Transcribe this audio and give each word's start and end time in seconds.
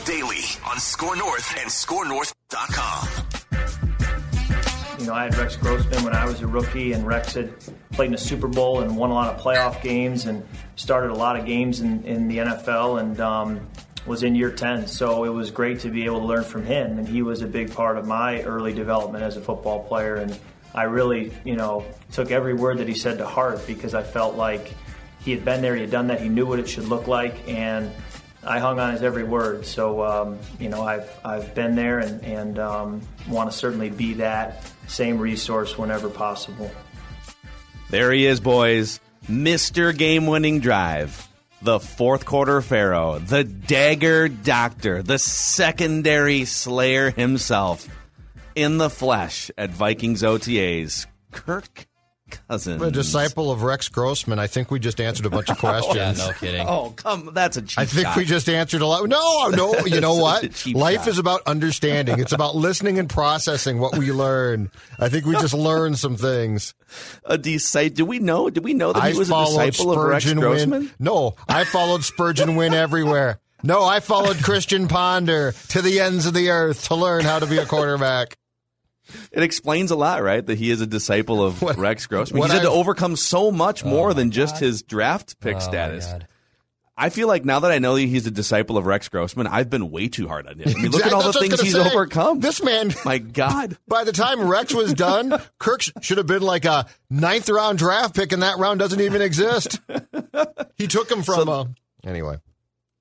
Daily 0.00 0.40
on 0.66 0.78
SKOR 0.78 1.16
North 1.16 1.54
and 1.60 1.70
SKORNorth.com. 1.70 3.08
You 4.98 5.06
know, 5.06 5.14
I 5.14 5.24
had 5.24 5.36
Rex 5.36 5.56
Grossman 5.56 6.04
when 6.04 6.14
I 6.14 6.24
was 6.24 6.40
a 6.40 6.46
rookie, 6.46 6.92
and 6.92 7.06
Rex 7.06 7.34
had 7.34 7.52
played 7.92 8.08
in 8.08 8.14
a 8.14 8.18
Super 8.18 8.48
Bowl 8.48 8.80
and 8.80 8.96
won 8.96 9.10
a 9.10 9.14
lot 9.14 9.34
of 9.34 9.40
playoff 9.40 9.82
games 9.82 10.26
and 10.26 10.46
started 10.76 11.10
a 11.10 11.14
lot 11.14 11.38
of 11.38 11.44
games 11.44 11.80
in, 11.80 12.02
in 12.04 12.28
the 12.28 12.38
NFL 12.38 13.00
and 13.00 13.20
um, 13.20 13.68
was 14.06 14.22
in 14.22 14.34
year 14.34 14.50
10. 14.50 14.86
So 14.86 15.24
it 15.24 15.30
was 15.30 15.50
great 15.50 15.80
to 15.80 15.90
be 15.90 16.04
able 16.04 16.20
to 16.20 16.26
learn 16.26 16.44
from 16.44 16.64
him, 16.64 16.98
and 16.98 17.06
he 17.06 17.22
was 17.22 17.42
a 17.42 17.46
big 17.46 17.72
part 17.74 17.98
of 17.98 18.06
my 18.06 18.42
early 18.42 18.72
development 18.72 19.22
as 19.22 19.36
a 19.36 19.40
football 19.40 19.84
player. 19.84 20.16
And 20.16 20.38
I 20.74 20.84
really, 20.84 21.32
you 21.44 21.56
know, 21.56 21.84
took 22.12 22.30
every 22.30 22.54
word 22.54 22.78
that 22.78 22.88
he 22.88 22.94
said 22.94 23.18
to 23.18 23.26
heart 23.26 23.66
because 23.66 23.94
I 23.94 24.02
felt 24.02 24.36
like– 24.36 24.74
he 25.24 25.30
had 25.30 25.44
been 25.44 25.62
there, 25.62 25.74
he 25.74 25.82
had 25.82 25.90
done 25.90 26.08
that, 26.08 26.20
he 26.20 26.28
knew 26.28 26.46
what 26.46 26.58
it 26.58 26.68
should 26.68 26.88
look 26.88 27.06
like, 27.06 27.48
and 27.48 27.90
I 28.44 28.58
hung 28.58 28.80
on 28.80 28.92
his 28.92 29.02
every 29.02 29.24
word. 29.24 29.64
So 29.66 30.02
um, 30.04 30.38
you 30.58 30.68
know, 30.68 30.82
I've 30.82 31.10
I've 31.24 31.54
been 31.54 31.74
there 31.74 32.00
and 32.00 32.22
and 32.24 32.58
um, 32.58 33.00
want 33.28 33.50
to 33.50 33.56
certainly 33.56 33.90
be 33.90 34.14
that 34.14 34.64
same 34.88 35.18
resource 35.18 35.78
whenever 35.78 36.08
possible. 36.08 36.70
There 37.90 38.10
he 38.12 38.26
is, 38.26 38.40
boys, 38.40 39.00
Mister 39.28 39.92
Game 39.92 40.26
Winning 40.26 40.60
Drive. 40.60 41.28
The 41.60 41.78
fourth 41.78 42.24
quarter 42.24 42.60
Pharaoh, 42.60 43.20
the 43.20 43.44
dagger 43.44 44.28
doctor, 44.28 45.00
the 45.00 45.18
secondary 45.20 46.44
slayer 46.44 47.12
himself 47.12 47.88
in 48.56 48.78
the 48.78 48.90
flesh 48.90 49.48
at 49.56 49.70
Vikings 49.70 50.24
OTAs, 50.24 51.06
Kirk 51.30 51.86
Cousins. 52.48 52.82
A 52.82 52.90
disciple 52.90 53.50
of 53.50 53.62
Rex 53.62 53.88
Grossman. 53.88 54.38
I 54.38 54.46
think 54.46 54.70
we 54.70 54.78
just 54.78 55.00
answered 55.00 55.26
a 55.26 55.30
bunch 55.30 55.48
of 55.50 55.56
oh, 55.58 55.60
questions. 55.60 55.96
yeah, 56.18 56.26
no 56.26 56.32
kidding. 56.32 56.66
Oh, 56.68 56.92
come, 56.96 57.30
that's 57.32 57.56
a 57.56 57.62
cheap 57.62 57.78
I 57.78 57.84
think 57.84 58.06
shot. 58.06 58.16
we 58.16 58.24
just 58.24 58.48
answered 58.48 58.82
a 58.82 58.86
lot. 58.86 59.08
No, 59.08 59.48
no, 59.48 59.74
you 59.86 60.00
know 60.00 60.14
what? 60.14 60.42
Life 60.66 61.00
shot. 61.00 61.08
is 61.08 61.18
about 61.18 61.42
understanding. 61.46 62.20
It's 62.20 62.32
about 62.32 62.54
listening 62.56 62.98
and 62.98 63.08
processing 63.08 63.78
what 63.78 63.96
we 63.96 64.12
learn. 64.12 64.70
I 64.98 65.08
think 65.08 65.26
we 65.26 65.34
just 65.34 65.54
learned 65.54 65.98
some 65.98 66.16
things. 66.16 66.74
a 67.24 67.38
disciple. 67.38 67.94
Do 67.94 68.04
we 68.06 68.18
know? 68.18 68.50
Did 68.50 68.64
we 68.64 68.74
know 68.74 68.92
that 68.92 69.02
I 69.02 69.12
he 69.12 69.18
was 69.18 69.28
a 69.28 69.32
followed 69.32 69.66
disciple 69.66 69.92
of 69.92 69.98
Rex 69.98 70.32
Grossman? 70.32 70.70
Win. 70.70 70.90
No, 70.98 71.36
I 71.48 71.64
followed 71.64 72.02
Spergon 72.02 72.56
Wynn 72.56 72.74
everywhere. 72.74 73.40
No, 73.64 73.84
I 73.84 74.00
followed 74.00 74.42
Christian 74.42 74.88
Ponder 74.88 75.54
to 75.68 75.82
the 75.82 76.00
ends 76.00 76.26
of 76.26 76.34
the 76.34 76.50
earth 76.50 76.88
to 76.88 76.96
learn 76.96 77.24
how 77.24 77.38
to 77.38 77.46
be 77.46 77.58
a 77.58 77.66
quarterback. 77.66 78.36
It 79.32 79.42
explains 79.42 79.90
a 79.90 79.96
lot, 79.96 80.22
right? 80.22 80.44
That 80.44 80.58
he 80.58 80.70
is 80.70 80.80
a 80.80 80.86
disciple 80.86 81.42
of 81.44 81.62
What- 81.62 81.76
Rex 81.78 82.06
Grossman. 82.06 82.42
He's 82.42 82.52
had 82.52 82.62
to 82.62 82.68
I've- 82.70 82.78
overcome 82.78 83.16
so 83.16 83.50
much 83.50 83.84
more 83.84 84.08
my 84.08 84.14
than 84.14 84.30
just 84.30 84.56
God. 84.56 84.62
his 84.62 84.82
draft 84.82 85.40
pick 85.40 85.56
Oh, 85.56 85.60
status. 85.60 86.12
I 86.94 87.08
feel 87.08 87.26
like 87.26 87.44
now 87.46 87.60
that 87.60 87.70
I 87.72 87.78
know 87.78 87.94
that 87.94 88.02
he's 88.02 88.26
a 88.26 88.30
disciple 88.30 88.76
of 88.76 88.84
Rex 88.84 89.08
Grossman, 89.08 89.46
I've 89.46 89.70
been 89.70 89.90
way 89.90 90.08
too 90.08 90.28
hard 90.28 90.46
on 90.46 90.58
him. 90.58 90.68
I 90.68 90.74
mean, 90.82 90.90
look 90.92 91.06
at 91.06 91.12
all 91.14 91.20
the 91.22 91.28
That's 91.32 91.40
was 91.40 91.48
things 91.48 91.60
he's 91.62 91.72
say. 91.72 91.90
overcome. 91.90 92.40
This 92.40 92.62
man, 92.62 92.92
My 93.06 93.16
God. 93.16 93.78
by 93.88 94.04
the 94.04 94.12
time 94.12 94.46
Rex 94.46 94.74
was 94.74 94.92
done, 94.92 95.40
Kirk 95.58 95.80
should 96.02 96.18
have 96.18 96.26
been 96.26 96.42
like 96.42 96.66
a 96.66 96.86
ninth 97.08 97.48
round 97.48 97.78
draft 97.78 98.14
pick, 98.14 98.30
and 98.32 98.42
that 98.42 98.58
round 98.58 98.78
doesn't 98.78 99.00
even 99.00 99.22
exist. 99.22 99.80
He 100.76 100.86
took 100.86 101.10
him 101.10 101.22
from. 101.22 101.48
uh, 101.48 101.64
anyway, 102.04 102.36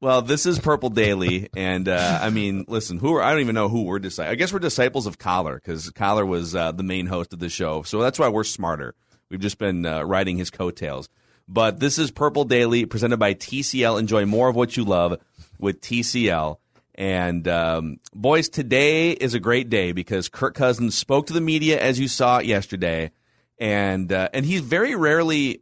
Well, 0.01 0.23
this 0.23 0.47
is 0.47 0.57
Purple 0.57 0.89
Daily, 0.89 1.49
and 1.55 1.87
uh, 1.87 2.17
I 2.19 2.31
mean, 2.31 2.65
listen, 2.67 2.97
who 2.97 3.13
are 3.13 3.21
I 3.21 3.29
don't 3.29 3.41
even 3.41 3.53
know 3.53 3.69
who 3.69 3.83
we're 3.83 3.99
disciples. 3.99 4.31
I 4.31 4.33
guess 4.33 4.51
we're 4.51 4.57
disciples 4.57 5.05
of 5.05 5.19
Coller 5.19 5.61
because 5.63 5.91
Coller 5.91 6.25
was 6.25 6.55
uh, 6.55 6.71
the 6.71 6.81
main 6.81 7.05
host 7.05 7.33
of 7.33 7.39
the 7.39 7.49
show, 7.49 7.83
so 7.83 8.01
that's 8.01 8.17
why 8.17 8.27
we're 8.27 8.43
smarter. 8.43 8.95
We've 9.29 9.39
just 9.39 9.59
been 9.59 9.85
uh, 9.85 10.01
riding 10.01 10.37
his 10.37 10.49
coattails. 10.49 11.07
But 11.47 11.79
this 11.79 11.99
is 11.99 12.09
Purple 12.09 12.45
Daily, 12.45 12.87
presented 12.87 13.17
by 13.17 13.35
TCL. 13.35 13.99
Enjoy 13.99 14.25
more 14.25 14.49
of 14.49 14.55
what 14.55 14.75
you 14.75 14.85
love 14.85 15.19
with 15.59 15.81
TCL. 15.81 16.57
And 16.95 17.47
um, 17.47 17.99
boys, 18.11 18.49
today 18.49 19.11
is 19.11 19.35
a 19.35 19.39
great 19.39 19.69
day 19.69 19.91
because 19.91 20.29
Kirk 20.29 20.55
Cousins 20.55 20.97
spoke 20.97 21.27
to 21.27 21.33
the 21.33 21.41
media 21.41 21.79
as 21.79 21.99
you 21.99 22.07
saw 22.07 22.39
yesterday, 22.39 23.11
and 23.59 24.11
uh, 24.11 24.29
and 24.33 24.47
he's 24.47 24.61
very 24.61 24.95
rarely 24.95 25.61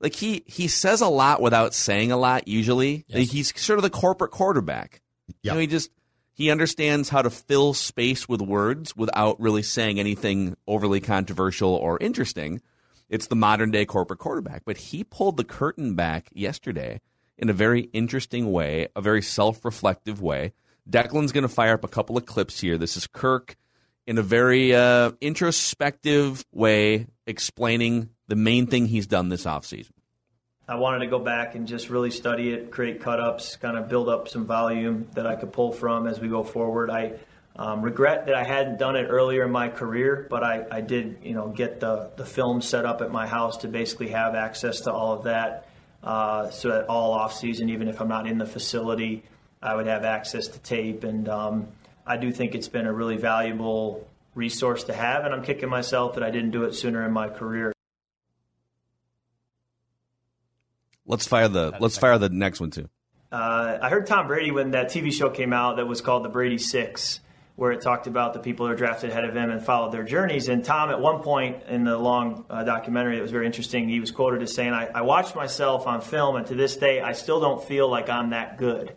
like 0.00 0.14
he 0.14 0.42
he 0.46 0.68
says 0.68 1.00
a 1.00 1.08
lot 1.08 1.40
without 1.40 1.74
saying 1.74 2.12
a 2.12 2.16
lot. 2.16 2.48
Usually, 2.48 3.04
Yes. 3.08 3.30
he's 3.30 3.60
sort 3.60 3.78
of 3.78 3.82
the 3.82 3.90
corporate 3.90 4.30
quarterback. 4.30 5.02
Yeah. 5.42 5.52
You 5.52 5.54
know, 5.54 5.60
he 5.60 5.66
just 5.66 5.90
he 6.32 6.50
understands 6.50 7.08
how 7.08 7.22
to 7.22 7.30
fill 7.30 7.74
space 7.74 8.28
with 8.28 8.40
words 8.40 8.96
without 8.96 9.40
really 9.40 9.62
saying 9.62 9.98
anything 9.98 10.56
overly 10.66 11.00
controversial 11.00 11.70
or 11.74 11.98
interesting. 12.00 12.60
It's 13.08 13.26
the 13.26 13.36
modern 13.36 13.70
day 13.70 13.84
corporate 13.86 14.20
quarterback. 14.20 14.62
But 14.64 14.76
he 14.76 15.02
pulled 15.02 15.36
the 15.36 15.44
curtain 15.44 15.94
back 15.94 16.28
yesterday 16.32 17.00
in 17.36 17.48
a 17.48 17.52
very 17.52 17.82
interesting 17.92 18.52
way, 18.52 18.88
a 18.94 19.00
very 19.00 19.22
self 19.22 19.64
reflective 19.64 20.20
way. 20.22 20.52
Declan's 20.88 21.32
going 21.32 21.42
to 21.42 21.48
fire 21.48 21.74
up 21.74 21.84
a 21.84 21.88
couple 21.88 22.16
of 22.16 22.24
clips 22.24 22.60
here. 22.60 22.78
This 22.78 22.96
is 22.96 23.06
Kirk 23.06 23.56
in 24.06 24.16
a 24.16 24.22
very 24.22 24.74
uh, 24.74 25.10
introspective 25.20 26.44
way 26.52 27.06
explaining 27.26 28.08
the 28.28 28.36
main 28.36 28.66
thing 28.66 28.86
he's 28.86 29.06
done 29.06 29.28
this 29.28 29.44
offseason. 29.44 29.90
I 30.68 30.74
wanted 30.74 30.98
to 31.00 31.06
go 31.06 31.18
back 31.18 31.54
and 31.54 31.66
just 31.66 31.88
really 31.88 32.10
study 32.10 32.52
it, 32.52 32.70
create 32.70 33.00
cut 33.00 33.20
ups, 33.20 33.56
kind 33.56 33.78
of 33.78 33.88
build 33.88 34.08
up 34.10 34.28
some 34.28 34.44
volume 34.44 35.08
that 35.14 35.26
I 35.26 35.34
could 35.34 35.50
pull 35.52 35.72
from 35.72 36.06
as 36.06 36.20
we 36.20 36.28
go 36.28 36.42
forward. 36.42 36.90
I 36.90 37.14
um, 37.56 37.80
regret 37.80 38.26
that 38.26 38.34
I 38.34 38.44
hadn't 38.44 38.78
done 38.78 38.94
it 38.94 39.06
earlier 39.06 39.44
in 39.44 39.50
my 39.50 39.68
career, 39.68 40.26
but 40.28 40.44
I, 40.44 40.66
I 40.70 40.80
did, 40.82 41.18
you 41.22 41.32
know, 41.32 41.48
get 41.48 41.80
the, 41.80 42.10
the 42.16 42.26
film 42.26 42.60
set 42.60 42.84
up 42.84 43.00
at 43.00 43.10
my 43.10 43.26
house 43.26 43.56
to 43.58 43.68
basically 43.68 44.08
have 44.08 44.34
access 44.34 44.82
to 44.82 44.92
all 44.92 45.14
of 45.14 45.24
that. 45.24 45.64
Uh, 46.00 46.48
so 46.50 46.68
that 46.68 46.88
all 46.88 47.12
off 47.12 47.34
season, 47.34 47.70
even 47.70 47.88
if 47.88 48.00
I'm 48.00 48.06
not 48.06 48.28
in 48.28 48.38
the 48.38 48.46
facility, 48.46 49.24
I 49.60 49.74
would 49.74 49.88
have 49.88 50.04
access 50.04 50.46
to 50.48 50.58
tape. 50.60 51.02
And 51.02 51.28
um, 51.28 51.68
I 52.06 52.16
do 52.18 52.30
think 52.30 52.54
it's 52.54 52.68
been 52.68 52.86
a 52.86 52.92
really 52.92 53.16
valuable 53.16 54.06
resource 54.36 54.84
to 54.84 54.92
have, 54.92 55.24
and 55.24 55.34
I'm 55.34 55.42
kicking 55.42 55.68
myself 55.68 56.14
that 56.14 56.22
I 56.22 56.30
didn't 56.30 56.52
do 56.52 56.64
it 56.64 56.74
sooner 56.74 57.04
in 57.04 57.12
my 57.12 57.28
career. 57.28 57.72
Let's 61.08 61.26
fire 61.26 61.48
the 61.48 61.74
let's 61.80 61.98
fire 61.98 62.18
the 62.18 62.28
next 62.28 62.60
one 62.60 62.70
too. 62.70 62.88
Uh, 63.32 63.78
I 63.82 63.88
heard 63.90 64.06
Tom 64.06 64.26
Brady 64.28 64.50
when 64.52 64.70
that 64.70 64.86
TV 64.90 65.12
show 65.12 65.28
came 65.30 65.52
out 65.52 65.76
that 65.76 65.86
was 65.86 66.00
called 66.00 66.24
The 66.24 66.28
Brady 66.28 66.58
Six, 66.58 67.20
where 67.56 67.72
it 67.72 67.80
talked 67.80 68.06
about 68.06 68.32
the 68.34 68.38
people 68.40 68.66
who 68.66 68.72
are 68.72 68.76
drafted 68.76 69.10
ahead 69.10 69.24
of 69.24 69.34
him 69.36 69.50
and 69.50 69.62
followed 69.64 69.92
their 69.92 70.04
journeys. 70.04 70.48
And 70.48 70.64
Tom, 70.64 70.90
at 70.90 71.00
one 71.00 71.22
point 71.22 71.62
in 71.68 71.84
the 71.84 71.98
long 71.98 72.44
uh, 72.48 72.62
documentary, 72.64 73.18
it 73.18 73.22
was 73.22 73.30
very 73.30 73.46
interesting. 73.46 73.88
He 73.88 74.00
was 74.00 74.10
quoted 74.10 74.42
as 74.42 74.54
saying, 74.54 74.72
I, 74.72 74.86
"I 74.86 75.02
watched 75.02 75.34
myself 75.34 75.86
on 75.86 76.00
film, 76.02 76.36
and 76.36 76.46
to 76.46 76.54
this 76.54 76.76
day, 76.76 77.00
I 77.00 77.12
still 77.12 77.40
don't 77.40 77.62
feel 77.64 77.88
like 77.88 78.08
I'm 78.08 78.30
that 78.30 78.56
good." 78.58 78.94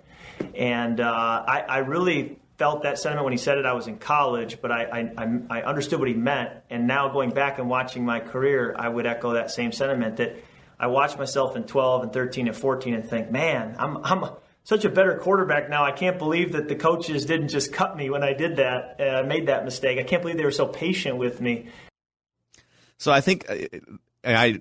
And 0.56 1.00
uh, 1.00 1.44
I, 1.47 1.62
I 1.62 1.77
really 1.80 2.39
felt 2.57 2.83
that 2.83 3.00
sentiment 3.00 3.24
when 3.25 3.33
he 3.33 3.38
said 3.38 3.57
it. 3.57 3.65
I 3.65 3.74
was 3.74 3.88
in 3.88 3.97
college, 3.97 4.59
but 4.62 4.71
I, 4.71 4.83
I, 4.83 5.24
I- 5.24 5.59
I 5.59 5.62
understood 5.63 6.00
what 6.00 6.07
he 6.07 6.13
meant. 6.13 6.51
And 6.69 6.88
now 6.88 7.09
going 7.09 7.31
back 7.31 7.57
and 7.57 7.69
watching 7.69 8.06
my 8.06 8.19
career, 8.19 8.75
I 8.77 8.88
would 8.89 9.06
echo 9.06 9.33
that 9.33 9.50
same 9.51 9.71
sentiment 9.71 10.18
that 10.18 10.35
I 10.81 10.88
watch 10.88 11.16
myself 11.16 11.56
in 11.56 11.63
12 11.63 12.04
and 12.04 12.13
13 12.13 12.48
and 12.48 12.57
14 12.57 12.95
and 12.95 13.07
think, 13.07 13.30
man, 13.30 13.75
I'm, 13.78 13.98
I'm 14.04 14.31
such 14.63 14.83
a 14.83 14.89
better 14.89 15.19
quarterback 15.19 15.69
now. 15.69 15.86
I 15.86 15.92
can't 15.92 16.18
believe 16.18 16.54
that 16.54 16.68
the 16.68 16.75
coaches 16.75 17.24
didn't 17.25 17.50
just 17.50 17.72
cut 17.72 17.95
me 17.95 18.10
when 18.10 18.24
I 18.24 18.33
did 18.33 18.56
that, 18.56 19.00
uh, 19.00 19.24
made 19.28 19.48
that 19.48 19.63
mistake. 19.63 20.00
I 20.00 20.04
can't 20.04 20.24
believe 20.24 20.38
they 20.38 20.44
were 20.44 20.51
so 20.51 20.66
patient 20.66 21.18
with 21.18 21.39
me. 21.39 21.68
So 22.98 23.12
I 23.12 23.22
think 23.22 23.48
uh, 23.48 23.56
I 24.25 24.60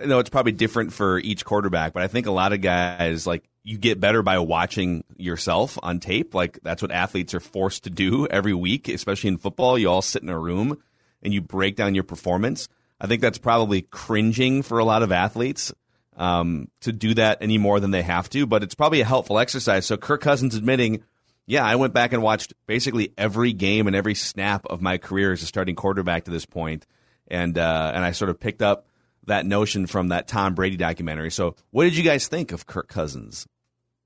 I 0.00 0.04
know 0.06 0.20
it's 0.20 0.30
probably 0.30 0.52
different 0.52 0.92
for 0.92 1.18
each 1.18 1.44
quarterback, 1.44 1.92
but 1.92 2.02
I 2.02 2.06
think 2.06 2.26
a 2.26 2.30
lot 2.30 2.52
of 2.52 2.60
guys 2.60 3.26
like 3.26 3.44
you 3.62 3.76
get 3.76 4.00
better 4.00 4.22
by 4.22 4.38
watching 4.38 5.04
yourself 5.16 5.78
on 5.82 6.00
tape. 6.00 6.34
Like 6.34 6.60
that's 6.62 6.80
what 6.80 6.92
athletes 6.92 7.34
are 7.34 7.40
forced 7.40 7.84
to 7.84 7.90
do 7.90 8.26
every 8.26 8.54
week, 8.54 8.88
especially 8.88 9.28
in 9.28 9.38
football. 9.38 9.78
You 9.78 9.90
all 9.90 10.02
sit 10.02 10.22
in 10.22 10.28
a 10.28 10.38
room 10.38 10.78
and 11.22 11.34
you 11.34 11.40
break 11.40 11.76
down 11.76 11.94
your 11.94 12.04
performance. 12.04 12.68
I 13.00 13.06
think 13.06 13.22
that's 13.22 13.38
probably 13.38 13.82
cringing 13.82 14.62
for 14.62 14.78
a 14.78 14.84
lot 14.84 15.02
of 15.02 15.12
athletes 15.12 15.72
um, 16.16 16.68
to 16.80 16.92
do 16.92 17.14
that 17.14 17.38
any 17.40 17.58
more 17.58 17.80
than 17.80 17.92
they 17.92 18.02
have 18.02 18.28
to, 18.30 18.46
but 18.46 18.62
it's 18.62 18.74
probably 18.74 19.00
a 19.00 19.04
helpful 19.04 19.38
exercise. 19.38 19.86
So 19.86 19.96
Kirk 19.96 20.20
Cousins 20.20 20.54
admitting, 20.56 21.04
yeah, 21.46 21.64
I 21.64 21.76
went 21.76 21.94
back 21.94 22.12
and 22.12 22.22
watched 22.22 22.54
basically 22.66 23.12
every 23.16 23.52
game 23.52 23.86
and 23.86 23.94
every 23.94 24.14
snap 24.14 24.66
of 24.66 24.82
my 24.82 24.98
career 24.98 25.32
as 25.32 25.42
a 25.42 25.46
starting 25.46 25.76
quarterback 25.76 26.24
to 26.24 26.30
this 26.30 26.44
point, 26.44 26.86
and 27.28 27.56
uh, 27.56 27.92
and 27.94 28.04
I 28.04 28.10
sort 28.10 28.30
of 28.30 28.40
picked 28.40 28.62
up 28.62 28.86
that 29.26 29.46
notion 29.46 29.86
from 29.86 30.08
that 30.08 30.26
Tom 30.26 30.54
Brady 30.54 30.76
documentary. 30.76 31.30
So, 31.30 31.54
what 31.70 31.84
did 31.84 31.96
you 31.96 32.02
guys 32.02 32.26
think 32.26 32.52
of 32.52 32.66
Kirk 32.66 32.88
Cousins 32.88 33.46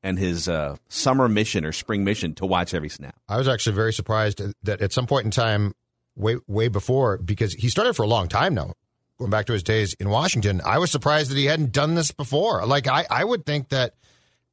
and 0.02 0.18
his 0.18 0.48
uh, 0.48 0.76
summer 0.88 1.28
mission 1.28 1.64
or 1.64 1.72
spring 1.72 2.04
mission 2.04 2.34
to 2.34 2.46
watch 2.46 2.74
every 2.74 2.90
snap? 2.90 3.16
I 3.28 3.38
was 3.38 3.48
actually 3.48 3.74
very 3.74 3.92
surprised 3.92 4.42
that 4.62 4.80
at 4.82 4.92
some 4.92 5.06
point 5.06 5.24
in 5.24 5.30
time, 5.30 5.74
way 6.16 6.36
way 6.46 6.68
before, 6.68 7.18
because 7.18 7.54
he 7.54 7.68
started 7.68 7.94
for 7.94 8.02
a 8.02 8.08
long 8.08 8.28
time 8.28 8.54
now, 8.54 8.72
going 9.18 9.30
back 9.30 9.46
to 9.46 9.52
his 9.52 9.62
days 9.62 9.94
in 9.94 10.08
Washington. 10.08 10.60
I 10.64 10.78
was 10.78 10.90
surprised 10.90 11.30
that 11.30 11.36
he 11.36 11.46
hadn't 11.46 11.72
done 11.72 11.94
this 11.94 12.12
before. 12.12 12.66
Like 12.66 12.88
I, 12.88 13.06
I 13.10 13.24
would 13.24 13.46
think 13.46 13.70
that 13.70 13.94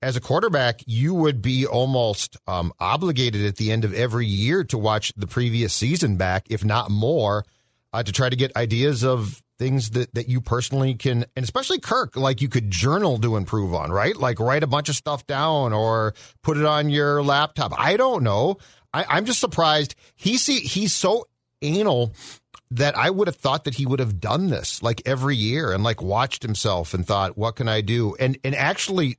as 0.02 0.16
a 0.16 0.22
quarterback, 0.22 0.82
you 0.86 1.14
would 1.14 1.42
be 1.42 1.66
almost 1.66 2.38
um, 2.48 2.72
obligated 2.80 3.46
at 3.46 3.58
the 3.58 3.72
end 3.72 3.84
of 3.84 3.94
every 3.94 4.26
year 4.26 4.64
to 4.66 4.78
watch 4.78 5.12
the 5.18 5.28
previous 5.28 5.74
season 5.74 6.16
back, 6.16 6.46
if 6.50 6.64
not 6.64 6.90
more, 6.90 7.46
uh, 7.92 8.04
to 8.04 8.12
try 8.12 8.30
to 8.30 8.36
get 8.36 8.56
ideas 8.56 9.04
of 9.04 9.42
things 9.58 9.90
that, 9.90 10.14
that 10.16 10.30
you 10.30 10.40
personally 10.40 10.96
can, 10.96 11.26
and 11.36 11.44
especially 11.44 11.80
Kirk, 11.80 12.16
like 12.16 12.42
you 12.42 12.48
could 12.48 12.72
journal 12.72 13.20
to 13.20 13.36
improve 13.36 13.74
on, 13.74 13.92
right? 13.92 14.16
Like 14.16 14.40
write 14.40 14.64
a 14.64 14.68
bunch 14.68 14.88
of 14.88 14.96
stuff 14.96 15.28
down 15.28 15.74
or 15.74 16.14
put 16.44 16.56
it 16.56 16.64
on 16.64 16.90
your 16.90 17.22
laptop. 17.22 17.74
I 17.78 17.98
don't 17.98 18.24
know. 18.24 18.58
I, 18.94 19.06
I'm 19.10 19.26
just 19.26 19.42
surprised. 19.42 19.96
He 20.16 20.38
see 20.38 20.62
he's 20.62 20.94
so 20.94 21.26
anal 21.62 22.14
that 22.72 22.96
I 22.96 23.10
would 23.10 23.28
have 23.28 23.36
thought 23.36 23.64
that 23.64 23.76
he 23.76 23.86
would 23.86 24.00
have 24.00 24.20
done 24.20 24.48
this 24.48 24.84
like 24.84 25.02
every 25.06 25.36
year 25.36 25.72
and 25.72 25.84
like 25.84 26.02
watched 26.02 26.44
himself 26.44 26.94
and 26.94 27.06
thought, 27.06 27.38
what 27.38 27.56
can 27.56 27.68
I 27.68 27.82
do? 27.82 28.16
And 28.20 28.38
and 28.44 28.56
actually 28.56 29.18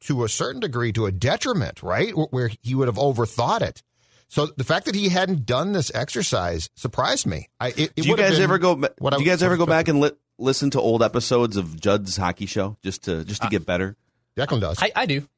to 0.00 0.24
a 0.24 0.28
certain 0.28 0.60
degree 0.60 0.92
to 0.92 1.06
a 1.06 1.12
detriment, 1.12 1.82
right? 1.82 2.12
Where 2.12 2.50
he 2.62 2.74
would 2.74 2.88
have 2.88 2.96
overthought 2.96 3.62
it. 3.62 3.82
So 4.28 4.46
the 4.46 4.64
fact 4.64 4.86
that 4.86 4.94
he 4.94 5.10
hadn't 5.10 5.44
done 5.44 5.72
this 5.72 5.92
exercise 5.94 6.70
surprised 6.74 7.26
me. 7.26 7.50
I, 7.60 7.68
it, 7.68 7.78
it 7.78 7.96
do 7.96 8.08
you 8.08 8.16
guys 8.16 8.38
ever 8.38 8.58
go? 8.58 8.76
Do 8.76 8.88
I, 9.04 9.18
you 9.18 9.26
guys 9.26 9.42
ever 9.42 9.58
go 9.58 9.66
back 9.66 9.88
and 9.88 10.00
li- 10.00 10.12
listen 10.38 10.70
to 10.70 10.80
old 10.80 11.02
episodes 11.02 11.58
of 11.58 11.78
Judd's 11.78 12.16
hockey 12.16 12.46
show 12.46 12.76
just 12.82 13.04
to 13.04 13.24
just 13.24 13.42
to 13.42 13.48
get 13.48 13.66
better? 13.66 13.96
Declan 14.36 14.60
does. 14.60 14.78
I, 14.80 14.90
I 14.96 15.06
do. 15.06 15.28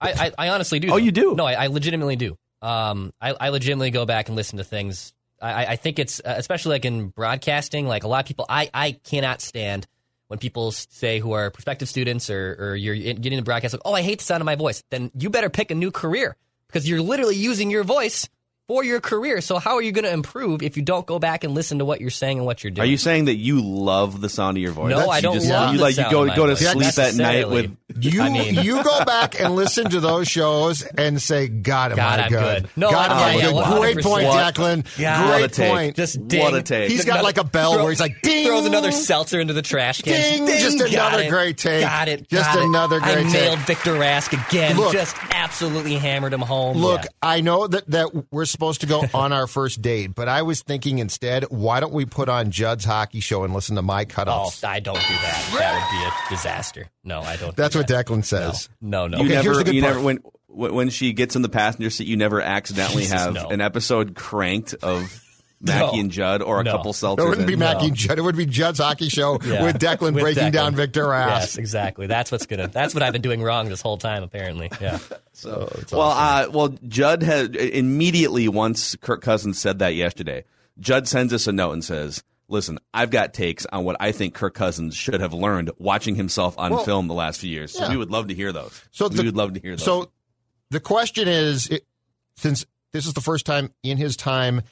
I, 0.00 0.12
I, 0.12 0.32
I, 0.38 0.48
honestly 0.50 0.78
do. 0.78 0.92
Oh, 0.92 0.96
you 0.96 1.10
do? 1.10 1.34
No, 1.34 1.44
I, 1.44 1.54
I 1.54 1.66
legitimately 1.66 2.16
do. 2.16 2.36
Um, 2.62 3.12
I, 3.20 3.32
I 3.32 3.48
legitimately 3.48 3.90
go 3.90 4.06
back 4.06 4.28
and 4.28 4.36
listen 4.36 4.58
to 4.58 4.64
things. 4.64 5.12
I, 5.44 5.66
I 5.72 5.76
think 5.76 5.98
it's 5.98 6.20
uh, 6.20 6.34
especially 6.36 6.70
like 6.76 6.84
in 6.84 7.08
broadcasting. 7.08 7.86
Like 7.86 8.04
a 8.04 8.08
lot 8.08 8.20
of 8.20 8.26
people, 8.26 8.46
I, 8.48 8.70
I 8.72 8.92
cannot 8.92 9.40
stand 9.40 9.86
when 10.28 10.38
people 10.38 10.72
say 10.72 11.18
who 11.18 11.32
are 11.32 11.50
prospective 11.50 11.88
students 11.88 12.30
or, 12.30 12.56
or 12.58 12.76
you're 12.76 12.94
getting 12.94 13.34
into 13.34 13.44
broadcast 13.44 13.74
like, 13.74 13.82
oh, 13.84 13.92
I 13.92 14.02
hate 14.02 14.20
the 14.20 14.24
sound 14.24 14.40
of 14.40 14.46
my 14.46 14.54
voice. 14.54 14.82
Then 14.90 15.10
you 15.14 15.30
better 15.30 15.50
pick 15.50 15.70
a 15.70 15.74
new 15.74 15.90
career 15.90 16.36
because 16.66 16.88
you're 16.88 17.02
literally 17.02 17.36
using 17.36 17.70
your 17.70 17.84
voice 17.84 18.28
for 18.68 18.82
your 18.82 19.00
career. 19.00 19.40
So 19.40 19.58
how 19.58 19.74
are 19.76 19.82
you 19.82 19.92
going 19.92 20.04
to 20.04 20.12
improve 20.12 20.62
if 20.62 20.76
you 20.76 20.82
don't 20.82 21.04
go 21.04 21.18
back 21.18 21.44
and 21.44 21.54
listen 21.54 21.78
to 21.80 21.84
what 21.84 22.00
you're 22.00 22.08
saying 22.10 22.38
and 22.38 22.46
what 22.46 22.64
you're 22.64 22.70
doing? 22.70 22.88
Are 22.88 22.90
you 22.90 22.96
saying 22.96 23.26
that 23.26 23.34
you 23.36 23.60
love 23.62 24.20
the 24.20 24.28
sound 24.30 24.56
of 24.56 24.62
your 24.62 24.72
voice? 24.72 24.90
No, 24.90 24.98
That's, 24.98 25.10
I 25.10 25.20
don't 25.20 25.34
you 25.34 25.40
just, 25.40 25.52
love 25.52 25.72
you 25.72 25.78
the 25.78 25.82
like 25.84 25.94
sound 25.96 26.10
you 26.10 26.16
go 26.16 26.22
of 26.22 26.28
my 26.28 26.36
go 26.36 26.46
to 26.46 26.54
voice. 26.54 26.94
sleep 26.94 26.98
at 26.98 27.14
night 27.14 27.48
with 27.50 27.76
You 28.00 28.22
I 28.22 28.30
mean- 28.30 28.54
you 28.64 28.82
go 28.82 29.04
back 29.06 29.38
and 29.38 29.54
listen 29.54 29.90
to 29.90 30.00
those 30.00 30.28
shows 30.28 30.82
and 30.82 31.20
say, 31.20 31.48
"God, 31.48 31.90
am 31.92 31.96
God, 31.96 32.20
I 32.20 32.22
I'm 32.24 32.30
good? 32.30 32.62
good. 32.62 32.70
No, 32.76 32.90
God, 32.90 33.10
am 33.10 33.18
yeah, 33.18 33.24
I 33.24 33.34
yeah, 33.34 33.70
good? 33.70 33.80
Great 33.94 34.04
point, 34.04 34.26
What- 34.28 34.54
Declan. 34.54 34.98
God. 34.98 35.28
What 35.28 35.34
a 35.44 35.54
Great 35.54 35.68
point. 35.70 35.96
Just 35.96 36.26
ding. 36.28 36.40
What 36.40 36.54
a 36.54 36.62
take. 36.62 36.90
He's 36.90 37.04
got 37.04 37.22
like 37.22 37.36
a 37.38 37.44
bell 37.44 37.78
where 37.78 37.90
he's 37.90 38.00
like, 38.00 38.22
ding. 38.22 38.46
Throws 38.46 38.64
another 38.66 38.92
seltzer 38.92 39.40
into 39.40 39.52
the 39.52 39.62
trash 39.62 40.00
can. 40.00 40.46
Ding. 40.46 40.58
Just 40.58 40.80
another 40.80 41.22
it. 41.24 41.28
great 41.28 41.58
take. 41.58 41.82
Got 41.82 42.08
it. 42.08 42.28
Just 42.30 42.54
got 42.54 42.64
another 42.64 42.98
great 43.00 43.24
take. 43.24 43.32
nailed 43.32 43.58
Victor 43.60 43.92
Rask 43.92 44.32
again. 44.48 44.76
Look. 44.76 44.92
just 44.92 45.16
absolutely 45.30 45.96
hammered 45.96 46.32
him 46.32 46.40
home. 46.40 46.78
Look, 46.78 47.02
I 47.22 47.40
know 47.42 47.66
that, 47.66 47.86
that 47.90 48.32
we're 48.32 48.44
supposed 48.54 48.80
to 48.80 48.86
go 48.86 49.04
on 49.14 49.32
our 49.32 49.46
first 49.46 49.82
date, 49.82 50.14
but 50.14 50.28
I 50.28 50.42
was 50.42 50.62
thinking 50.62 50.98
instead, 50.98 51.44
why 51.50 51.80
don't 51.80 51.92
we 51.92 52.06
put 52.06 52.28
on 52.30 52.50
Judd's 52.50 52.84
hockey 52.86 53.20
show 53.20 53.44
and 53.44 53.52
listen 53.52 53.76
to 53.76 53.82
my 53.82 54.02
Oh, 54.02 54.04
cutouts? 54.06 54.64
I 54.64 54.80
don't 54.80 54.94
do 54.94 55.00
that. 55.00 55.54
That 55.58 55.74
would 55.74 55.98
be 55.98 56.04
a 56.04 56.36
disaster. 56.36 56.88
No, 57.04 57.20
I 57.20 57.36
don't. 57.36 57.54
That's 57.54 57.74
do 57.74 57.80
what 57.80 57.88
that. 57.88 58.06
Declan 58.06 58.24
says. 58.24 58.68
No, 58.80 59.06
no. 59.06 59.18
you 59.18 59.24
Okay, 59.26 59.34
here's 59.34 59.44
never 59.44 59.58
the 59.58 59.64
good 59.64 59.74
you 59.74 59.82
part. 59.82 59.94
never 59.96 60.04
when 60.06 60.18
when 60.48 60.88
she 60.90 61.12
gets 61.12 61.34
in 61.36 61.42
the 61.42 61.48
passenger 61.48 61.90
seat, 61.90 62.06
you 62.06 62.16
never 62.16 62.40
accidentally 62.40 63.02
Jesus, 63.02 63.20
have 63.20 63.34
no. 63.34 63.48
an 63.48 63.60
episode 63.60 64.14
cranked 64.14 64.72
of 64.82 65.20
Mackey 65.60 65.96
No. 65.96 66.00
and 66.02 66.10
Judd 66.10 66.42
or 66.42 66.60
a 66.60 66.64
No. 66.64 66.72
couple 66.72 66.92
seltzers. 66.92 67.20
It 67.24 67.28
wouldn't 67.28 67.46
be. 67.46 67.56
Mackey 67.56 67.86
and 67.86 67.94
Judd. 67.96 68.18
It 68.18 68.22
would 68.22 68.36
be 68.36 68.44
Judd's 68.46 68.78
hockey 68.80 69.08
show 69.08 69.38
Yeah. 69.44 69.62
with 69.64 69.78
Declan 69.78 70.12
With 70.14 70.22
breaking 70.22 70.44
Declan. 70.48 70.52
down 70.52 70.74
Victor 70.74 71.04
Rask. 71.06 71.26
Yes, 71.28 71.56
exactly. 71.58 72.06
That's 72.06 72.30
what's 72.30 72.46
gonna. 72.46 72.68
That's 72.68 72.92
what 72.94 73.02
I've 73.02 73.12
been 73.12 73.22
doing 73.22 73.42
wrong 73.42 73.68
this 73.68 73.80
whole 73.80 73.96
time. 73.98 74.22
Apparently, 74.22 74.70
yeah. 74.80 74.98
So, 75.36 75.68
Well, 75.90 76.10
uh, 76.10 76.46
well, 76.52 76.68
Judd 76.86 77.22
had 77.24 77.56
immediately 77.56 78.46
once 78.46 78.94
Kirk 78.96 79.20
Cousins 79.20 79.58
said 79.58 79.80
that 79.80 79.94
yesterday. 79.96 80.44
Judd 80.78 81.08
sends 81.08 81.32
us 81.32 81.48
a 81.48 81.52
note 81.52 81.72
and 81.72 81.82
says, 81.84 82.22
"Listen, 82.48 82.78
I've 82.92 83.10
got 83.10 83.34
takes 83.34 83.66
on 83.66 83.84
what 83.84 83.96
I 83.98 84.12
think 84.12 84.34
Kirk 84.34 84.54
Cousins 84.54 84.94
should 84.96 85.20
have 85.20 85.32
learned 85.32 85.70
watching 85.78 86.14
himself 86.14 86.56
on 86.56 86.72
Well, 86.72 86.84
film 86.84 87.08
the 87.08 87.14
last 87.14 87.40
few 87.40 87.50
years." 87.50 87.72
So 87.72 87.82
yeah. 87.84 87.90
we 87.90 87.96
would 87.96 88.10
love 88.12 88.28
to 88.28 88.34
hear 88.34 88.52
those. 88.52 88.80
So 88.92 89.08
we 89.08 89.16
the- 89.16 89.22
would 89.24 89.36
love 89.36 89.54
to 89.54 89.60
hear 89.60 89.72
those. 89.76 89.84
So 89.84 90.10
the 90.70 90.78
question 90.80 91.26
is, 91.26 91.66
it, 91.68 91.84
since 92.36 92.64
this 92.92 93.06
is 93.06 93.12
the 93.14 93.20
first 93.20 93.44
time 93.46 93.72
in 93.82 93.96
his 93.98 94.16
time 94.16 94.62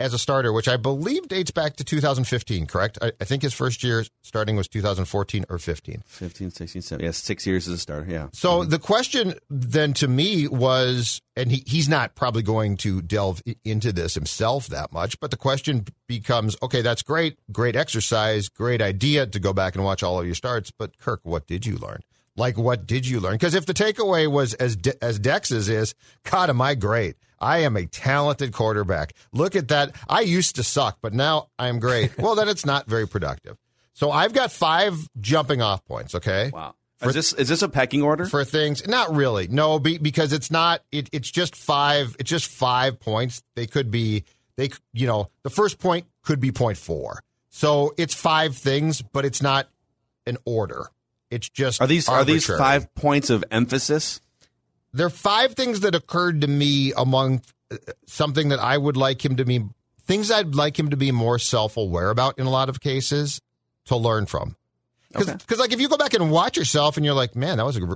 as 0.00 0.14
a 0.14 0.18
starter, 0.18 0.52
which 0.52 0.68
I 0.68 0.76
believe 0.76 1.28
dates 1.28 1.50
back 1.50 1.76
to 1.76 1.84
2015, 1.84 2.66
correct? 2.66 2.98
I, 3.02 3.12
I 3.20 3.24
think 3.24 3.42
his 3.42 3.52
first 3.52 3.82
year 3.82 4.04
starting 4.22 4.56
was 4.56 4.68
2014 4.68 5.44
or 5.48 5.58
15. 5.58 6.02
15, 6.06 6.50
16, 6.50 6.82
17. 6.82 7.04
Yeah, 7.04 7.10
six 7.12 7.46
years 7.46 7.66
as 7.66 7.74
a 7.74 7.78
starter. 7.78 8.10
Yeah. 8.10 8.28
So 8.32 8.64
the 8.64 8.78
question 8.78 9.34
then 9.50 9.92
to 9.94 10.08
me 10.08 10.46
was, 10.46 11.20
and 11.36 11.50
he, 11.50 11.64
he's 11.66 11.88
not 11.88 12.14
probably 12.14 12.42
going 12.42 12.76
to 12.78 13.02
delve 13.02 13.42
into 13.64 13.92
this 13.92 14.14
himself 14.14 14.68
that 14.68 14.92
much, 14.92 15.18
but 15.20 15.30
the 15.30 15.36
question 15.36 15.84
becomes, 16.06 16.56
okay, 16.62 16.82
that's 16.82 17.02
great, 17.02 17.38
great 17.50 17.76
exercise, 17.76 18.48
great 18.48 18.80
idea 18.80 19.26
to 19.26 19.40
go 19.40 19.52
back 19.52 19.74
and 19.74 19.84
watch 19.84 20.02
all 20.02 20.20
of 20.20 20.26
your 20.26 20.34
starts, 20.34 20.70
but 20.70 20.98
Kirk, 20.98 21.20
what 21.24 21.46
did 21.46 21.66
you 21.66 21.76
learn? 21.76 22.00
Like, 22.38 22.56
what 22.56 22.86
did 22.86 23.06
you 23.06 23.20
learn? 23.20 23.32
Because 23.32 23.54
if 23.54 23.66
the 23.66 23.74
takeaway 23.74 24.30
was 24.30 24.54
as 24.54 24.76
De- 24.76 25.04
as 25.04 25.18
Dex's 25.18 25.68
is, 25.68 25.94
God, 26.30 26.50
am 26.50 26.60
I 26.60 26.74
great? 26.74 27.16
I 27.40 27.58
am 27.58 27.76
a 27.76 27.86
talented 27.86 28.52
quarterback. 28.52 29.12
Look 29.32 29.56
at 29.56 29.68
that. 29.68 29.94
I 30.08 30.20
used 30.22 30.56
to 30.56 30.62
suck, 30.62 30.98
but 31.00 31.14
now 31.14 31.48
I'm 31.58 31.78
great. 31.78 32.16
well, 32.18 32.34
then 32.34 32.48
it's 32.48 32.64
not 32.64 32.86
very 32.86 33.06
productive. 33.06 33.56
So 33.92 34.10
I've 34.10 34.32
got 34.32 34.52
five 34.52 35.08
jumping 35.20 35.60
off 35.60 35.84
points. 35.84 36.14
Okay. 36.14 36.50
Wow. 36.52 36.74
Is 37.02 37.14
this 37.14 37.32
is 37.32 37.48
this 37.48 37.62
a 37.62 37.68
pecking 37.68 38.02
order? 38.02 38.24
for 38.26 38.44
things. 38.44 38.86
Not 38.86 39.14
really, 39.14 39.46
no, 39.46 39.78
be, 39.78 39.98
because 39.98 40.32
it's 40.32 40.50
not. 40.50 40.82
It, 40.90 41.08
it's 41.12 41.30
just 41.30 41.54
five. 41.54 42.16
It's 42.18 42.30
just 42.30 42.46
five 42.46 42.98
points. 42.98 43.42
They 43.54 43.66
could 43.66 43.90
be. 43.90 44.24
They, 44.56 44.70
you 44.92 45.06
know, 45.06 45.30
the 45.44 45.50
first 45.50 45.78
point 45.78 46.06
could 46.22 46.40
be 46.40 46.50
point 46.50 46.76
four. 46.76 47.22
So 47.50 47.94
it's 47.96 48.14
five 48.14 48.56
things, 48.56 49.00
but 49.00 49.24
it's 49.24 49.40
not 49.40 49.68
an 50.26 50.38
order. 50.44 50.90
It's 51.30 51.48
just 51.48 51.80
are 51.80 51.86
these 51.86 52.08
are 52.08 52.24
these 52.24 52.46
five 52.46 52.94
points 52.94 53.30
of 53.30 53.44
emphasis? 53.50 54.20
There 54.92 55.06
are 55.06 55.10
five 55.10 55.54
things 55.54 55.80
that 55.80 55.94
occurred 55.94 56.40
to 56.40 56.46
me 56.48 56.92
among 56.96 57.42
uh, 57.70 57.76
something 58.06 58.48
that 58.48 58.58
I 58.58 58.78
would 58.78 58.96
like 58.96 59.22
him 59.24 59.36
to 59.36 59.44
be 59.44 59.64
things 60.06 60.30
I'd 60.30 60.54
like 60.54 60.78
him 60.78 60.90
to 60.90 60.96
be 60.96 61.12
more 61.12 61.38
self 61.38 61.76
aware 61.76 62.08
about 62.10 62.38
in 62.38 62.46
a 62.46 62.50
lot 62.50 62.68
of 62.70 62.80
cases 62.80 63.40
to 63.86 63.96
learn 63.96 64.24
from. 64.26 64.56
Because, 65.12 65.28
Okay. 65.28 65.56
like, 65.56 65.72
if 65.72 65.80
you 65.80 65.88
go 65.88 65.96
back 65.96 66.14
and 66.14 66.30
watch 66.30 66.56
yourself 66.56 66.96
and 66.96 67.04
you're 67.06 67.14
like, 67.14 67.34
man, 67.36 67.56
that 67.58 67.64
was 67.64 67.76
a 67.76 67.80
gr- 67.80 67.94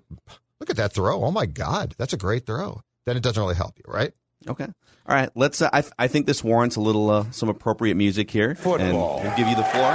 look 0.60 0.70
at 0.70 0.76
that 0.76 0.92
throw. 0.92 1.24
Oh 1.24 1.30
my 1.30 1.44
God, 1.46 1.94
that's 1.98 2.12
a 2.12 2.16
great 2.18 2.46
throw. 2.46 2.80
Then 3.06 3.16
it 3.16 3.22
doesn't 3.22 3.42
really 3.42 3.54
help 3.54 3.76
you, 3.78 3.84
right? 3.86 4.12
Okay. 4.48 4.64
All 4.64 5.14
right. 5.16 5.30
Let's. 5.34 5.60
Uh, 5.62 5.70
I 5.72 5.84
I 5.98 6.08
think 6.08 6.26
this 6.26 6.44
warrants 6.44 6.76
a 6.76 6.80
little 6.80 7.10
uh, 7.10 7.24
some 7.30 7.48
appropriate 7.48 7.94
music 7.96 8.30
here. 8.30 8.54
Football. 8.54 9.18
And 9.20 9.26
we'll 9.28 9.36
give 9.36 9.48
you 9.48 9.56
the 9.56 9.64
floor. 9.64 9.92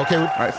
Okay, 0.00 0.16
All 0.16 0.26
right. 0.38 0.54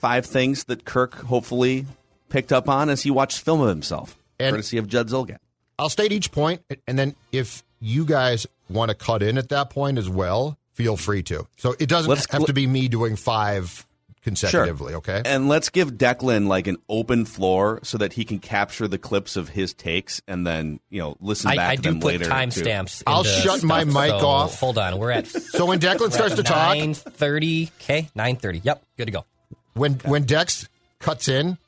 Five 0.00 0.26
things 0.26 0.64
that 0.64 0.84
Kirk 0.84 1.14
hopefully 1.14 1.86
picked 2.30 2.52
up 2.52 2.68
on 2.68 2.88
as 2.88 3.02
he 3.02 3.10
watched 3.10 3.40
film 3.40 3.60
of 3.60 3.68
himself, 3.68 4.16
And- 4.38 4.54
courtesy 4.54 4.78
of 4.78 4.88
Judd 4.88 5.08
Zulgad. 5.08 5.38
I'll 5.78 5.88
state 5.90 6.12
each 6.12 6.30
point, 6.32 6.62
and 6.86 6.98
then 6.98 7.14
if 7.32 7.62
you 7.80 8.04
guys 8.04 8.46
want 8.68 8.90
to 8.90 8.94
cut 8.94 9.22
in 9.22 9.38
at 9.38 9.48
that 9.50 9.70
point 9.70 9.96
as 9.98 10.08
well, 10.10 10.58
feel 10.74 10.96
free 10.96 11.22
to. 11.24 11.46
So 11.56 11.74
it 11.78 11.88
doesn't 11.88 12.08
Let's 12.10 12.30
have 12.30 12.44
to 12.46 12.52
be 12.52 12.66
me 12.66 12.88
doing 12.88 13.16
five 13.16 13.86
consecutively, 14.22 14.94
okay? 14.94 15.22
And 15.24 15.48
let's 15.48 15.70
give 15.70 15.92
Declan 15.92 16.46
like 16.48 16.66
an 16.66 16.76
open 16.90 17.24
floor 17.24 17.80
so 17.82 17.96
that 17.98 18.12
he 18.12 18.24
can 18.26 18.38
capture 18.38 18.86
the 18.88 18.98
clips 18.98 19.36
of 19.36 19.48
his 19.48 19.72
takes 19.72 20.20
and 20.28 20.46
then 20.46 20.80
you 20.90 21.00
know 21.00 21.16
listen 21.20 21.50
I, 21.50 21.56
back 21.56 21.70
I 21.70 21.76
to 21.76 21.82
do 21.82 21.88
them 21.90 22.00
put 22.00 22.06
later. 22.08 22.24
too. 22.24 22.30
timestamps. 22.30 23.02
I'll 23.06 23.20
into 23.20 23.30
shut 23.30 23.62
my 23.62 23.84
mic 23.84 24.10
so 24.10 24.26
off. 24.26 24.60
Hold 24.60 24.76
on, 24.76 24.98
we're 24.98 25.10
at 25.10 25.26
So 25.28 25.64
when 25.64 25.80
Declan 25.80 26.12
starts 26.12 26.34
to 26.34 26.42
talk, 26.42 26.76
nine 26.76 26.92
thirty. 26.94 27.70
Okay, 27.80 28.08
nine 28.14 28.36
thirty. 28.36 28.60
Yep, 28.62 28.82
good 28.98 29.06
to 29.06 29.12
go. 29.12 29.24
When 29.74 29.94
when 30.04 30.24
Dex 30.24 30.68
cuts 30.98 31.28
in, 31.28 31.58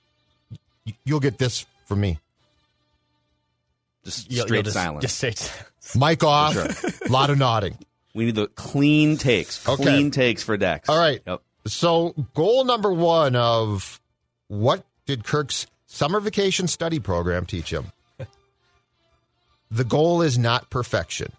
you'll 1.05 1.21
get 1.21 1.39
this 1.39 1.67
from 1.87 2.01
me. 2.01 2.19
Just 4.05 4.31
You'll- 4.31 4.47
straight 4.47 4.59
you'll 4.59 4.63
just, 4.65 4.75
silence. 4.75 5.03
Just 5.03 5.19
say 5.19 5.35
Mic 5.99 6.25
off, 6.25 6.55
sure. 6.55 6.69
lot 7.09 7.31
of 7.31 7.39
nodding. 7.39 7.77
we 8.15 8.25
need 8.27 8.35
the 8.35 8.47
clean 8.49 9.17
takes. 9.17 9.67
Okay. 9.69 9.83
Clean 9.83 10.11
takes 10.11 10.43
for 10.43 10.57
Dex. 10.57 10.89
All 10.89 10.99
right. 10.99 11.21
Yep. 11.27 11.43
So, 11.67 12.15
goal 12.35 12.65
number 12.65 12.93
one 12.93 13.37
of 13.37 14.01
what 14.49 14.85
did 15.07 15.25
Kirk's 15.25 15.67
summer 15.87 16.19
vacation 16.21 16.67
study 16.67 16.99
program 16.99 17.47
teach 17.47 17.73
him? 17.73 17.93
the 19.71 19.85
goal 19.85 20.23
is 20.23 20.39
not 20.39 20.71
perfection. 20.71 21.33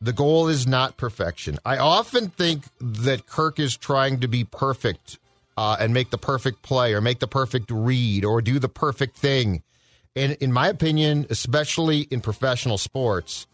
The 0.00 0.12
goal 0.12 0.48
is 0.48 0.66
not 0.66 0.96
perfection. 0.96 1.58
I 1.64 1.78
often 1.78 2.28
think 2.28 2.64
that 2.80 3.26
Kirk 3.26 3.58
is 3.58 3.76
trying 3.76 4.20
to 4.20 4.28
be 4.28 4.44
perfect 4.44 5.18
uh, 5.56 5.76
and 5.78 5.94
make 5.94 6.10
the 6.10 6.18
perfect 6.18 6.62
play 6.62 6.94
or 6.94 7.00
make 7.00 7.20
the 7.20 7.28
perfect 7.28 7.70
read 7.70 8.24
or 8.24 8.42
do 8.42 8.58
the 8.58 8.68
perfect 8.68 9.16
thing. 9.16 9.62
And 10.16 10.32
in 10.32 10.52
my 10.52 10.68
opinion, 10.68 11.26
especially 11.30 12.02
in 12.02 12.20
professional 12.20 12.78
sports, 12.78 13.46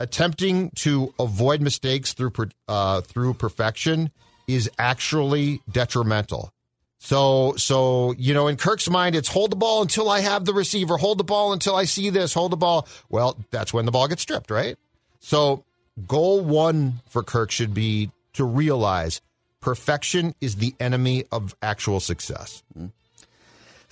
attempting 0.00 0.70
to 0.70 1.14
avoid 1.18 1.60
mistakes 1.60 2.12
through 2.14 2.32
uh, 2.66 3.00
through 3.02 3.34
perfection 3.34 4.10
is 4.48 4.70
actually 4.78 5.60
detrimental. 5.70 6.52
So, 6.98 7.54
so 7.56 8.14
you 8.18 8.34
know, 8.34 8.48
in 8.48 8.56
Kirk's 8.56 8.90
mind, 8.90 9.14
it's 9.14 9.28
hold 9.28 9.52
the 9.52 9.56
ball 9.56 9.82
until 9.82 10.08
I 10.10 10.20
have 10.20 10.44
the 10.44 10.52
receiver, 10.52 10.96
hold 10.96 11.18
the 11.18 11.24
ball 11.24 11.52
until 11.52 11.76
I 11.76 11.84
see 11.84 12.10
this, 12.10 12.34
hold 12.34 12.52
the 12.52 12.56
ball. 12.56 12.88
Well, 13.08 13.38
that's 13.50 13.72
when 13.72 13.86
the 13.86 13.92
ball 13.92 14.08
gets 14.08 14.22
stripped, 14.22 14.50
right? 14.50 14.76
So, 15.20 15.64
goal 16.06 16.40
one 16.40 17.00
for 17.08 17.22
Kirk 17.22 17.50
should 17.50 17.74
be 17.74 18.10
to 18.34 18.44
realize 18.44 19.20
perfection 19.60 20.34
is 20.40 20.56
the 20.56 20.74
enemy 20.80 21.24
of 21.30 21.54
actual 21.62 22.00
success. 22.00 22.62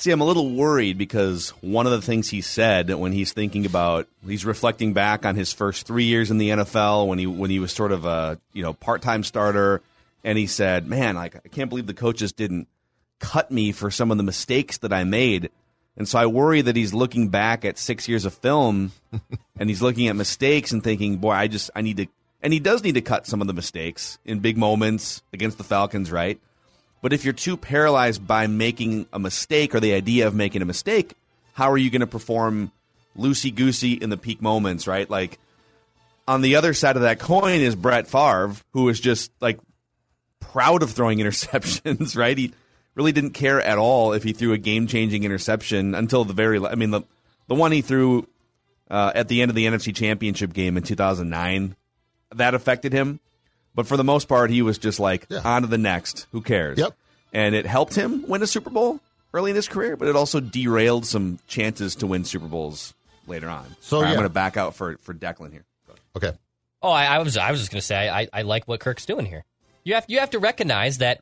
See, 0.01 0.13
I'm 0.13 0.21
a 0.21 0.25
little 0.25 0.55
worried 0.55 0.97
because 0.97 1.51
one 1.61 1.87
of 1.87 1.93
the 1.93 2.01
things 2.01 2.31
he 2.31 2.41
said 2.41 2.89
when 2.95 3.11
he's 3.11 3.33
thinking 3.33 3.67
about 3.67 4.07
he's 4.25 4.45
reflecting 4.45 4.93
back 4.93 5.27
on 5.27 5.35
his 5.35 5.53
first 5.53 5.89
three 5.89 6.05
years 6.05 6.31
in 6.31 6.39
the 6.39 6.51
NFL 6.51 7.09
when 7.09 7.19
he 7.19 7.27
when 7.27 7.51
he 7.51 7.59
was 7.59 7.73
sort 7.73 7.91
of 7.91 8.05
a 8.05 8.39
you 8.53 8.63
know 8.63 8.75
part 8.75 9.03
time 9.03 9.25
starter, 9.25 9.83
and 10.23 10.39
he 10.39 10.47
said, 10.47 10.87
"Man, 10.87 11.17
like 11.17 11.35
I 11.35 11.49
can't 11.49 11.69
believe 11.69 11.89
the 11.89 11.95
coaches 11.95 12.31
didn't 12.31 12.69
cut 13.19 13.51
me 13.51 13.73
for 13.73 13.91
some 13.91 14.13
of 14.13 14.19
the 14.19 14.23
mistakes 14.23 14.79
that 14.79 14.93
I 14.93 15.03
made." 15.03 15.51
And 15.97 16.07
so 16.07 16.17
I 16.17 16.27
worry 16.27 16.61
that 16.61 16.77
he's 16.77 16.95
looking 16.95 17.29
back 17.29 17.65
at 17.65 17.77
six 17.77 18.09
years 18.09 18.25
of 18.25 18.33
film, 18.35 18.93
and 19.59 19.69
he's 19.69 19.83
looking 19.83 20.07
at 20.07 20.15
mistakes 20.15 20.71
and 20.71 20.81
thinking, 20.81 21.17
"Boy, 21.17 21.33
I 21.33 21.49
just 21.49 21.73
I 21.75 21.83
need 21.83 21.97
to." 21.97 22.07
And 22.43 22.53
he 22.53 22.61
does 22.61 22.85
need 22.85 22.95
to 22.95 23.01
cut 23.01 23.27
some 23.27 23.41
of 23.41 23.47
the 23.47 23.53
mistakes 23.53 24.19
in 24.25 24.39
big 24.39 24.57
moments 24.57 25.23
against 25.33 25.59
the 25.59 25.65
Falcons, 25.65 26.11
right? 26.11 26.41
But 27.03 27.13
if 27.13 27.25
you're 27.25 27.33
too 27.33 27.57
paralyzed 27.57 28.27
by 28.27 28.47
making 28.47 29.07
a 29.13 29.19
mistake 29.19 29.75
or 29.75 29.81
the 29.81 29.95
idea 29.95 30.27
of 30.27 30.35
making 30.35 30.63
a 30.63 30.67
mistake, 30.67 31.15
how 31.53 31.71
are 31.71 31.79
you 31.79 31.91
going 31.91 32.01
to 32.01 32.07
perform 32.07 32.73
loosey 33.17 33.55
goosey 33.55 33.93
in 33.93 34.11
the 34.11 34.17
peak 34.17 34.41
moments, 34.41 34.87
right? 34.87 35.09
Like 35.09 35.39
on 36.27 36.43
the 36.43 36.57
other 36.57 36.75
side 36.75 36.97
of 36.97 37.03
that 37.03 37.19
coin 37.19 37.61
is 37.61 37.75
Brett 37.75 38.07
Favre, 38.07 38.55
who 38.73 38.89
is 38.89 39.01
just 39.01 39.33
like 39.41 39.59
proud 40.41 40.83
of 40.83 40.91
throwing 40.91 41.19
interceptions, 41.21 42.17
right? 42.17 42.37
He 42.37 42.53
really 42.95 43.13
didn't 43.13 43.33
care 43.33 43.61
at 43.61 43.79
all 43.79 44.13
if 44.13 44.23
he 44.23 44.33
threw 44.33 44.53
a 44.53 44.59
game 44.59 44.87
changing 44.87 45.25
interception 45.25 45.95
until 45.95 46.25
the 46.25 46.35
very, 46.35 46.65
I 46.65 46.75
mean, 46.75 46.91
the, 46.91 47.03
the 47.47 47.55
one 47.55 47.73
he 47.73 47.81
threw 47.81 48.27
uh, 48.91 49.13
at 49.15 49.29
the 49.29 49.43
end 49.43 49.51
of 49.51 49.55
the 49.55 49.67
NFC 49.67 49.95
Championship 49.95 50.53
game 50.53 50.77
in 50.77 50.83
2009, 50.83 51.77
that 52.35 52.55
affected 52.55 52.93
him. 52.93 53.21
But 53.75 53.87
for 53.87 53.97
the 53.97 54.05
most 54.05 54.29
part, 54.29 54.51
he 54.51 54.63
was 54.63 54.79
just 54.79 54.99
like, 54.99 55.27
Yeah. 55.29 55.41
on 55.45 55.63
to 55.63 55.69
the 55.69 55.79
next. 55.79 56.27
Who 56.33 56.41
cares? 56.41 56.79
Yep. 56.79 56.95
And 57.33 57.55
it 57.55 57.67
helped 57.67 57.95
him 57.95 58.25
win 58.27 58.43
a 58.43 58.47
Super 58.47 58.71
Bowl 58.71 59.01
early 59.33 59.51
in 59.51 59.57
his 59.57 59.69
career, 59.69 59.97
but 59.97 60.09
it 60.09 60.17
also 60.17 60.41
derailed 60.41 61.07
some 61.07 61.39
chances 61.47 61.95
to 61.97 62.07
win 62.07 62.25
Super 62.25 62.47
Bowls 62.47 62.95
later 63.27 63.49
on. 63.49 63.67
So, 63.81 63.99
All 63.99 64.03
right, 64.03 64.09
yeah. 64.09 64.13
I'm 64.13 64.17
going 64.19 64.25
to 64.29 64.33
back 64.33 64.57
out 64.57 64.75
for, 64.75 64.97
for 65.03 65.13
Declan 65.15 65.53
here. 65.53 65.65
Okay. 66.17 66.33
Oh, 66.83 66.91
I, 66.91 67.05
I 67.07 67.19
was 67.19 67.37
I 67.37 67.51
was 67.51 67.61
just 67.61 67.71
going 67.73 67.81
to 67.81 67.87
say 67.87 68.09
I, 68.09 68.29
I 68.33 68.43
like 68.43 68.67
what 68.67 68.81
Kirk's 68.81 69.05
doing 69.05 69.27
here. 69.27 69.45
You 69.85 69.95
have 69.95 70.05
you 70.09 70.21
have 70.21 70.31
to 70.31 70.39
recognize 70.39 70.99
that 70.99 71.21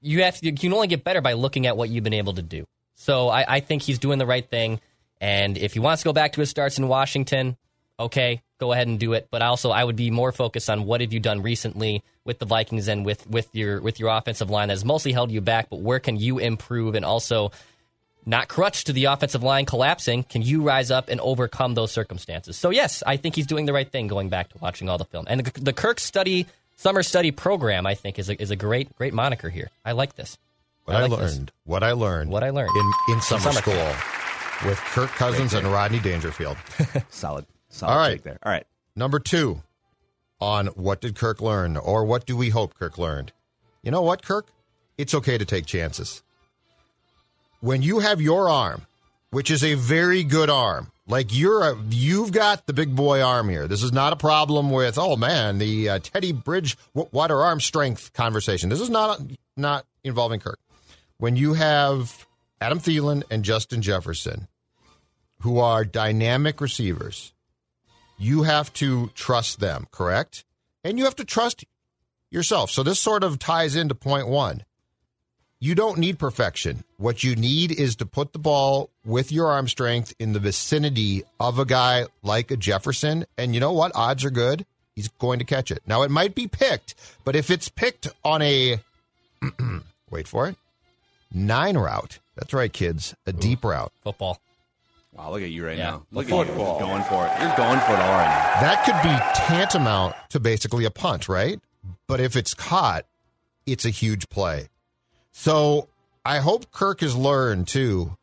you 0.00 0.22
have 0.22 0.38
to, 0.38 0.46
you 0.46 0.52
can 0.54 0.72
only 0.72 0.86
get 0.88 1.04
better 1.04 1.20
by 1.20 1.32
looking 1.34 1.66
at 1.66 1.76
what 1.76 1.88
you've 1.90 2.04
been 2.04 2.14
able 2.14 2.34
to 2.34 2.42
do. 2.42 2.66
So 2.94 3.28
I, 3.28 3.56
I 3.56 3.60
think 3.60 3.82
he's 3.82 3.98
doing 3.98 4.18
the 4.18 4.26
right 4.26 4.48
thing. 4.48 4.80
And 5.20 5.56
if 5.58 5.72
he 5.74 5.80
wants 5.80 6.02
to 6.02 6.08
go 6.08 6.12
back 6.12 6.32
to 6.32 6.40
his 6.40 6.50
starts 6.50 6.78
in 6.78 6.86
Washington, 6.88 7.56
okay, 8.00 8.42
go 8.58 8.72
ahead 8.72 8.88
and 8.88 8.98
do 8.98 9.12
it. 9.12 9.28
But 9.30 9.42
also, 9.42 9.70
I 9.70 9.84
would 9.84 9.96
be 9.96 10.10
more 10.10 10.32
focused 10.32 10.68
on 10.68 10.84
what 10.84 11.00
have 11.00 11.12
you 11.12 11.20
done 11.20 11.42
recently 11.42 12.02
with 12.24 12.38
the 12.38 12.46
Vikings 12.46 12.88
and 12.88 13.04
with 13.04 13.26
with 13.28 13.48
your 13.54 13.80
with 13.80 14.00
your 14.00 14.08
offensive 14.10 14.50
line 14.50 14.68
that's 14.68 14.84
mostly 14.84 15.12
held 15.12 15.30
you 15.30 15.40
back. 15.40 15.70
But 15.70 15.80
where 15.80 16.00
can 16.00 16.16
you 16.16 16.38
improve 16.38 16.94
and 16.94 17.04
also 17.04 17.52
not 18.26 18.48
crutch 18.48 18.84
to 18.84 18.92
the 18.92 19.06
offensive 19.06 19.42
line 19.42 19.64
collapsing, 19.64 20.24
can 20.24 20.42
you 20.42 20.62
rise 20.62 20.90
up 20.90 21.08
and 21.08 21.20
overcome 21.20 21.74
those 21.74 21.90
circumstances? 21.90 22.56
So 22.56 22.70
yes, 22.70 23.02
I 23.06 23.16
think 23.16 23.34
he's 23.34 23.46
doing 23.46 23.64
the 23.66 23.72
right 23.72 23.90
thing 23.90 24.08
going 24.08 24.28
back 24.28 24.50
to 24.50 24.58
watching 24.60 24.88
all 24.88 24.98
the 24.98 25.06
film. 25.06 25.24
And 25.28 25.40
the, 25.44 25.60
the 25.60 25.72
Kirk 25.72 25.98
study 25.98 26.46
summer 26.76 27.02
study 27.02 27.30
program, 27.30 27.86
I 27.86 27.94
think, 27.94 28.18
is 28.18 28.28
a, 28.28 28.40
is 28.40 28.50
a 28.50 28.56
great 28.56 28.94
great 28.96 29.14
moniker 29.14 29.48
here. 29.48 29.70
I 29.84 29.92
like 29.92 30.16
this. 30.16 30.36
What 30.84 30.96
I, 30.96 31.06
like 31.06 31.20
this. 31.20 31.36
learned, 31.36 31.52
what 31.64 31.82
I 31.82 31.92
learned, 31.92 32.30
What 32.30 32.42
I 32.42 32.50
learned. 32.50 32.70
in, 32.76 33.14
in 33.14 33.20
summer, 33.20 33.52
summer 33.52 33.60
school 33.60 34.68
with 34.68 34.78
Kirk 34.78 35.10
Cousins 35.10 35.54
and 35.54 35.66
Rodney 35.66 36.00
Dangerfield. 36.00 36.56
Solid. 37.10 37.46
Solid 37.70 37.92
All 37.92 37.98
right. 37.98 38.22
there. 38.22 38.38
All 38.42 38.52
right. 38.52 38.66
Number 38.94 39.18
two 39.18 39.62
on 40.40 40.66
what 40.68 41.00
did 41.00 41.16
Kirk 41.16 41.40
learn 41.40 41.76
or 41.76 42.04
what 42.04 42.26
do 42.26 42.36
we 42.36 42.50
hope 42.50 42.74
Kirk 42.74 42.98
learned? 42.98 43.32
You 43.82 43.90
know 43.90 44.02
what, 44.02 44.22
Kirk? 44.22 44.46
It's 44.98 45.14
okay 45.14 45.38
to 45.38 45.44
take 45.44 45.64
chances. 45.64 46.22
When 47.60 47.82
you 47.82 48.00
have 48.00 48.20
your 48.20 48.48
arm, 48.48 48.82
which 49.30 49.50
is 49.50 49.64
a 49.64 49.74
very 49.74 50.24
good 50.24 50.50
arm, 50.50 50.90
like 51.06 51.34
you're 51.34 51.62
a, 51.62 51.76
you've 51.90 52.32
got 52.32 52.66
the 52.66 52.72
big 52.72 52.94
boy 52.94 53.22
arm 53.22 53.48
here. 53.48 53.66
This 53.66 53.82
is 53.82 53.92
not 53.92 54.12
a 54.12 54.16
problem 54.16 54.70
with 54.70 54.98
oh 54.98 55.16
man 55.16 55.58
the 55.58 55.88
uh, 55.88 55.98
Teddy 56.00 56.32
Bridgewater 56.32 57.42
arm 57.42 57.60
strength 57.60 58.12
conversation. 58.12 58.68
This 58.68 58.80
is 58.80 58.90
not 58.90 59.20
not 59.56 59.86
involving 60.04 60.40
Kirk. 60.40 60.58
When 61.18 61.36
you 61.36 61.54
have 61.54 62.26
Adam 62.60 62.78
Thielen 62.78 63.22
and 63.30 63.44
Justin 63.44 63.82
Jefferson, 63.82 64.48
who 65.40 65.58
are 65.58 65.84
dynamic 65.84 66.60
receivers, 66.60 67.32
you 68.20 68.42
have 68.42 68.72
to 68.74 69.08
trust 69.14 69.60
them, 69.60 69.86
correct? 69.90 70.44
And 70.84 70.98
you 70.98 71.04
have 71.04 71.16
to 71.16 71.24
trust 71.24 71.64
yourself. 72.30 72.70
So 72.70 72.82
this 72.82 73.00
sort 73.00 73.24
of 73.24 73.38
ties 73.38 73.74
into 73.74 73.94
point 73.94 74.28
one. 74.28 74.64
You 75.58 75.74
don't 75.74 75.98
need 75.98 76.18
perfection. 76.18 76.84
What 76.96 77.22
you 77.24 77.34
need 77.34 77.72
is 77.72 77.96
to 77.96 78.06
put 78.06 78.32
the 78.32 78.38
ball 78.38 78.88
with 79.04 79.32
your 79.32 79.48
arm 79.48 79.68
strength 79.68 80.14
in 80.18 80.32
the 80.32 80.38
vicinity 80.38 81.22
of 81.38 81.58
a 81.58 81.66
guy 81.66 82.06
like 82.22 82.50
a 82.50 82.56
Jefferson. 82.56 83.26
And 83.36 83.52
you 83.54 83.60
know 83.60 83.72
what? 83.72 83.92
Odds 83.94 84.24
are 84.24 84.30
good. 84.30 84.64
He's 84.94 85.08
going 85.08 85.38
to 85.38 85.44
catch 85.44 85.70
it. 85.70 85.82
Now, 85.86 86.02
it 86.02 86.10
might 86.10 86.34
be 86.34 86.46
picked, 86.46 86.94
but 87.24 87.36
if 87.36 87.50
it's 87.50 87.68
picked 87.68 88.08
on 88.24 88.42
a, 88.42 88.80
wait 90.10 90.28
for 90.28 90.48
it, 90.48 90.56
nine 91.32 91.76
route, 91.76 92.18
that's 92.36 92.52
right, 92.52 92.72
kids, 92.72 93.14
a 93.26 93.32
deep 93.32 93.64
route. 93.64 93.92
Football. 94.02 94.40
Wow, 95.12 95.32
look 95.32 95.42
at 95.42 95.50
you 95.50 95.66
right 95.66 95.76
Yeah. 95.76 95.90
now. 95.90 96.06
Look 96.12 96.26
at 96.30 96.30
you 96.30 96.44
going 96.44 97.02
for 97.04 97.26
it. 97.26 97.32
You're 97.40 97.56
going 97.56 97.80
for 97.80 97.92
it 97.92 98.00
all 98.00 98.12
right 98.12 98.28
now. 98.28 98.60
That 98.60 98.84
could 98.84 99.02
be 99.02 99.16
tantamount 99.46 100.14
to 100.30 100.40
basically 100.40 100.84
a 100.84 100.90
punt, 100.90 101.28
right? 101.28 101.60
But 102.06 102.20
if 102.20 102.36
it's 102.36 102.54
caught, 102.54 103.06
it's 103.66 103.84
a 103.84 103.90
huge 103.90 104.28
play. 104.28 104.68
So 105.32 105.88
I 106.24 106.38
hope 106.38 106.70
Kirk 106.70 107.00
has 107.00 107.16
learned 107.16 107.66
too 107.68 108.16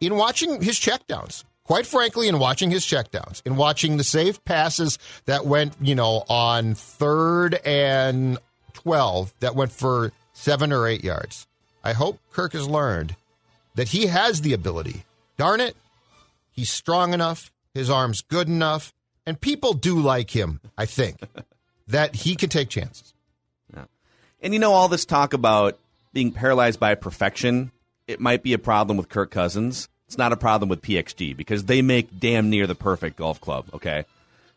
in 0.00 0.16
watching 0.16 0.62
his 0.62 0.78
checkdowns. 0.78 1.44
Quite 1.64 1.84
frankly, 1.86 2.28
in 2.28 2.38
watching 2.38 2.70
his 2.70 2.84
checkdowns, 2.86 3.42
in 3.44 3.56
watching 3.56 3.96
the 3.96 4.04
safe 4.04 4.42
passes 4.44 4.98
that 5.24 5.44
went, 5.46 5.74
you 5.80 5.96
know, 5.96 6.24
on 6.28 6.74
third 6.76 7.54
and 7.64 8.38
12 8.74 9.34
that 9.40 9.56
went 9.56 9.72
for 9.72 10.12
seven 10.32 10.72
or 10.72 10.86
eight 10.86 11.02
yards. 11.02 11.48
I 11.82 11.92
hope 11.92 12.20
Kirk 12.32 12.52
has 12.52 12.68
learned 12.68 13.16
that 13.74 13.88
he 13.88 14.06
has 14.06 14.42
the 14.42 14.52
ability. 14.52 15.04
Darn 15.36 15.60
it, 15.60 15.76
he's 16.56 16.70
strong 16.70 17.12
enough, 17.14 17.52
his 17.74 17.88
arm's 17.88 18.22
good 18.22 18.48
enough, 18.48 18.92
and 19.24 19.40
people 19.40 19.74
do 19.74 20.00
like 20.00 20.34
him, 20.34 20.60
I 20.76 20.86
think, 20.86 21.20
that 21.86 22.16
he 22.16 22.34
can 22.34 22.48
take 22.48 22.70
chances. 22.70 23.12
And 24.40 24.52
you 24.52 24.60
know, 24.60 24.72
all 24.72 24.88
this 24.88 25.04
talk 25.04 25.32
about 25.32 25.78
being 26.12 26.30
paralyzed 26.30 26.78
by 26.78 26.94
perfection, 26.94 27.72
it 28.06 28.20
might 28.20 28.42
be 28.42 28.52
a 28.52 28.58
problem 28.58 28.96
with 28.96 29.08
Kirk 29.08 29.30
Cousins. 29.30 29.88
It's 30.06 30.18
not 30.18 30.32
a 30.32 30.36
problem 30.36 30.68
with 30.68 30.82
PXG 30.82 31.36
because 31.36 31.64
they 31.64 31.82
make 31.82 32.20
damn 32.20 32.50
near 32.50 32.66
the 32.66 32.74
perfect 32.74 33.16
golf 33.16 33.40
club, 33.40 33.66
okay? 33.74 34.04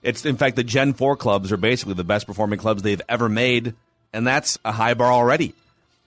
It's 0.04 0.26
in 0.26 0.38
fact 0.38 0.56
the 0.56 0.64
Gen 0.64 0.94
4 0.94 1.16
clubs 1.16 1.52
are 1.52 1.58
basically 1.58 1.96
the 1.96 2.04
best 2.04 2.28
performing 2.28 2.60
clubs 2.60 2.84
they've 2.84 3.02
ever 3.10 3.30
made, 3.30 3.74
and 4.14 4.28
that's 4.28 4.60
a 4.64 4.72
high 4.72 4.94
bar 4.94 5.12
already. 5.12 5.56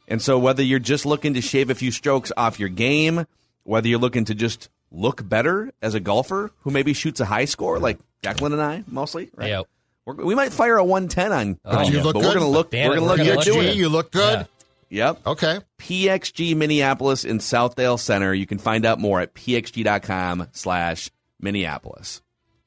And 0.07 0.21
so 0.23 0.39
whether 0.39 0.63
you're 0.63 0.79
just 0.79 1.07
looking 1.07 1.35
to 1.35 1.41
shave 1.41 1.71
a 1.71 1.75
few 1.75 1.91
strokes 1.91 2.31
off 2.37 2.61
your 2.61 2.69
game, 2.69 3.27
whether 3.65 3.89
you're 3.89 3.99
looking 3.99 4.27
to 4.27 4.35
just 4.35 4.69
look 4.93 5.27
better 5.27 5.73
as 5.83 5.95
a 5.95 6.01
golfer 6.01 6.51
who 6.61 6.71
maybe 6.71 6.93
shoots 6.93 7.21
a 7.21 7.25
high 7.25 7.47
score 7.47 7.79
like 7.79 7.99
Declan 8.23 8.53
and 8.53 8.63
I 8.63 8.85
mostly, 8.87 9.31
right? 9.35 9.49
Hey. 9.49 9.65
We're, 10.05 10.15
we 10.15 10.35
might 10.35 10.53
fire 10.53 10.77
a 10.77 10.85
110 10.85 11.33
on, 11.33 11.59
oh, 11.65 11.79
on 11.79 11.87
you 11.87 11.99
you, 11.99 12.03
look 12.03 12.15
but 12.15 12.23
we're 12.23 12.33
good. 12.33 12.39
going 12.39 12.47
to 12.47 12.53
look 12.53 12.71
Damn 12.71 12.91
we're 12.91 12.97
going 12.97 12.99
to 12.99 13.03
we're 13.03 13.09
look 13.09 13.17
gonna 13.19 13.31
good 13.31 13.37
look 13.37 13.45
doing 13.45 13.67
PXG, 13.67 13.71
it. 13.71 13.77
you 13.77 13.89
look 13.89 14.11
good. 14.13 14.39
Yeah. 14.41 14.47
Yep. 14.93 15.27
Okay. 15.27 15.59
PXG 15.79 16.55
Minneapolis 16.55 17.25
in 17.25 17.39
Southdale 17.39 17.99
Center. 17.99 18.35
You 18.35 18.47
can 18.47 18.59
find 18.59 18.85
out 18.85 18.99
more 18.99 19.21
at 19.21 19.33
pxg.com 19.35 20.49
slash 20.53 21.11
Minneapolis. 21.41 22.21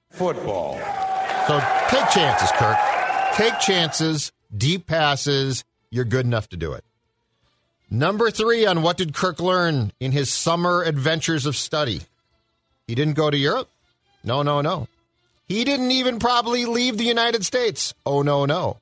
Football. 0.10 0.80
So 1.48 1.60
take 1.90 2.10
chances, 2.10 2.50
Kirk. 2.54 2.78
Take 3.36 3.60
chances, 3.60 4.32
deep 4.56 4.88
passes. 4.88 5.64
You're 5.92 6.06
good 6.06 6.26
enough 6.26 6.50
to 6.50 6.58
do 6.58 6.74
it. 6.74 6.84
Number 7.92 8.32
three 8.32 8.66
on 8.66 8.82
what 8.82 8.98
did 8.98 9.14
Kirk 9.14 9.40
learn 9.40 9.92
in 10.00 10.12
his 10.12 10.34
summer 10.34 10.82
adventures 10.82 11.46
of 11.46 11.56
study? 11.56 12.02
He 12.88 12.96
didn't 12.96 13.14
go 13.16 13.30
to 13.30 13.38
Europe. 13.38 13.70
No, 14.24 14.42
no, 14.44 14.62
no. 14.62 14.88
He 15.48 15.64
didn't 15.64 15.92
even 15.92 16.20
probably 16.20 16.66
leave 16.66 16.98
the 16.98 17.04
United 17.04 17.46
States. 17.46 17.94
Oh, 18.06 18.22
no, 18.22 18.46
no. 18.46 18.78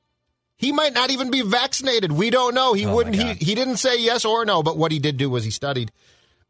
He 0.57 0.71
might 0.71 0.93
not 0.93 1.09
even 1.11 1.29
be 1.29 1.41
vaccinated. 1.41 2.11
We 2.11 2.29
don't 2.29 2.53
know. 2.55 2.73
He 2.73 2.85
Oh, 2.85 2.95
wouldn't. 2.95 3.15
He, 3.15 3.33
he 3.33 3.55
didn't 3.55 3.77
say 3.77 3.99
yes 3.99 4.23
or 4.23 4.45
no. 4.45 4.63
But 4.63 4.77
what 4.77 4.91
he 4.93 4.99
did 4.99 5.17
do 5.17 5.29
was 5.29 5.43
he 5.43 5.51
studied. 5.51 5.91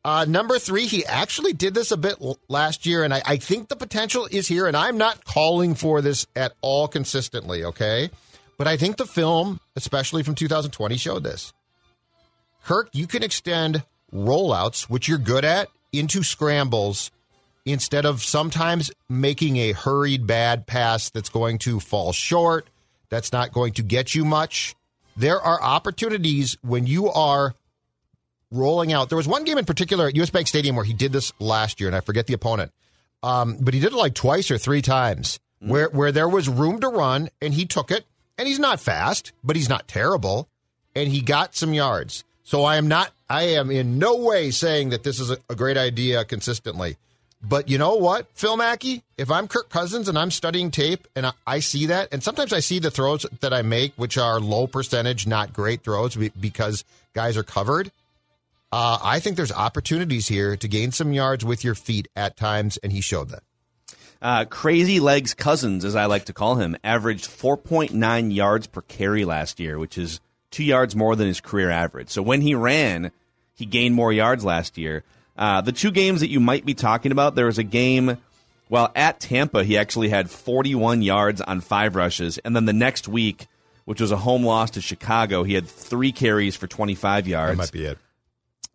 Uh, 0.06 0.26
number 0.28 0.60
three, 0.60 0.86
he 0.86 1.06
actually 1.06 1.54
did 1.54 1.74
this 1.74 1.92
a 1.92 1.98
bit 1.98 2.18
l- 2.22 2.38
last 2.50 2.86
year, 2.86 3.04
and 3.04 3.14
I, 3.14 3.22
I 3.26 3.38
think 3.38 3.70
the 3.70 3.76
potential 3.76 4.28
is 4.30 4.48
here. 4.48 4.68
And 4.68 4.78
I'm 4.78 4.98
not 4.98 5.24
calling 5.26 5.74
for 5.76 6.02
this 6.02 6.28
at 6.36 6.54
all 6.62 6.88
consistently, 6.88 7.64
okay? 7.64 8.12
But 8.58 8.68
I 8.68 8.78
think 8.78 8.98
the 8.98 9.06
film, 9.08 9.60
especially 9.76 10.22
from 10.22 10.36
2020, 10.36 10.98
showed 10.98 11.24
this. 11.24 11.54
Kirk, 12.66 12.90
you 12.94 13.08
can 13.08 13.24
extend 13.24 13.84
rollouts, 14.14 14.84
which 14.84 15.08
you're 15.08 15.18
good 15.18 15.46
at, 15.46 15.70
into 15.92 16.22
scrambles 16.22 17.10
instead 17.66 18.06
of 18.06 18.24
sometimes 18.24 18.92
making 19.10 19.58
a 19.58 19.72
hurried 19.72 20.28
bad 20.28 20.68
pass 20.68 21.10
that's 21.10 21.30
going 21.30 21.58
to 21.60 21.80
fall 21.80 22.12
short, 22.12 22.68
that's 23.10 23.32
not 23.32 23.52
going 23.52 23.74
to 23.74 23.84
get 23.84 24.16
you 24.16 24.26
much. 24.26 24.76
There 25.16 25.40
are 25.40 25.62
opportunities 25.62 26.58
when 26.62 26.88
you 26.88 27.10
are 27.10 27.54
rolling 28.52 28.92
out. 28.92 29.10
There 29.10 29.18
was 29.18 29.28
one 29.28 29.44
game 29.44 29.58
in 29.58 29.66
particular 29.66 30.08
at 30.08 30.16
US 30.16 30.30
Bank 30.30 30.48
Stadium 30.48 30.76
where 30.76 30.86
he 30.86 30.94
did 30.94 31.12
this 31.12 31.32
last 31.40 31.80
year, 31.80 31.88
and 31.88 31.96
I 31.96 32.02
forget 32.02 32.28
the 32.28 32.34
opponent. 32.34 32.72
Um, 33.22 33.58
but 33.60 33.74
he 33.74 33.80
did 33.80 33.94
it 33.94 33.96
like 33.96 34.14
twice 34.14 34.52
or 34.52 34.58
three 34.58 34.82
times 34.82 35.40
where 35.60 35.90
where 35.90 36.12
there 36.12 36.28
was 36.28 36.50
room 36.50 36.82
to 36.82 36.90
run 36.90 37.30
and 37.42 37.54
he 37.54 37.66
took 37.66 37.90
it. 37.90 38.06
And 38.38 38.48
he's 38.48 38.60
not 38.60 38.80
fast, 38.80 39.32
but 39.44 39.56
he's 39.56 39.70
not 39.70 39.88
terrible. 39.88 40.50
And 40.96 41.08
he 41.08 41.22
got 41.22 41.56
some 41.56 41.74
yards. 41.74 42.24
So 42.44 42.64
I 42.64 42.78
am 42.78 42.88
not 42.88 43.12
I 43.30 43.44
am 43.44 43.72
in 43.72 43.98
no 43.98 44.18
way 44.18 44.52
saying 44.52 44.90
that 44.90 45.04
this 45.04 45.20
is 45.20 45.32
a, 45.32 45.38
a 45.50 45.56
great 45.56 45.78
idea 45.78 46.26
consistently. 46.26 46.98
But 47.44 47.68
you 47.68 47.78
know 47.78 47.96
what, 47.96 48.28
Phil 48.36 48.56
Mackey? 48.56 49.04
If 49.18 49.30
I'm 49.30 49.50
Kirk 49.50 49.70
Cousins 49.70 50.08
and 50.08 50.18
I'm 50.18 50.32
studying 50.32 50.72
tape 50.72 51.08
and 51.14 51.26
I, 51.26 51.34
I 51.46 51.60
see 51.60 51.88
that, 51.88 52.08
and 52.14 52.24
sometimes 52.24 52.54
I 52.54 52.62
see 52.62 52.80
the 52.80 52.90
throws 52.90 53.26
that 53.42 53.54
I 53.54 53.62
make, 53.64 53.94
which 53.98 54.18
are 54.18 54.40
low 54.40 54.66
percentage, 54.66 55.28
not 55.28 55.52
great 55.52 55.84
throws 55.84 56.16
because 56.16 56.86
guys 57.14 57.36
are 57.36 57.44
covered. 57.44 57.92
Uh, 58.72 58.98
I 59.04 59.20
think 59.20 59.36
there's 59.36 59.52
opportunities 59.52 60.30
here 60.30 60.56
to 60.56 60.68
gain 60.68 60.92
some 60.92 61.14
yards 61.14 61.44
with 61.44 61.64
your 61.64 61.76
feet 61.76 62.08
at 62.16 62.38
times, 62.38 62.78
and 62.78 62.92
he 62.92 63.02
showed 63.02 63.30
that. 63.30 63.44
Uh, 64.22 64.46
Crazy 64.46 65.02
Legs 65.02 65.34
Cousins, 65.34 65.84
as 65.84 65.98
I 65.98 66.06
like 66.06 66.26
to 66.26 66.34
call 66.34 66.56
him, 66.56 66.78
averaged 66.82 67.26
4.9 67.26 68.34
yards 68.34 68.68
per 68.68 68.82
carry 68.82 69.26
last 69.26 69.60
year, 69.60 69.78
which 69.78 69.98
is 69.98 70.22
two 70.50 70.64
yards 70.64 70.96
more 70.96 71.16
than 71.18 71.28
his 71.28 71.42
career 71.42 71.70
average. 71.70 72.10
So 72.10 72.22
when 72.22 72.40
he 72.40 72.56
ran, 72.56 73.12
he 73.54 73.66
gained 73.66 73.96
more 73.96 74.14
yards 74.14 74.46
last 74.46 74.78
year. 74.78 75.04
Uh, 75.38 75.62
the 75.62 75.72
two 75.72 75.92
games 75.92 76.20
that 76.20 76.30
you 76.30 76.40
might 76.40 76.66
be 76.66 76.74
talking 76.74 77.12
about, 77.12 77.36
there 77.36 77.48
was 77.48 77.58
a 77.58 77.64
game, 77.64 78.18
well, 78.70 78.92
at 78.96 79.20
Tampa, 79.20 79.64
he 79.64 79.78
actually 79.78 80.10
had 80.10 80.30
41 80.30 81.02
yards 81.02 81.42
on 81.42 81.62
five 81.62 81.96
rushes. 81.96 82.38
And 82.40 82.56
then 82.56 82.66
the 82.66 82.74
next 82.74 83.08
week, 83.08 83.48
which 83.86 84.00
was 84.00 84.12
a 84.12 84.18
home 84.18 84.44
loss 84.44 84.72
to 84.72 84.82
Chicago, 84.82 85.44
he 85.44 85.54
had 85.54 85.68
three 85.68 86.12
carries 86.12 86.56
for 86.56 86.68
25 86.68 87.28
yards. 87.28 87.52
That 87.52 87.58
might 87.58 87.72
be 87.72 87.86
it. 87.86 87.98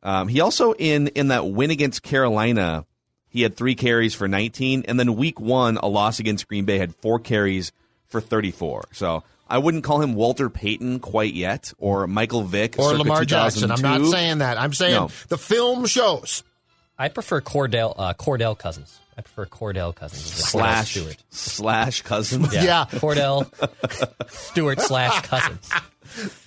Um, 0.03 0.29
he 0.29 0.41
also 0.41 0.75
in 0.75 1.09
in 1.09 1.29
that 1.29 1.49
win 1.49 1.71
against 1.71 2.03
Carolina, 2.03 2.87
he 3.29 3.43
had 3.43 3.57
three 3.57 3.75
carries 3.75 4.15
for 4.15 4.29
19, 4.29 4.85
and 4.87 4.99
then 4.99 5.17
week 5.17 5.41
one, 5.41 5.77
a 5.77 5.89
loss 5.89 6.21
against 6.21 6.49
Green 6.49 6.65
Bay, 6.65 6.79
had 6.79 6.95
four 6.97 7.19
carries 7.19 7.73
for 8.07 8.21
34. 8.21 8.85
So 8.93 9.25
I 9.49 9.59
wouldn't 9.59 9.85
call 9.85 10.01
him 10.03 10.15
Walter 10.15 10.51
Payton 10.51 11.01
quite 11.01 11.35
yet, 11.35 11.73
or 11.79 12.07
Michael 12.07 12.43
Vick, 12.43 12.79
Or 12.79 12.91
circa 12.91 12.99
Lamar 12.99 13.25
Jackson. 13.25 13.71
I'm 13.71 13.81
not 13.81 14.05
saying 14.11 14.39
that. 14.39 14.59
I'm 14.61 14.73
saying 14.75 14.95
No. 14.95 15.11
the 15.29 15.39
film 15.39 15.87
shows. 15.87 16.43
I 16.99 17.09
prefer 17.09 17.41
Kordell 17.41 17.95
uh, 17.97 18.13
Kordell 18.15 18.59
Cousins. 18.59 18.99
I 19.17 19.23
prefer 19.23 19.47
Kordell 19.47 19.95
Cousins 19.95 20.23
slash 20.23 20.93
Stewart. 20.93 21.17
slash 21.31 22.03
Cousins. 22.03 22.53
Yeah. 22.55 22.85
Kordell 22.91 23.49
Stewart 24.31 24.81
slash 24.81 25.23
Cousins. 25.27 25.71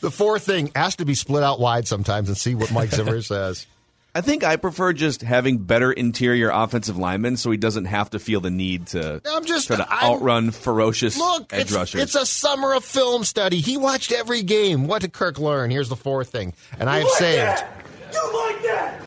The 0.02 0.10
fourth 0.10 0.44
thing 0.44 0.72
has 0.76 0.96
to 0.96 1.06
be 1.06 1.14
split 1.14 1.44
out 1.44 1.60
wide 1.60 1.88
sometimes 1.88 2.30
and 2.30 2.36
see 2.38 2.56
what 2.56 2.72
Mike 2.72 2.90
Zimmer 2.90 3.22
says. 3.22 3.68
I 4.13 4.19
think 4.21 4.43
I 4.43 4.58
prefer 4.58 4.91
just 4.91 5.21
having 5.21 5.60
better 5.60 5.91
interior 5.91 6.50
offensive 6.50 6.97
linemen, 6.97 7.38
so 7.38 7.50
he 7.50 7.56
doesn't 7.58 7.86
have 7.86 8.10
to 8.10 8.19
feel 8.19 8.41
the 8.41 8.50
need 8.50 8.88
to 8.88 9.21
I'm 9.26 9.45
just- 9.45 9.67
try 9.67 9.78
to 9.78 9.89
I'm- 9.89 10.12
outrun 10.15 10.52
ferocious 10.52 11.17
Look, 11.17 11.54
edge 11.54 11.62
it's, 11.62 11.71
rushers. 11.71 12.02
it's 12.02 12.15
a 12.15 12.26
summer 12.26 12.74
of 12.74 12.84
film 12.84 13.24
study. 13.24 13.62
He 13.62 13.78
watched 13.78 14.12
every 14.12 14.43
game. 14.43 14.88
What 14.88 15.02
did 15.02 15.13
Kirk 15.13 15.39
learn? 15.39 15.71
Here's 15.71 15.88
the 15.89 15.95
fourth 15.95 16.30
thing. 16.30 16.54
And 16.78 16.89
I 16.89 17.00
have 17.00 17.10
saved. 17.10 17.38
That? 17.38 17.84
You 18.13 18.34
like 18.45 18.63
that? 18.63 19.06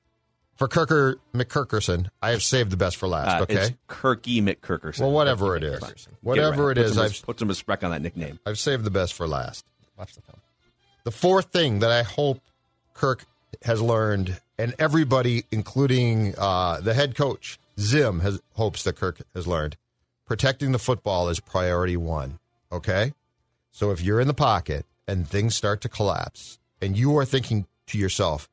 For 0.57 0.69
Kirker 0.69 1.17
McKirkerson, 1.35 2.09
I 2.23 2.31
have 2.31 2.43
saved 2.43 2.71
the 2.71 2.77
best 2.77 2.97
for 2.97 3.07
last, 3.09 3.41
Uh, 3.41 3.43
okay? 3.43 3.55
It's 3.57 3.73
Kirky 3.89 4.41
McKirkerson. 4.41 5.01
Well, 5.01 5.11
whatever 5.11 5.57
it 5.57 5.65
is. 5.65 5.83
Whatever 6.23 6.69
right. 6.69 6.79
it 6.79 6.81
Put 6.83 6.87
is, 6.91 6.95
some, 6.95 7.05
I've, 7.05 7.23
put 7.23 7.39
some 7.41 7.49
respect 7.49 7.85
on 7.85 7.91
that 7.91 8.01
nickname. 8.01 8.39
I've 8.47 8.59
saved 8.59 8.85
the 8.85 8.91
best 8.91 9.13
for 9.15 9.27
last. 9.27 9.67
Watch 9.99 10.15
the 10.15 10.23
film. 10.23 10.39
The 11.03 11.11
fourth 11.11 11.47
thing 11.53 11.81
that 11.81 11.91
I 11.91 12.05
hope 12.05 12.41
Kirk 12.95 13.27
has 13.63 13.83
learned, 13.83 14.41
and 14.59 14.75
everybody, 14.79 15.45
including 15.51 16.35
uh, 16.39 16.81
the 16.81 16.95
head 16.95 17.15
coach, 17.15 17.59
Zim, 17.79 18.21
has 18.21 18.41
hopes 18.55 18.85
that 18.85 18.97
Kirk 18.97 19.21
has 19.35 19.47
learned, 19.47 19.77
protecting 20.27 20.73
the 20.73 20.79
football 20.79 21.29
is 21.29 21.41
priority 21.41 21.97
one. 21.97 22.39
Okay? 22.71 23.13
So 23.73 23.91
if 23.91 24.01
you're 24.01 24.21
in 24.21 24.29
the 24.29 24.35
pocket 24.35 24.87
and 25.07 25.29
things 25.29 25.55
start 25.55 25.81
to 25.83 25.89
collapse, 25.89 26.59
and 26.81 26.97
you 26.97 27.17
are 27.19 27.25
thinking 27.25 27.67
to 27.89 27.99
yourself, 27.99 28.49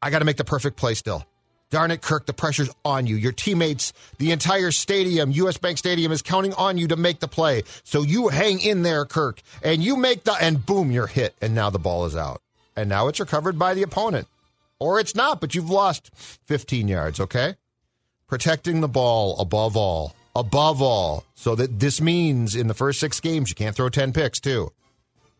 I 0.00 0.10
got 0.10 0.20
to 0.20 0.24
make 0.24 0.36
the 0.36 0.44
perfect 0.44 0.76
play 0.76 0.94
still. 0.94 1.26
Darn 1.70 1.90
it, 1.90 2.00
Kirk, 2.00 2.26
the 2.26 2.32
pressure's 2.32 2.70
on 2.84 3.06
you. 3.06 3.16
Your 3.16 3.32
teammates, 3.32 3.92
the 4.18 4.30
entire 4.30 4.70
stadium, 4.70 5.32
US 5.32 5.58
Bank 5.58 5.78
Stadium, 5.78 6.12
is 6.12 6.22
counting 6.22 6.54
on 6.54 6.78
you 6.78 6.86
to 6.88 6.96
make 6.96 7.18
the 7.18 7.26
play. 7.26 7.62
So 7.82 8.02
you 8.02 8.28
hang 8.28 8.60
in 8.60 8.82
there, 8.82 9.04
Kirk, 9.04 9.42
and 9.64 9.82
you 9.82 9.96
make 9.96 10.22
the, 10.22 10.34
and 10.34 10.64
boom, 10.64 10.92
you're 10.92 11.08
hit, 11.08 11.34
and 11.42 11.56
now 11.56 11.70
the 11.70 11.80
ball 11.80 12.04
is 12.04 12.14
out. 12.14 12.40
And 12.76 12.88
now 12.88 13.08
it's 13.08 13.18
recovered 13.18 13.58
by 13.58 13.74
the 13.74 13.82
opponent. 13.82 14.28
Or 14.78 15.00
it's 15.00 15.14
not, 15.14 15.40
but 15.40 15.54
you've 15.54 15.70
lost 15.70 16.10
15 16.14 16.88
yards, 16.88 17.20
okay? 17.20 17.56
Protecting 18.26 18.80
the 18.80 18.88
ball 18.88 19.38
above 19.38 19.76
all, 19.76 20.14
above 20.34 20.82
all. 20.82 21.24
So 21.34 21.54
that 21.54 21.78
this 21.78 22.00
means 22.00 22.54
in 22.54 22.68
the 22.68 22.74
first 22.74 23.00
six 23.00 23.20
games, 23.20 23.48
you 23.48 23.54
can't 23.54 23.74
throw 23.74 23.88
10 23.88 24.12
picks, 24.12 24.40
too. 24.40 24.72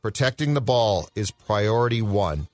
Protecting 0.02 0.54
the 0.54 0.60
ball 0.60 1.08
is 1.14 1.30
priority 1.30 2.00
one. 2.00 2.48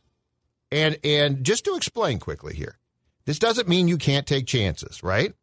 And 0.72 0.98
and 1.04 1.44
just 1.44 1.66
to 1.66 1.74
explain 1.76 2.18
quickly 2.18 2.54
here, 2.54 2.78
this 3.26 3.38
doesn't 3.38 3.68
mean 3.68 3.88
you 3.88 3.98
can't 3.98 4.26
take 4.26 4.46
chances, 4.46 5.02
right? 5.02 5.34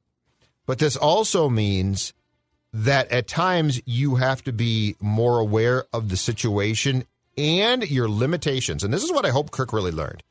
But 0.65 0.79
this 0.79 0.95
also 0.95 1.49
means 1.49 2.13
that 2.73 3.11
at 3.11 3.27
times 3.27 3.79
you 3.85 4.15
have 4.15 4.43
to 4.43 4.51
be 4.51 4.95
more 4.99 5.39
aware 5.39 5.85
of 5.93 6.09
the 6.09 6.17
situation 6.17 7.05
and 7.37 7.89
your 7.89 8.09
limitations. 8.09 8.83
And 8.83 8.93
this 8.93 9.03
is 9.03 9.11
what 9.11 9.25
I 9.25 9.29
hope 9.29 9.51
Kirk 9.51 9.71
really 9.71 9.91
learned. 9.91 10.23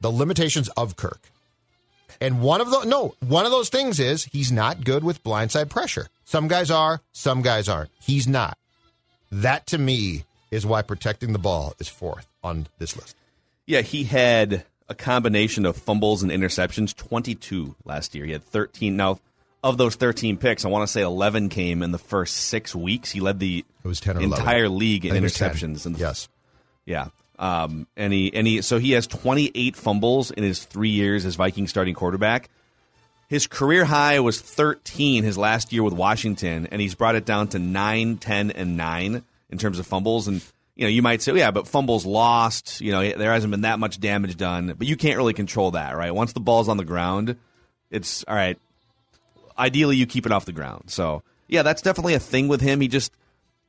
The 0.00 0.10
limitations 0.10 0.68
of 0.70 0.96
Kirk. 0.96 1.20
And 2.20 2.42
one 2.42 2.60
of 2.60 2.70
the 2.70 2.84
no, 2.84 3.14
one 3.26 3.44
of 3.46 3.50
those 3.50 3.68
things 3.70 3.98
is 3.98 4.24
he's 4.24 4.52
not 4.52 4.84
good 4.84 5.04
with 5.04 5.22
blindside 5.24 5.70
pressure. 5.70 6.08
Some 6.24 6.48
guys 6.48 6.70
are, 6.70 7.00
some 7.12 7.40
guys 7.42 7.68
aren't. 7.68 7.90
He's 8.00 8.28
not. 8.28 8.58
That 9.32 9.66
to 9.68 9.78
me 9.78 10.24
is 10.50 10.66
why 10.66 10.82
protecting 10.82 11.32
the 11.32 11.38
ball 11.38 11.74
is 11.78 11.88
fourth 11.88 12.26
on 12.42 12.66
this 12.78 12.96
list. 12.96 13.16
Yeah, 13.66 13.80
he 13.82 14.04
had 14.04 14.64
a 14.88 14.94
combination 14.94 15.64
of 15.64 15.76
fumbles 15.76 16.22
and 16.22 16.32
interceptions, 16.32 16.94
22 16.96 17.76
last 17.84 18.14
year. 18.14 18.24
He 18.26 18.32
had 18.32 18.42
13. 18.44 18.96
Now, 18.96 19.20
of 19.62 19.78
those 19.78 19.94
13 19.94 20.36
picks, 20.36 20.64
I 20.64 20.68
want 20.68 20.82
to 20.86 20.92
say 20.92 21.02
11 21.02 21.48
came 21.48 21.82
in 21.82 21.92
the 21.92 21.98
first 21.98 22.34
six 22.36 22.74
weeks. 22.74 23.12
He 23.12 23.20
led 23.20 23.38
the 23.38 23.64
It 23.84 23.88
was 23.88 24.00
10 24.00 24.16
or 24.16 24.20
11. 24.22 24.38
entire 24.40 24.68
league 24.68 25.04
in 25.04 25.12
I 25.12 25.14
think 25.14 25.20
it 25.22 25.24
was 25.24 25.34
10. 25.34 25.50
interceptions. 25.52 25.86
In 25.86 25.92
the, 25.92 25.98
Yes. 26.00 26.28
Yeah. 26.84 27.08
Um, 27.40 27.86
and 27.96 28.12
he 28.12 28.32
and 28.34 28.46
he 28.46 28.60
so 28.60 28.78
he 28.78 28.92
has 28.92 29.06
28 29.06 29.74
fumbles 29.74 30.30
in 30.30 30.44
his 30.44 30.62
three 30.62 30.90
years 30.90 31.24
as 31.24 31.36
Viking 31.36 31.66
starting 31.66 31.94
quarterback. 31.94 32.50
His 33.28 33.46
career 33.46 33.84
high 33.84 34.20
was 34.20 34.40
13 34.40 35.24
his 35.24 35.38
last 35.38 35.72
year 35.72 35.82
with 35.82 35.94
Washington, 35.94 36.68
and 36.70 36.80
he's 36.82 36.94
brought 36.94 37.14
it 37.14 37.24
down 37.24 37.48
to 37.48 37.58
9, 37.58 38.18
10, 38.18 38.50
and 38.50 38.76
9 38.76 39.22
in 39.50 39.58
terms 39.58 39.78
of 39.78 39.86
fumbles. 39.86 40.26
And, 40.26 40.44
you 40.74 40.84
know, 40.84 40.88
you 40.90 41.00
might 41.00 41.22
say, 41.22 41.32
yeah, 41.34 41.52
but 41.52 41.68
fumbles 41.68 42.04
lost. 42.04 42.80
You 42.80 42.90
know, 42.90 43.08
there 43.08 43.32
hasn't 43.32 43.52
been 43.52 43.60
that 43.60 43.78
much 43.78 44.00
damage 44.00 44.36
done. 44.36 44.74
But 44.76 44.88
you 44.88 44.96
can't 44.96 45.16
really 45.16 45.32
control 45.32 45.70
that, 45.70 45.96
right? 45.96 46.12
Once 46.12 46.32
the 46.32 46.40
ball's 46.40 46.68
on 46.68 46.76
the 46.76 46.84
ground, 46.84 47.36
it's 47.88 48.24
all 48.26 48.34
right. 48.34 48.58
Ideally, 49.56 49.96
you 49.96 50.06
keep 50.06 50.26
it 50.26 50.32
off 50.32 50.44
the 50.44 50.52
ground. 50.52 50.90
So, 50.90 51.22
yeah, 51.46 51.62
that's 51.62 51.82
definitely 51.82 52.14
a 52.14 52.20
thing 52.20 52.48
with 52.48 52.60
him. 52.60 52.80
He 52.80 52.88
just 52.88 53.12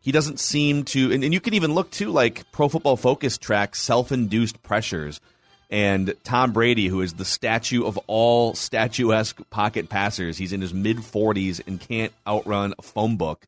he 0.02 0.12
doesn't 0.12 0.40
seem 0.40 0.84
to 0.84 1.12
and, 1.12 1.24
and 1.24 1.34
you 1.34 1.40
can 1.40 1.54
even 1.54 1.74
look 1.74 1.90
to 1.92 2.10
like 2.10 2.52
pro 2.52 2.68
football 2.68 2.98
focus 2.98 3.38
tracks 3.38 3.80
self-induced 3.80 4.62
pressures 4.64 5.22
And 5.70 6.14
Tom 6.26 6.52
Brady, 6.52 6.88
who 6.88 7.00
is 7.02 7.14
the 7.14 7.24
statue 7.24 7.86
of 7.86 7.98
all 8.08 8.54
statuesque 8.56 9.40
pocket 9.50 9.88
passers, 9.88 10.38
he's 10.38 10.52
in 10.52 10.60
his 10.60 10.74
mid 10.74 10.98
40s 10.98 11.62
and 11.66 11.80
can't 11.80 12.12
outrun 12.28 12.74
a 12.78 12.82
phone 12.82 13.16
book. 13.16 13.48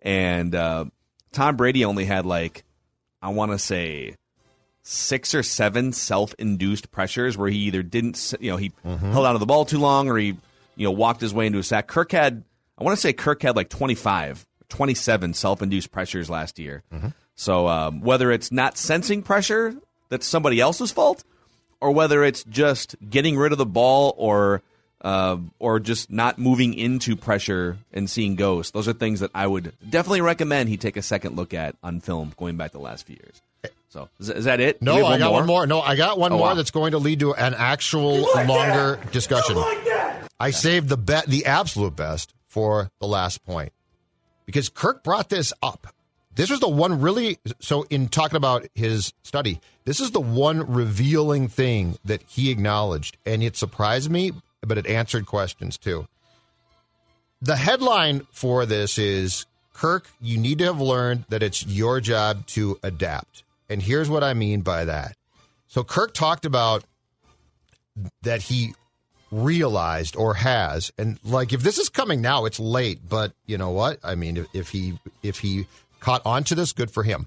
And 0.00 0.54
uh, 0.54 0.84
Tom 1.32 1.56
Brady 1.56 1.84
only 1.84 2.04
had 2.04 2.26
like, 2.26 2.62
I 3.20 3.30
want 3.30 3.50
to 3.50 3.58
say, 3.58 4.14
six 4.84 5.34
or 5.34 5.42
seven 5.42 5.92
self-induced 5.92 6.92
pressures 6.92 7.36
where 7.36 7.48
he 7.48 7.58
either 7.66 7.82
didn't, 7.82 8.34
you 8.38 8.52
know, 8.52 8.56
he 8.56 8.70
held 8.84 9.26
onto 9.26 9.38
the 9.38 9.46
ball 9.46 9.64
too 9.64 9.78
long 9.78 10.08
or 10.08 10.16
he, 10.16 10.36
you 10.76 10.84
know, 10.84 10.92
walked 10.92 11.20
his 11.22 11.34
way 11.34 11.46
into 11.46 11.58
a 11.58 11.62
sack. 11.64 11.88
Kirk 11.88 12.12
had, 12.12 12.44
I 12.78 12.84
want 12.84 12.96
to 12.96 13.00
say 13.00 13.12
Kirk 13.12 13.42
had 13.42 13.56
like 13.56 13.68
25, 13.70 14.46
27 14.68 15.34
self-induced 15.34 15.90
pressures 15.92 16.28
last 16.30 16.58
year. 16.58 16.82
So 17.36 17.66
um, 17.68 18.00
whether 18.00 18.30
it's 18.30 18.52
not 18.52 18.76
sensing 18.78 19.22
pressure 19.22 19.74
that's 20.08 20.26
somebody 20.26 20.60
else's 20.60 20.92
fault, 20.92 21.24
or 21.80 21.90
whether 21.90 22.22
it's 22.22 22.44
just 22.44 22.94
getting 23.10 23.36
rid 23.36 23.52
of 23.52 23.58
the 23.58 23.66
ball 23.66 24.14
or 24.16 24.62
uh, 25.00 25.36
or 25.58 25.80
just 25.80 26.10
not 26.10 26.38
moving 26.38 26.72
into 26.74 27.14
pressure 27.16 27.76
and 27.92 28.08
seeing 28.08 28.36
ghosts. 28.36 28.70
Those 28.72 28.88
are 28.88 28.92
things 28.94 29.20
that 29.20 29.30
I 29.34 29.46
would 29.46 29.72
definitely 29.88 30.20
recommend 30.22 30.68
he 30.70 30.76
take 30.78 30.96
a 30.96 31.02
second 31.02 31.36
look 31.36 31.52
at 31.52 31.74
on 31.82 32.00
film 32.00 32.32
going 32.38 32.56
back 32.56 32.72
the 32.72 32.78
last 32.78 33.06
few 33.06 33.16
years. 33.16 33.42
So 33.90 34.08
is, 34.18 34.30
is 34.30 34.44
that 34.44 34.60
it? 34.60 34.80
No, 34.80 34.92
Do 34.92 34.98
we 34.98 35.04
have 35.04 35.12
I 35.14 35.18
got 35.18 35.32
one 35.32 35.46
more. 35.46 35.66
No, 35.66 35.80
I 35.80 35.94
got 35.96 36.18
one 36.18 36.32
Oh, 36.32 36.38
more 36.38 36.48
wow. 36.48 36.54
that's 36.54 36.70
going 36.70 36.92
to 36.92 36.98
lead 36.98 37.20
to 37.20 37.34
an 37.34 37.54
actual 37.54 38.22
longer 38.46 38.98
discussion. 39.12 39.56
I 40.40 40.50
saved 40.52 40.88
the 40.88 40.96
bet, 40.96 41.26
the 41.26 41.46
absolute 41.46 41.94
best 41.96 42.32
for 42.46 42.90
the 43.00 43.06
last 43.06 43.44
point 43.44 43.72
because 44.46 44.68
Kirk 44.68 45.02
brought 45.02 45.28
this 45.28 45.52
up. 45.62 45.94
This 46.34 46.50
was 46.50 46.60
the 46.60 46.68
one 46.68 47.00
really. 47.00 47.38
So, 47.60 47.84
in 47.90 48.08
talking 48.08 48.36
about 48.36 48.66
his 48.74 49.12
study, 49.22 49.60
this 49.84 50.00
is 50.00 50.10
the 50.10 50.20
one 50.20 50.72
revealing 50.72 51.48
thing 51.48 51.98
that 52.04 52.22
he 52.22 52.50
acknowledged, 52.50 53.16
and 53.24 53.42
it 53.42 53.56
surprised 53.56 54.10
me, 54.10 54.32
but 54.60 54.78
it 54.78 54.86
answered 54.86 55.26
questions 55.26 55.78
too. 55.78 56.06
The 57.40 57.56
headline 57.56 58.26
for 58.32 58.66
this 58.66 58.98
is 58.98 59.46
Kirk, 59.74 60.08
you 60.20 60.38
need 60.38 60.58
to 60.58 60.64
have 60.64 60.80
learned 60.80 61.24
that 61.28 61.42
it's 61.42 61.66
your 61.66 62.00
job 62.00 62.46
to 62.48 62.78
adapt. 62.82 63.44
And 63.68 63.82
here's 63.82 64.08
what 64.08 64.24
I 64.24 64.34
mean 64.34 64.62
by 64.62 64.84
that. 64.86 65.16
So, 65.68 65.84
Kirk 65.84 66.14
talked 66.14 66.44
about 66.44 66.84
that 68.22 68.42
he 68.42 68.74
realized 69.42 70.16
or 70.16 70.34
has. 70.34 70.92
And 70.98 71.18
like 71.24 71.52
if 71.52 71.62
this 71.62 71.78
is 71.78 71.88
coming 71.88 72.20
now 72.20 72.44
it's 72.44 72.60
late 72.60 73.00
but 73.08 73.32
you 73.46 73.58
know 73.58 73.70
what? 73.70 73.98
I 74.02 74.14
mean 74.14 74.36
if, 74.36 74.46
if 74.54 74.68
he 74.70 74.98
if 75.22 75.38
he 75.38 75.66
caught 76.00 76.22
on 76.24 76.44
to 76.44 76.54
this 76.54 76.72
good 76.72 76.90
for 76.90 77.02
him. 77.02 77.26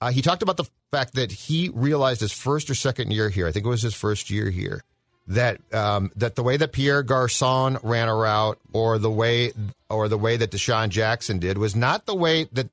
Uh, 0.00 0.10
he 0.10 0.20
talked 0.20 0.42
about 0.42 0.58
the 0.58 0.68
fact 0.90 1.14
that 1.14 1.32
he 1.32 1.70
realized 1.70 2.20
his 2.20 2.32
first 2.32 2.68
or 2.68 2.74
second 2.74 3.10
year 3.10 3.30
here 3.30 3.46
i 3.46 3.52
think 3.52 3.64
it 3.64 3.68
was 3.68 3.80
his 3.80 3.94
first 3.94 4.28
year 4.28 4.50
here 4.50 4.84
that 5.28 5.60
um, 5.74 6.12
that 6.16 6.36
the 6.36 6.42
way 6.42 6.56
that 6.56 6.72
Pierre 6.72 7.02
Garcon 7.02 7.78
ran 7.82 8.08
a 8.08 8.14
route 8.14 8.58
or 8.72 8.98
the 8.98 9.10
way 9.10 9.52
or 9.90 10.08
the 10.08 10.18
way 10.18 10.36
that 10.36 10.50
DeSean 10.50 10.88
Jackson 10.88 11.38
did 11.38 11.58
was 11.58 11.74
not 11.74 12.06
the 12.06 12.14
way 12.14 12.44
that 12.52 12.68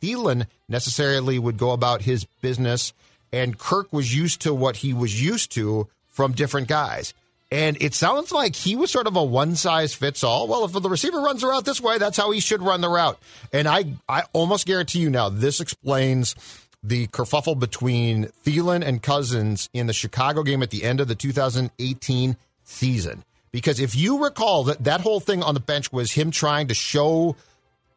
Thielen 0.00 0.46
necessarily 0.68 1.38
would 1.38 1.58
go 1.58 1.72
about 1.72 2.02
his 2.02 2.24
business. 2.40 2.92
And 3.32 3.58
Kirk 3.58 3.92
was 3.92 4.16
used 4.16 4.40
to 4.42 4.54
what 4.54 4.76
he 4.76 4.94
was 4.94 5.22
used 5.22 5.52
to 5.52 5.88
from 6.08 6.32
different 6.32 6.68
guys. 6.68 7.12
And 7.50 7.80
it 7.80 7.94
sounds 7.94 8.30
like 8.30 8.54
he 8.54 8.76
was 8.76 8.90
sort 8.90 9.06
of 9.06 9.16
a 9.16 9.24
one 9.24 9.56
size 9.56 9.94
fits 9.94 10.22
all. 10.22 10.48
Well, 10.48 10.64
if 10.64 10.72
the 10.72 10.88
receiver 10.88 11.20
runs 11.20 11.40
the 11.40 11.46
route 11.46 11.64
this 11.64 11.80
way, 11.80 11.96
that's 11.96 12.18
how 12.18 12.30
he 12.30 12.40
should 12.40 12.62
run 12.62 12.82
the 12.82 12.90
route. 12.90 13.18
And 13.52 13.66
I, 13.66 13.94
I 14.08 14.24
almost 14.34 14.66
guarantee 14.66 14.98
you 14.98 15.08
now, 15.08 15.30
this 15.30 15.60
explains 15.60 16.34
the 16.82 17.06
kerfuffle 17.08 17.58
between 17.58 18.26
Thielen 18.44 18.84
and 18.84 19.02
Cousins 19.02 19.70
in 19.72 19.86
the 19.86 19.92
Chicago 19.92 20.42
game 20.42 20.62
at 20.62 20.70
the 20.70 20.84
end 20.84 21.00
of 21.00 21.08
the 21.08 21.14
2018 21.14 22.36
season. 22.64 23.24
Because 23.50 23.80
if 23.80 23.96
you 23.96 24.22
recall 24.22 24.64
that 24.64 24.84
that 24.84 25.00
whole 25.00 25.20
thing 25.20 25.42
on 25.42 25.54
the 25.54 25.60
bench 25.60 25.90
was 25.90 26.12
him 26.12 26.30
trying 26.30 26.68
to 26.68 26.74
show 26.74 27.34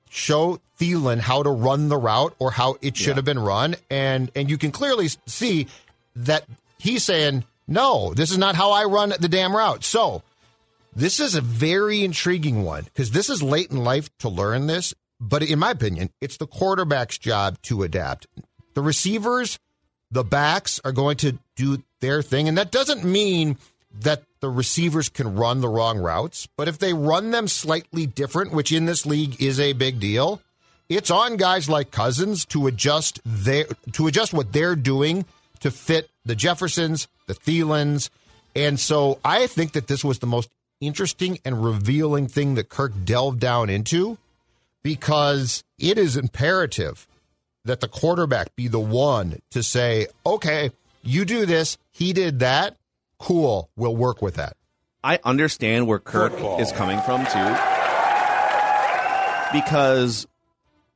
show 0.10 0.60
Thielen 0.80 1.20
how 1.20 1.44
to 1.44 1.50
run 1.50 1.90
the 1.90 1.98
route 1.98 2.36
or 2.40 2.52
how 2.52 2.78
it 2.82 2.98
should 2.98 3.18
have 3.18 3.26
been 3.26 3.40
run, 3.40 3.76
and 3.90 4.32
and 4.36 4.50
you 4.50 4.58
can 4.58 4.72
clearly 4.72 5.10
see 5.26 5.68
that 6.16 6.46
he's 6.78 7.04
saying, 7.04 7.44
"No, 7.68 8.14
this 8.14 8.32
is 8.32 8.38
not 8.38 8.56
how 8.56 8.72
I 8.72 8.86
run 8.86 9.14
the 9.20 9.30
damn 9.30 9.56
route." 9.56 9.84
So 9.84 10.24
this 10.96 11.20
is 11.20 11.36
a 11.36 11.42
very 11.42 12.04
intriguing 12.04 12.64
one 12.64 12.84
because 12.84 13.12
this 13.12 13.30
is 13.30 13.42
late 13.42 13.72
in 13.72 13.78
life 13.84 14.10
to 14.20 14.30
learn 14.30 14.68
this, 14.68 14.94
but 15.20 15.44
in 15.44 15.60
my 15.60 15.72
opinion, 15.72 16.10
it's 16.20 16.38
the 16.38 16.48
quarterback's 16.48 17.18
job 17.18 17.62
to 17.64 17.84
adapt. 17.84 18.28
The 18.74 18.82
receivers, 18.82 19.60
the 20.10 20.24
backs 20.24 20.80
are 20.84 20.92
going 20.92 21.18
to 21.18 21.38
do 21.56 21.84
their 22.00 22.22
thing, 22.22 22.48
and 22.48 22.58
that 22.58 22.72
doesn't 22.72 23.04
mean 23.04 23.58
that 23.94 24.24
the 24.40 24.50
receivers 24.50 25.10
can 25.10 25.36
run 25.36 25.62
the 25.62 25.70
wrong 25.70 26.00
routes, 26.00 26.48
but 26.58 26.68
if 26.68 26.80
they 26.80 26.94
run 26.94 27.32
them 27.32 27.48
slightly 27.48 28.06
different, 28.06 28.52
which 28.52 28.72
in 28.72 28.86
this 28.86 29.06
league 29.06 29.42
is 29.42 29.60
a 29.60 29.74
big 29.74 30.00
deal, 30.00 30.42
it's 30.90 31.12
on 31.12 31.38
guys 31.38 31.70
like 31.70 31.92
Cousins 31.92 32.46
to 32.46 32.68
adjust 32.68 33.22
their 33.24 33.66
to 33.94 34.08
adjust 34.08 34.34
what 34.34 34.52
they're 34.52 34.76
doing 34.76 35.26
to 35.62 35.72
fit 35.72 36.10
the 36.26 36.36
Jeffersons, 36.36 37.08
the 37.28 37.34
Thielens, 37.34 38.10
and 38.56 38.80
so 38.80 39.20
I 39.24 39.48
think 39.48 39.72
that 39.74 39.88
this 39.88 40.04
was 40.04 40.20
the 40.20 40.28
most 40.28 40.50
interesting 40.82 41.40
and 41.46 41.64
revealing 41.64 42.28
thing 42.28 42.56
that 42.56 42.70
Kirk 42.70 42.92
delved 43.06 43.40
down 43.40 43.70
into 43.70 44.18
because 44.84 45.64
it 45.80 45.98
is 45.98 46.18
imperative 46.18 47.08
that 47.64 47.80
the 47.80 47.88
quarterback 47.88 48.56
be 48.56 48.68
the 48.68 48.80
one 48.80 49.40
to 49.52 49.62
say, 49.62 50.08
"Okay, 50.26 50.72
you 51.04 51.26
do 51.26 51.46
this, 51.46 51.78
he 51.92 52.14
did 52.14 52.40
that, 52.40 52.76
cool, 53.20 53.70
we'll 53.76 53.96
work 53.96 54.22
with 54.22 54.36
that." 54.36 54.58
I 55.04 55.20
understand 55.24 55.88
where 55.88 56.00
Kirk 56.00 56.34
is 56.60 56.72
coming 56.72 57.00
from 57.02 57.26
too, 57.26 57.56
because 59.54 60.28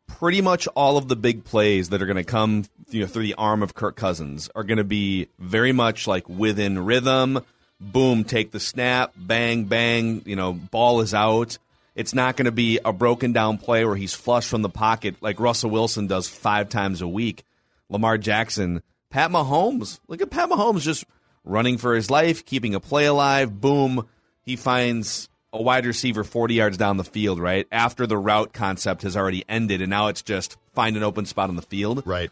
pretty 0.07 0.41
much 0.41 0.67
all 0.67 0.97
of 0.97 1.07
the 1.07 1.15
big 1.15 1.43
plays 1.43 1.89
that 1.89 2.01
are 2.01 2.05
going 2.05 2.15
to 2.15 2.23
come 2.23 2.65
you 2.89 3.01
know, 3.01 3.07
through 3.07 3.23
the 3.23 3.35
arm 3.35 3.63
of 3.63 3.73
Kirk 3.73 3.95
Cousins 3.95 4.49
are 4.55 4.63
going 4.63 4.77
to 4.77 4.83
be 4.83 5.27
very 5.39 5.71
much 5.71 6.07
like 6.07 6.27
within 6.29 6.85
rhythm. 6.85 7.43
Boom, 7.79 8.23
take 8.23 8.51
the 8.51 8.59
snap, 8.59 9.13
bang, 9.17 9.65
bang. 9.65 10.21
You 10.25 10.35
know, 10.35 10.53
ball 10.53 11.01
is 11.01 11.13
out. 11.13 11.57
It's 11.95 12.13
not 12.13 12.35
going 12.35 12.45
to 12.45 12.51
be 12.51 12.79
a 12.83 12.91
broken 12.91 13.33
down 13.33 13.57
play 13.57 13.85
where 13.85 13.95
he's 13.95 14.13
flush 14.13 14.47
from 14.47 14.61
the 14.61 14.69
pocket 14.69 15.15
like 15.21 15.39
Russell 15.39 15.69
Wilson 15.69 16.07
does 16.07 16.27
five 16.27 16.69
times 16.69 17.01
a 17.01 17.07
week. 17.07 17.43
Lamar 17.89 18.17
Jackson, 18.17 18.81
Pat 19.09 19.31
Mahomes. 19.31 19.99
Look 20.07 20.21
at 20.21 20.29
Pat 20.29 20.49
Mahomes 20.49 20.81
just 20.81 21.05
running 21.43 21.77
for 21.77 21.95
his 21.95 22.09
life, 22.09 22.45
keeping 22.45 22.75
a 22.75 22.79
play 22.79 23.05
alive. 23.05 23.61
Boom, 23.61 24.07
he 24.41 24.55
finds 24.55 25.29
a 25.55 25.61
wide 25.61 25.85
receiver 25.85 26.23
40 26.23 26.53
yards 26.53 26.77
down 26.77 26.97
the 26.97 27.03
field, 27.03 27.39
right? 27.39 27.65
After 27.71 28.05
the 28.05 28.17
route 28.17 28.51
concept 28.53 29.03
has 29.03 29.15
already 29.15 29.45
ended, 29.47 29.81
and 29.81 29.89
now 29.89 30.07
it's 30.07 30.21
just 30.21 30.57
find 30.73 30.97
an 30.97 31.03
open 31.03 31.25
spot 31.25 31.49
on 31.49 31.55
the 31.55 31.61
field. 31.61 32.03
Right. 32.05 32.29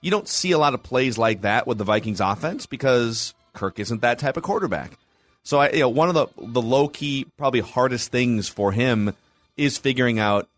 You 0.00 0.10
don't 0.10 0.28
see 0.28 0.50
a 0.50 0.58
lot 0.58 0.74
of 0.74 0.82
plays 0.82 1.16
like 1.16 1.42
that 1.42 1.66
with 1.66 1.78
the 1.78 1.84
Vikings 1.84 2.20
offense 2.20 2.66
because 2.66 3.32
Kirk 3.52 3.78
isn't 3.78 4.02
that 4.02 4.18
type 4.18 4.36
of 4.36 4.42
quarterback. 4.42 4.98
So 5.44 5.58
I, 5.58 5.70
you 5.70 5.80
know, 5.80 5.88
one 5.88 6.08
of 6.08 6.14
the 6.14 6.26
the 6.36 6.60
low 6.60 6.88
key, 6.88 7.26
probably 7.36 7.60
hardest 7.60 8.10
things 8.10 8.48
for 8.48 8.72
him 8.72 9.14
is 9.56 9.78
figuring 9.78 10.18
out 10.18 10.48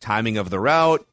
timing 0.00 0.36
of 0.36 0.50
the 0.50 0.60
route. 0.60 1.06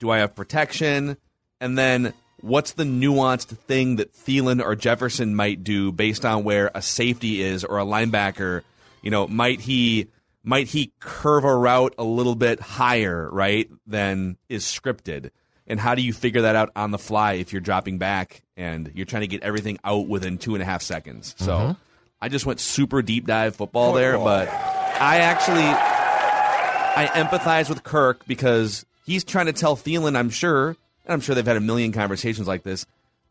Do 0.00 0.10
I 0.10 0.18
have 0.18 0.34
protection? 0.34 1.18
And 1.60 1.76
then 1.76 2.14
what's 2.40 2.72
the 2.72 2.84
nuanced 2.84 3.56
thing 3.58 3.96
that 3.96 4.14
Thielen 4.14 4.64
or 4.64 4.74
Jefferson 4.74 5.34
might 5.36 5.62
do 5.62 5.92
based 5.92 6.24
on 6.24 6.42
where 6.42 6.70
a 6.74 6.80
safety 6.80 7.42
is 7.42 7.64
or 7.64 7.78
a 7.78 7.84
linebacker? 7.84 8.62
You 9.02 9.10
know, 9.10 9.26
might 9.26 9.60
he 9.60 10.08
might 10.42 10.68
he 10.68 10.92
curve 11.00 11.44
a 11.44 11.54
route 11.54 11.94
a 11.98 12.04
little 12.04 12.34
bit 12.34 12.60
higher, 12.60 13.28
right, 13.30 13.70
than 13.86 14.36
is 14.48 14.64
scripted? 14.64 15.30
And 15.66 15.78
how 15.78 15.94
do 15.94 16.02
you 16.02 16.12
figure 16.14 16.42
that 16.42 16.56
out 16.56 16.70
on 16.74 16.90
the 16.90 16.98
fly 16.98 17.34
if 17.34 17.52
you're 17.52 17.60
dropping 17.60 17.98
back 17.98 18.42
and 18.56 18.90
you're 18.94 19.04
trying 19.04 19.20
to 19.20 19.26
get 19.26 19.42
everything 19.42 19.78
out 19.84 20.08
within 20.08 20.38
two 20.38 20.54
and 20.54 20.62
a 20.62 20.64
half 20.64 20.82
seconds? 20.82 21.34
So 21.38 21.52
mm-hmm. 21.52 21.72
I 22.20 22.28
just 22.28 22.46
went 22.46 22.60
super 22.60 23.02
deep 23.02 23.26
dive 23.26 23.56
football 23.56 23.92
there, 23.92 24.16
but 24.16 24.48
I 24.48 25.18
actually 25.18 25.62
I 25.62 27.06
empathize 27.14 27.68
with 27.68 27.84
Kirk 27.84 28.26
because 28.26 28.86
he's 29.04 29.24
trying 29.24 29.46
to 29.46 29.52
tell 29.52 29.76
Thielen, 29.76 30.16
I'm 30.16 30.30
sure, 30.30 30.68
and 30.68 31.12
I'm 31.12 31.20
sure 31.20 31.34
they've 31.34 31.46
had 31.46 31.56
a 31.56 31.60
million 31.60 31.92
conversations 31.92 32.48
like 32.48 32.62
this, 32.62 32.86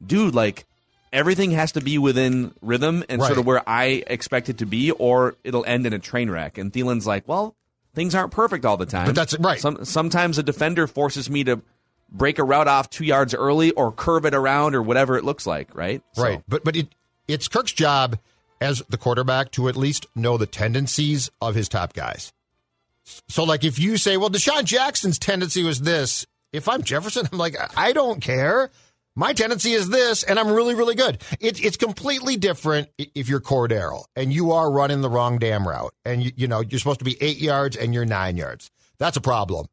dude, 0.06 0.36
like 0.36 0.65
everything 1.17 1.51
has 1.51 1.71
to 1.73 1.82
be 1.82 1.97
within 1.97 2.53
rhythm 2.62 3.03
and 3.10 3.19
sort 3.21 3.39
of 3.39 3.45
where 3.45 3.67
I 3.67 4.03
expect 4.08 4.49
it 4.49 4.60
to 4.60 4.65
be, 4.65 4.91
or 4.91 5.36
it'll 5.43 5.65
end 5.65 5.86
in 5.88 5.93
a 5.93 5.99
train 5.99 6.30
wreck. 6.30 6.58
And 6.58 6.71
Thielen's 6.71 7.08
like, 7.08 7.27
well, 7.27 7.56
things 7.95 8.13
aren't 8.13 8.32
perfect 8.32 8.63
all 8.65 8.77
the 8.77 8.86
time. 8.86 9.08
But 9.08 9.15
that's- 9.15 9.39
right. 9.39 9.60
Some, 9.60 9.84
sometimes 9.84 10.38
a 10.38 10.43
defender 10.43 10.86
forces 10.86 11.30
me 11.30 11.43
to 11.45 11.62
break 12.10 12.38
a 12.39 12.43
route 12.43 12.67
off 12.67 12.89
two 12.89 13.03
yards 13.03 13.34
early 13.34 13.71
or 13.71 13.91
curve 13.91 14.25
it 14.25 14.36
around 14.36 14.75
or 14.75 14.82
whatever 14.84 15.17
it 15.17 15.23
looks 15.25 15.45
like, 15.47 15.75
right? 15.75 16.01
So- 16.13 16.23
Right. 16.23 16.43
But 16.47 16.63
but 16.63 16.75
it 16.75 16.88
it's 17.27 17.47
Kirk's 17.47 17.73
job 17.73 18.19
as 18.62 18.82
the 18.89 18.97
quarterback 18.97 19.51
to 19.51 19.67
at 19.69 19.75
least 19.75 20.06
know 20.15 20.38
the 20.38 20.45
tendencies 20.45 21.30
of 21.41 21.56
his 21.56 21.67
top 21.67 21.93
guys. 21.93 22.32
So 23.27 23.43
like 23.43 23.63
if 23.63 23.80
you 23.80 23.97
say, 23.97 24.17
well, 24.17 24.30
DeSean 24.30 24.63
Jackson's 24.65 25.17
tendency 25.19 25.63
was 25.63 25.82
this, 25.82 26.25
if 26.53 26.69
I'm 26.69 26.84
Jefferson, 26.84 27.27
I'm 27.32 27.38
like, 27.38 27.56
I 27.75 27.91
don't 27.93 28.21
care. 28.21 28.69
My 29.19 29.34
tendency 29.34 29.71
is 29.71 29.89
this, 29.89 30.21
and 30.21 30.38
I'm 30.38 30.51
really, 30.51 30.75
really 30.75 30.93
good. 30.93 31.23
It, 31.39 31.65
it's 31.65 31.75
completely 31.75 32.38
different 32.38 32.89
if 32.99 33.27
you're 33.27 33.41
Cordero 33.41 34.03
and 34.15 34.32
you 34.32 34.51
are 34.51 34.71
running 34.71 35.01
the 35.01 35.10
wrong 35.10 35.39
damn 35.39 35.67
route, 35.67 35.91
and 36.06 36.21
you, 36.21 36.32
you 36.36 36.47
know 36.47 36.60
you're 36.60 36.77
supposed 36.77 36.99
to 36.99 37.06
be 37.06 37.17
eight 37.19 37.39
yards 37.39 37.75
and 37.75 37.95
you're 37.95 38.06
nine 38.06 38.38
yards. 38.38 38.69
That's 38.99 39.17
a 39.17 39.21
problem. 39.21 39.65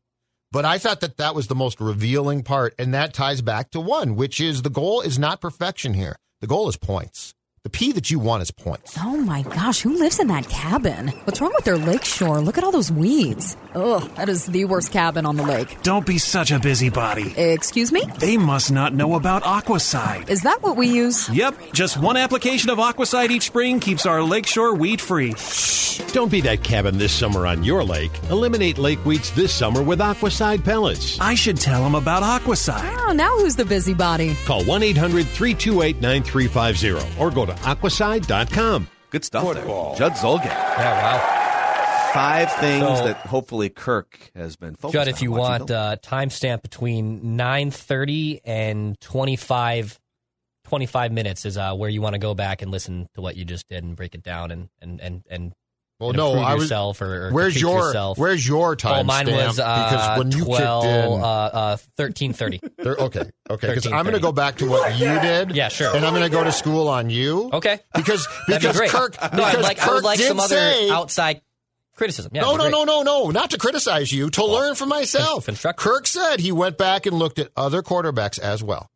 But 0.50 0.64
I 0.64 0.78
thought 0.78 1.00
that 1.00 1.18
that 1.18 1.34
was 1.34 1.48
the 1.48 1.54
most 1.54 1.78
revealing 1.78 2.42
part, 2.42 2.74
and 2.78 2.94
that 2.94 3.12
ties 3.12 3.42
back 3.42 3.70
to 3.72 3.80
one, 3.80 4.16
which 4.16 4.40
is 4.40 4.62
the 4.62 4.70
goal 4.70 5.02
is 5.02 5.18
not 5.18 5.42
perfection 5.42 5.92
here. 5.92 6.16
The 6.40 6.46
goal 6.46 6.66
is 6.70 6.78
points. 6.78 7.34
The 7.64 7.70
P 7.70 7.92
that 7.92 8.10
you 8.10 8.18
want 8.18 8.42
is 8.42 8.50
points. 8.50 8.94
Oh 9.00 9.16
my 9.16 9.40
gosh, 9.40 9.80
who 9.80 9.96
lives 9.98 10.20
in 10.20 10.26
that 10.26 10.46
cabin? 10.50 11.08
What's 11.24 11.40
wrong 11.40 11.52
with 11.54 11.64
their 11.64 11.78
lakeshore? 11.78 12.42
Look 12.42 12.58
at 12.58 12.62
all 12.64 12.70
those 12.70 12.92
weeds. 12.92 13.56
Ugh, 13.74 14.02
that 14.16 14.28
is 14.28 14.44
the 14.44 14.66
worst 14.66 14.92
cabin 14.92 15.24
on 15.24 15.36
the 15.36 15.44
lake. 15.44 15.80
Don't 15.82 16.04
be 16.04 16.18
such 16.18 16.50
a 16.50 16.58
busybody. 16.58 17.32
Excuse 17.38 17.90
me? 17.90 18.02
They 18.18 18.36
must 18.36 18.70
not 18.70 18.92
know 18.92 19.14
about 19.14 19.44
Aquacide. 19.44 20.28
Is 20.28 20.42
that 20.42 20.62
what 20.62 20.76
we 20.76 20.88
use? 20.88 21.26
Yep, 21.30 21.54
just 21.72 21.96
one 21.96 22.18
application 22.18 22.68
of 22.68 22.76
Aquacide 22.76 23.30
each 23.30 23.46
spring 23.46 23.80
keeps 23.80 24.04
our 24.04 24.22
lakeshore 24.22 24.74
weed 24.74 25.00
free. 25.00 25.32
Shh. 25.32 26.02
Don't 26.12 26.30
be 26.30 26.40
that 26.42 26.62
cabin 26.62 26.98
this 26.98 27.12
summer 27.12 27.46
on 27.46 27.64
your 27.64 27.82
lake. 27.82 28.12
Eliminate 28.28 28.78
lake 28.78 29.02
weeds 29.06 29.30
this 29.32 29.54
summer 29.54 29.82
with 29.82 30.00
Aquacide 30.00 30.62
pellets. 30.64 31.18
I 31.18 31.34
should 31.34 31.56
tell 31.56 31.82
them 31.82 31.94
about 31.94 32.22
Aquacide. 32.22 32.94
Oh, 33.06 33.12
now 33.12 33.30
who's 33.38 33.56
the 33.56 33.64
busybody? 33.64 34.34
Call 34.44 34.64
1 34.64 34.82
800 34.82 35.26
328 35.26 36.00
9350 36.02 37.20
or 37.20 37.30
go 37.30 37.46
to 37.46 37.53
aquacide.com. 37.62 38.88
Good 39.10 39.24
stuff 39.24 39.54
there. 39.54 39.64
Judd 39.96 40.12
Zulgad. 40.14 40.44
Yeah, 40.46 41.02
wow. 41.18 41.40
Five 42.12 42.52
things 42.54 42.98
So- 42.98 43.04
that 43.06 43.16
hopefully 43.18 43.68
Kirk 43.70 44.30
has 44.36 44.56
been 44.56 44.76
focused 44.76 44.92
Judd, 44.94 45.08
on 45.08 45.14
if 45.14 45.22
you 45.22 45.32
want 45.32 45.68
film. 45.68 45.80
uh, 45.80 45.96
timestamp 45.96 46.62
between 46.62 47.36
9.30 47.36 48.40
and 48.44 49.00
25, 49.00 49.98
25 50.64 51.12
minutes 51.12 51.44
is 51.44 51.56
uh, 51.58 51.74
where 51.74 51.90
you 51.90 52.00
want 52.00 52.14
to 52.14 52.18
go 52.20 52.34
back 52.34 52.62
and 52.62 52.70
listen 52.70 53.08
to 53.14 53.20
what 53.20 53.36
you 53.36 53.44
just 53.44 53.68
did 53.68 53.82
and 53.84 53.96
break 53.96 54.14
it 54.14 54.22
down 54.22 54.50
and, 54.50 54.68
and, 54.80 55.00
and, 55.00 55.22
and 55.28 55.52
Well, 56.00 56.10
and 56.10 56.16
no, 56.16 56.32
I 56.34 56.54
was. 56.54 56.64
yourself 56.64 57.00
or, 57.00 57.28
or 57.28 57.32
Where's 57.32 57.58
your 57.60 57.86
yourself. 57.86 58.18
Where's 58.18 58.46
your 58.46 58.72
Oh, 58.72 58.74
time 58.74 59.06
mine 59.06 59.26
stamp? 59.26 59.46
was 59.48 59.60
uh, 59.60 59.84
because 59.88 60.18
when 60.18 60.32
you 60.32 60.44
12, 60.44 60.82
kicked 60.82 60.92
in, 60.92 61.12
uh, 61.12 61.24
uh, 61.24 61.76
13.30. 61.98 62.60
Okay, 63.04 63.20
okay. 63.50 63.68
Because 63.68 63.86
I'm 63.86 64.02
going 64.04 64.14
to 64.14 64.20
go 64.20 64.32
back 64.32 64.56
to 64.56 64.68
what 64.68 64.98
you 64.98 65.06
did. 65.20 65.54
Yeah, 65.54 65.68
sure. 65.68 65.94
And 65.94 66.04
I'm 66.04 66.12
going 66.12 66.24
to 66.24 66.30
go 66.30 66.42
to 66.44 66.52
school 66.52 66.88
on 66.88 67.10
you. 67.10 67.48
Okay. 67.52 67.78
Because 67.94 68.26
because 68.46 68.78
be. 68.80 68.88
Kirk 68.88 69.16
no, 69.22 69.28
because 69.46 69.62
like, 69.62 69.78
Kirk 69.78 69.90
I 69.90 69.94
would 69.94 70.04
like 70.04 70.18
did 70.18 70.28
some 70.28 70.40
other 70.40 70.54
say, 70.56 70.90
outside 70.90 71.40
criticism. 71.94 72.32
Yeah, 72.34 72.42
no, 72.42 72.56
no, 72.56 72.68
no, 72.68 72.84
no, 72.84 73.02
no, 73.02 73.30
not 73.30 73.50
to 73.50 73.58
criticize 73.58 74.12
you, 74.12 74.30
to 74.30 74.44
learn 74.44 74.74
from 74.74 74.88
myself. 74.88 75.44
constructive. 75.46 75.82
Kirk 75.84 76.06
said 76.08 76.40
he 76.40 76.50
went 76.52 76.76
back 76.76 77.06
and 77.06 77.16
looked 77.16 77.38
at 77.38 77.50
other 77.56 77.82
quarterbacks 77.82 78.38
as 78.40 78.62
well. 78.64 78.90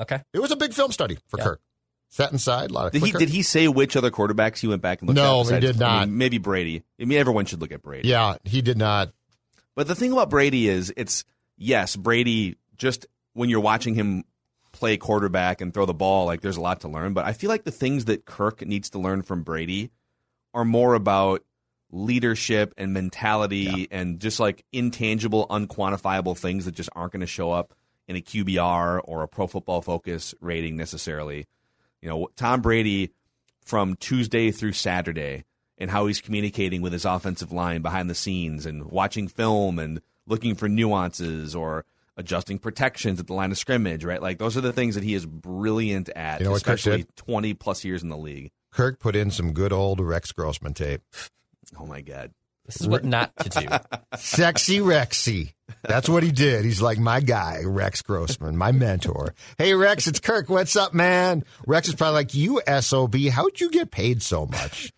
Okay. 0.00 0.20
It 0.34 0.40
was 0.40 0.50
a 0.50 0.56
big 0.56 0.72
film 0.74 0.90
study 0.92 1.18
for 1.28 1.38
Yeah. 1.38 1.44
Kirk. 1.44 1.60
Sat 2.12 2.32
inside, 2.32 2.70
a 2.70 2.72
lot 2.74 2.86
of 2.86 2.92
Did 2.92 3.04
he, 3.04 3.12
did 3.12 3.28
he 3.28 3.42
say 3.42 3.68
which 3.68 3.96
other 3.96 4.10
quarterbacks 4.10 4.58
he 4.58 4.66
went 4.66 4.82
back 4.82 5.00
and 5.00 5.08
looked 5.08 5.16
No, 5.16 5.40
at? 5.42 5.46
No, 5.48 5.54
he 5.54 5.60
did 5.60 5.80
I 5.80 5.86
not. 6.00 6.08
mean, 6.08 6.18
maybe 6.18 6.38
Brady. 6.38 6.82
I 7.00 7.04
mean, 7.04 7.18
everyone 7.18 7.46
should 7.46 7.60
look 7.60 7.70
at 7.72 7.82
Brady. 7.82 8.08
Yeah, 8.08 8.34
he 8.44 8.62
did 8.62 8.76
not. 8.76 9.12
But 9.76 9.86
the 9.86 9.94
thing 9.94 10.10
about 10.12 10.28
Brady 10.28 10.68
is, 10.68 10.92
it's 10.96 11.24
yes, 11.56 11.94
Brady. 11.96 12.56
Just 12.76 13.06
when 13.34 13.48
you're 13.48 13.60
watching 13.60 13.94
him 13.94 14.24
play 14.72 14.96
quarterback 14.96 15.60
and 15.60 15.72
throw 15.72 15.86
the 15.86 15.94
ball, 15.94 16.26
like 16.26 16.40
there's 16.40 16.56
a 16.56 16.60
lot 16.60 16.80
to 16.80 16.88
learn. 16.88 17.12
But 17.14 17.26
I 17.26 17.32
feel 17.32 17.48
like 17.48 17.62
the 17.64 17.70
things 17.70 18.06
that 18.06 18.24
Kirk 18.24 18.66
needs 18.66 18.90
to 18.90 18.98
learn 18.98 19.22
from 19.22 19.42
Brady 19.44 19.90
are 20.52 20.64
more 20.64 20.94
about 20.94 21.44
leadership 21.92 22.72
and 22.76 22.92
mentality 22.92 23.88
and 23.90 24.20
just 24.20 24.40
like 24.40 24.64
intangible, 24.72 25.46
unquantifiable 25.48 26.36
things 26.36 26.64
that 26.64 26.74
just 26.74 26.88
aren't 26.94 27.12
going 27.12 27.20
to 27.20 27.26
show 27.26 27.52
up 27.52 27.74
in 28.08 28.16
a 28.16 28.20
QBR 28.20 29.00
or 29.04 29.22
a 29.22 29.28
Pro 29.28 29.46
Football 29.46 29.82
Focus 29.82 30.34
rating 30.40 30.76
necessarily. 30.76 31.46
You 32.02 32.08
know, 32.08 32.28
Tom 32.36 32.60
Brady 32.60 33.12
from 33.64 33.96
Tuesday 33.96 34.50
through 34.50 34.72
Saturday 34.72 35.44
and 35.78 35.90
how 35.90 36.06
he's 36.06 36.20
communicating 36.20 36.82
with 36.82 36.92
his 36.92 37.04
offensive 37.04 37.52
line 37.52 37.82
behind 37.82 38.10
the 38.10 38.14
scenes 38.14 38.66
and 38.66 38.84
watching 38.84 39.28
film 39.28 39.78
and 39.78 40.00
looking 40.26 40.54
for 40.54 40.68
nuances 40.68 41.54
or 41.54 41.84
adjusting 42.16 42.58
protections 42.58 43.18
at 43.18 43.26
the 43.26 43.32
line 43.34 43.50
of 43.50 43.58
scrimmage, 43.58 44.04
right? 44.04 44.20
Like 44.20 44.38
those 44.38 44.56
are 44.56 44.60
the 44.60 44.72
things 44.72 44.94
that 44.94 45.04
he 45.04 45.14
is 45.14 45.24
brilliant 45.26 46.08
at, 46.10 46.40
You 46.40 46.46
know 46.46 46.54
especially 46.54 47.06
20 47.16 47.54
plus 47.54 47.84
years 47.84 48.02
in 48.02 48.08
the 48.08 48.16
league. 48.16 48.50
Kirk 48.72 49.00
put 49.00 49.16
in 49.16 49.30
some 49.30 49.52
good 49.52 49.72
old 49.72 50.00
Rex 50.00 50.32
Grossman 50.32 50.74
tape. 50.74 51.02
Oh 51.78 51.86
my 51.86 52.02
God. 52.02 52.32
This 52.70 52.82
is 52.82 52.88
what 52.88 53.04
not 53.04 53.36
to 53.38 53.48
do. 53.48 53.66
Sexy 54.16 54.78
Rexy. 54.78 55.54
That's 55.82 56.08
what 56.08 56.22
he 56.22 56.30
did. 56.30 56.64
He's 56.64 56.80
like 56.80 56.98
my 56.98 57.18
guy, 57.18 57.62
Rex 57.64 58.00
Grossman, 58.00 58.56
my 58.56 58.70
mentor. 58.70 59.34
Hey, 59.58 59.74
Rex, 59.74 60.06
it's 60.06 60.20
Kirk. 60.20 60.48
What's 60.48 60.76
up, 60.76 60.94
man? 60.94 61.42
Rex 61.66 61.88
is 61.88 61.96
probably 61.96 62.14
like, 62.14 62.34
you 62.34 62.62
SOB, 62.80 63.16
how'd 63.32 63.58
you 63.58 63.70
get 63.70 63.90
paid 63.90 64.22
so 64.22 64.46
much? 64.46 64.92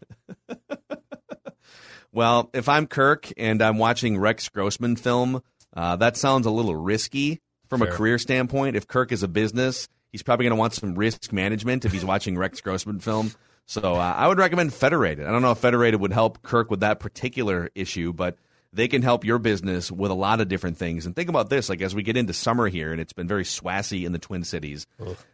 Well, 2.12 2.50
if 2.52 2.68
I'm 2.68 2.86
Kirk 2.86 3.32
and 3.38 3.62
I'm 3.62 3.78
watching 3.78 4.18
Rex 4.18 4.50
Grossman 4.50 4.96
film, 4.96 5.42
uh, 5.74 5.96
that 5.96 6.18
sounds 6.18 6.44
a 6.44 6.50
little 6.50 6.76
risky 6.76 7.40
from 7.70 7.80
a 7.80 7.86
career 7.86 8.18
standpoint. 8.18 8.76
If 8.76 8.86
Kirk 8.86 9.12
is 9.12 9.22
a 9.22 9.28
business, 9.28 9.88
he's 10.10 10.22
probably 10.22 10.44
going 10.44 10.54
to 10.54 10.60
want 10.60 10.74
some 10.74 10.94
risk 10.94 11.32
management 11.32 11.86
if 11.86 11.92
he's 11.92 12.04
watching 12.04 12.36
Rex 12.36 12.60
Grossman 12.60 13.00
film. 13.00 13.32
So 13.72 13.94
uh, 13.94 14.14
I 14.16 14.28
would 14.28 14.36
recommend 14.36 14.74
Federated. 14.74 15.26
I 15.26 15.30
don't 15.30 15.40
know 15.40 15.52
if 15.52 15.58
Federated 15.58 15.98
would 15.98 16.12
help 16.12 16.42
Kirk 16.42 16.70
with 16.70 16.80
that 16.80 17.00
particular 17.00 17.70
issue, 17.74 18.12
but 18.12 18.36
they 18.70 18.86
can 18.86 19.00
help 19.00 19.24
your 19.24 19.38
business 19.38 19.90
with 19.90 20.10
a 20.10 20.14
lot 20.14 20.42
of 20.42 20.48
different 20.48 20.76
things. 20.76 21.06
And 21.06 21.16
think 21.16 21.30
about 21.30 21.48
this: 21.48 21.70
like 21.70 21.80
as 21.80 21.94
we 21.94 22.02
get 22.02 22.18
into 22.18 22.34
summer 22.34 22.68
here, 22.68 22.92
and 22.92 23.00
it's 23.00 23.14
been 23.14 23.26
very 23.26 23.44
swassy 23.44 24.04
in 24.04 24.12
the 24.12 24.18
Twin 24.18 24.44
Cities. 24.44 24.86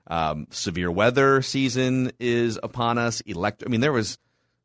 Um, 0.06 0.46
severe 0.50 0.88
weather 0.88 1.42
season 1.42 2.12
is 2.20 2.60
upon 2.62 2.96
us. 2.96 3.20
Elect. 3.22 3.64
I 3.66 3.68
mean, 3.70 3.80
there 3.80 3.90
was 3.92 4.18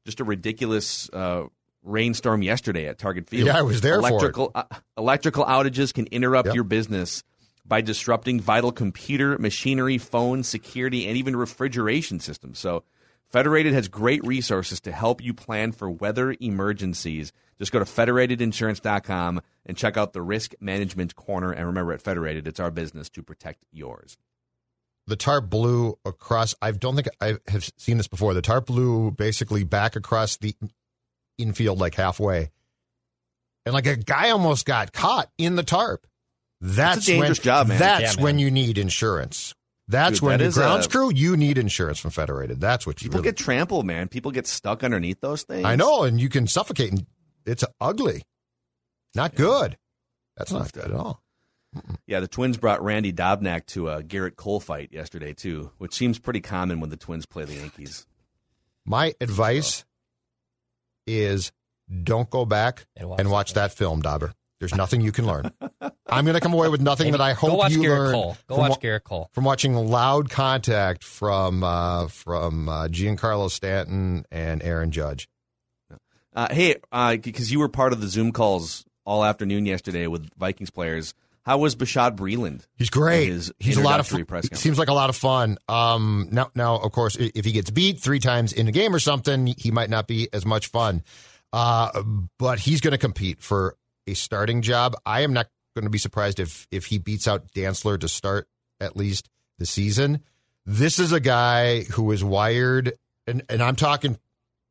just 0.05 0.19
a 0.19 0.23
ridiculous 0.23 1.09
uh, 1.11 1.45
rainstorm 1.81 2.43
yesterday 2.43 2.87
at 2.87 2.99
Target 2.99 3.27
Field. 3.27 3.47
Yeah, 3.47 3.57
I 3.57 3.63
was 3.63 3.81
there 3.81 3.99
for 3.99 4.05
it. 4.05 4.11
electrical, 4.11 4.51
Uh, 4.53 4.65
electrical 4.99 5.45
outages 5.45 5.91
can 5.91 6.05
interrupt 6.07 6.45
Yep. 6.47 6.55
your 6.55 6.63
business 6.63 7.23
by 7.65 7.81
disrupting 7.81 8.39
vital 8.39 8.71
computer, 8.71 9.35
machinery, 9.39 9.97
phone, 9.97 10.43
security, 10.43 11.07
and 11.07 11.17
even 11.17 11.35
refrigeration 11.35 12.19
systems. 12.19 12.59
So, 12.59 12.83
Federated 13.33 13.73
has 13.73 13.87
great 13.87 14.23
resources 14.23 14.79
to 14.81 14.91
help 14.91 15.19
you 15.19 15.33
plan 15.33 15.71
for 15.71 15.89
weather 15.89 16.35
emergencies. 16.39 17.33
Just 17.57 17.71
go 17.71 17.79
to 17.79 17.85
federatedinsurance.com 17.85 19.41
and 19.65 19.75
check 19.75 19.97
out 19.97 20.13
the 20.13 20.21
risk 20.21 20.53
management 20.59 21.15
corner. 21.15 21.51
And 21.51 21.65
remember, 21.65 21.93
at 21.93 22.01
Federated, 22.03 22.47
it's 22.47 22.59
our 22.59 22.69
business 22.69 23.09
to 23.09 23.23
protect 23.23 23.63
yours. 23.71 24.17
The 25.07 25.15
tarp 25.15 25.49
blew 25.49 25.97
across. 26.05 26.53
I 26.61 26.71
don't 26.71 26.95
think 26.95 27.07
I 27.19 27.37
have 27.47 27.67
seen 27.75 27.97
this 27.97 28.07
before. 28.07 28.35
The 28.35 28.43
tarp 28.43 28.67
blew 28.67 29.09
basically 29.09 29.63
back 29.63 29.95
across 29.95 30.37
the 30.37 30.55
infield, 31.39 31.79
like 31.79 31.95
halfway. 31.95 32.51
And 33.65 33.73
like 33.73 33.87
a 33.87 33.95
guy 33.95 34.29
almost 34.29 34.67
got 34.67 34.93
caught 34.93 35.31
in 35.39 35.55
the 35.55 35.63
tarp. 35.63 36.05
That's 36.61 37.07
dangerous 37.07 37.39
when, 37.39 37.43
job, 37.43 37.67
man. 37.67 37.79
That's 37.79 38.01
Yeah, 38.01 38.15
man. 38.17 38.23
when 38.23 38.39
you 38.39 38.51
need 38.51 38.77
insurance. 38.77 39.55
That's 39.87 40.19
Dude, 40.19 40.27
when 40.27 40.39
that 40.39 40.45
you 40.45 40.51
grounds 40.51 40.85
a- 40.85 40.89
crew, 40.89 41.11
you 41.13 41.35
need 41.35 41.57
insurance 41.57 41.99
from 41.99 42.11
Federated. 42.11 42.61
That's 42.61 42.87
what 42.87 43.01
you 43.01 43.07
want. 43.07 43.11
People 43.11 43.19
really 43.23 43.31
get 43.31 43.37
trampled, 43.37 43.85
man. 43.85 44.07
People 44.07 44.31
get 44.31 44.47
stuck 44.47 44.83
underneath 44.83 45.19
those 45.19 45.43
things. 45.43 45.65
I 45.65 45.75
know, 45.75 46.03
and 46.03 46.19
you 46.21 46.29
can 46.29 46.47
suffocate, 46.47 46.91
and 46.91 47.05
it's 47.45 47.65
ugly. 47.81 48.23
Not 49.13 49.35
good. 49.35 49.77
That's 50.37 50.51
not 50.51 50.71
good 50.71 50.85
at 50.85 50.91
all. 50.93 51.21
Yeah, 52.07 52.19
the 52.19 52.27
Twins 52.27 52.57
brought 52.57 52.83
Randy 52.83 53.11
Dobnak 53.11 53.65
to 53.67 53.89
a 53.89 54.03
Gerrit 54.03 54.35
Cole 54.35 54.59
fight 54.59 54.89
yesterday 54.91 55.33
too, 55.33 55.71
which 55.79 55.93
seems 55.93 56.19
pretty 56.19 56.41
common 56.41 56.79
when 56.79 56.89
the 56.89 56.97
Twins 56.97 57.25
play 57.25 57.45
the 57.45 57.55
Yankees. 57.55 58.05
My 58.85 59.13
advice 59.19 59.83
is 61.07 61.51
don't 62.03 62.29
go 62.29 62.45
back 62.45 62.85
And 62.95 63.09
watch 63.09 63.19
and 63.19 63.29
watch 63.31 63.53
that 63.53 63.73
film, 63.73 64.01
Dauber. 64.01 64.33
There's 64.59 64.75
nothing 64.75 65.01
you 65.01 65.11
can 65.11 65.25
learn. 65.25 65.51
I'm 66.13 66.25
going 66.25 66.35
to 66.35 66.41
come 66.41 66.53
away 66.53 66.69
with 66.69 66.81
nothing 66.81 67.11
that 67.11 67.21
I 67.21 67.33
hope 67.33 67.51
go 67.51 67.55
watch 67.57 67.71
you 67.71 67.79
Gerrit 67.79 67.97
learn 67.97 68.13
Cole. 68.13 68.37
Go 68.47 68.55
from, 68.55 68.69
watch 68.69 68.79
Gerrit 68.79 69.03
Cole. 69.03 69.29
from 69.33 69.43
watching 69.43 69.75
loud 69.75 70.29
contact 70.29 71.03
from 71.03 71.63
uh, 71.63 72.07
from 72.07 72.69
uh, 72.69 72.87
Giancarlo 72.87 73.49
Stanton 73.49 74.25
and 74.31 74.61
Aaron 74.63 74.91
Judge. 74.91 75.27
Uh, 76.35 76.53
hey, 76.53 76.75
because 77.21 77.51
you 77.51 77.59
were 77.59 77.69
part 77.69 77.93
of 77.93 78.01
the 78.01 78.07
Zoom 78.07 78.31
calls 78.31 78.85
all 79.05 79.23
afternoon 79.23 79.65
yesterday 79.65 80.07
with 80.07 80.29
Vikings 80.35 80.71
players, 80.71 81.13
how 81.45 81.57
was 81.57 81.75
Bashaud 81.75 82.15
Breeland? 82.15 82.65
He's 82.75 82.89
great. 82.89 83.27
his 83.27 83.51
He's 83.59 83.77
a 83.77 83.81
lot 83.81 83.99
of 83.99 84.05
introductory 84.05 84.19
fun. 84.19 84.25
press 84.25 84.43
conference? 84.43 84.61
Seems 84.61 84.79
like 84.79 84.87
a 84.87 84.93
lot 84.93 85.09
of 85.09 85.15
fun. 85.15 85.57
Um, 85.67 86.29
now, 86.31 86.49
now, 86.55 86.77
of 86.77 86.91
course, 86.91 87.17
if 87.19 87.45
he 87.45 87.51
gets 87.51 87.69
beat 87.69 87.99
three 87.99 88.19
times 88.19 88.53
in 88.53 88.67
a 88.67 88.71
game 88.71 88.95
or 88.95 88.99
something, 88.99 89.47
he 89.47 89.69
might 89.69 89.89
not 89.89 90.07
be 90.07 90.29
as 90.31 90.45
much 90.45 90.67
fun. 90.67 91.03
Uh, 91.51 92.01
but 92.39 92.59
he's 92.59 92.81
going 92.81 92.93
to 92.93 92.97
compete 92.97 93.41
for 93.41 93.75
a 94.07 94.13
starting 94.13 94.61
job. 94.61 94.95
I 95.05 95.21
am 95.21 95.33
not 95.33 95.47
going 95.73 95.85
to 95.85 95.89
be 95.91 95.97
surprised 95.97 96.39
if 96.39 96.67
if 96.71 96.85
he 96.87 96.97
beats 96.97 97.27
out 97.27 97.51
Dantzler 97.53 97.99
to 97.99 98.07
start 98.07 98.47
at 98.79 98.95
least 98.95 99.29
the 99.59 99.65
season. 99.65 100.21
This 100.65 100.99
is 100.99 101.11
a 101.11 101.19
guy 101.19 101.83
who 101.83 102.11
is 102.11 102.23
wired, 102.23 102.93
and 103.27 103.43
and 103.49 103.61
I'm 103.61 103.75
talking 103.75 104.17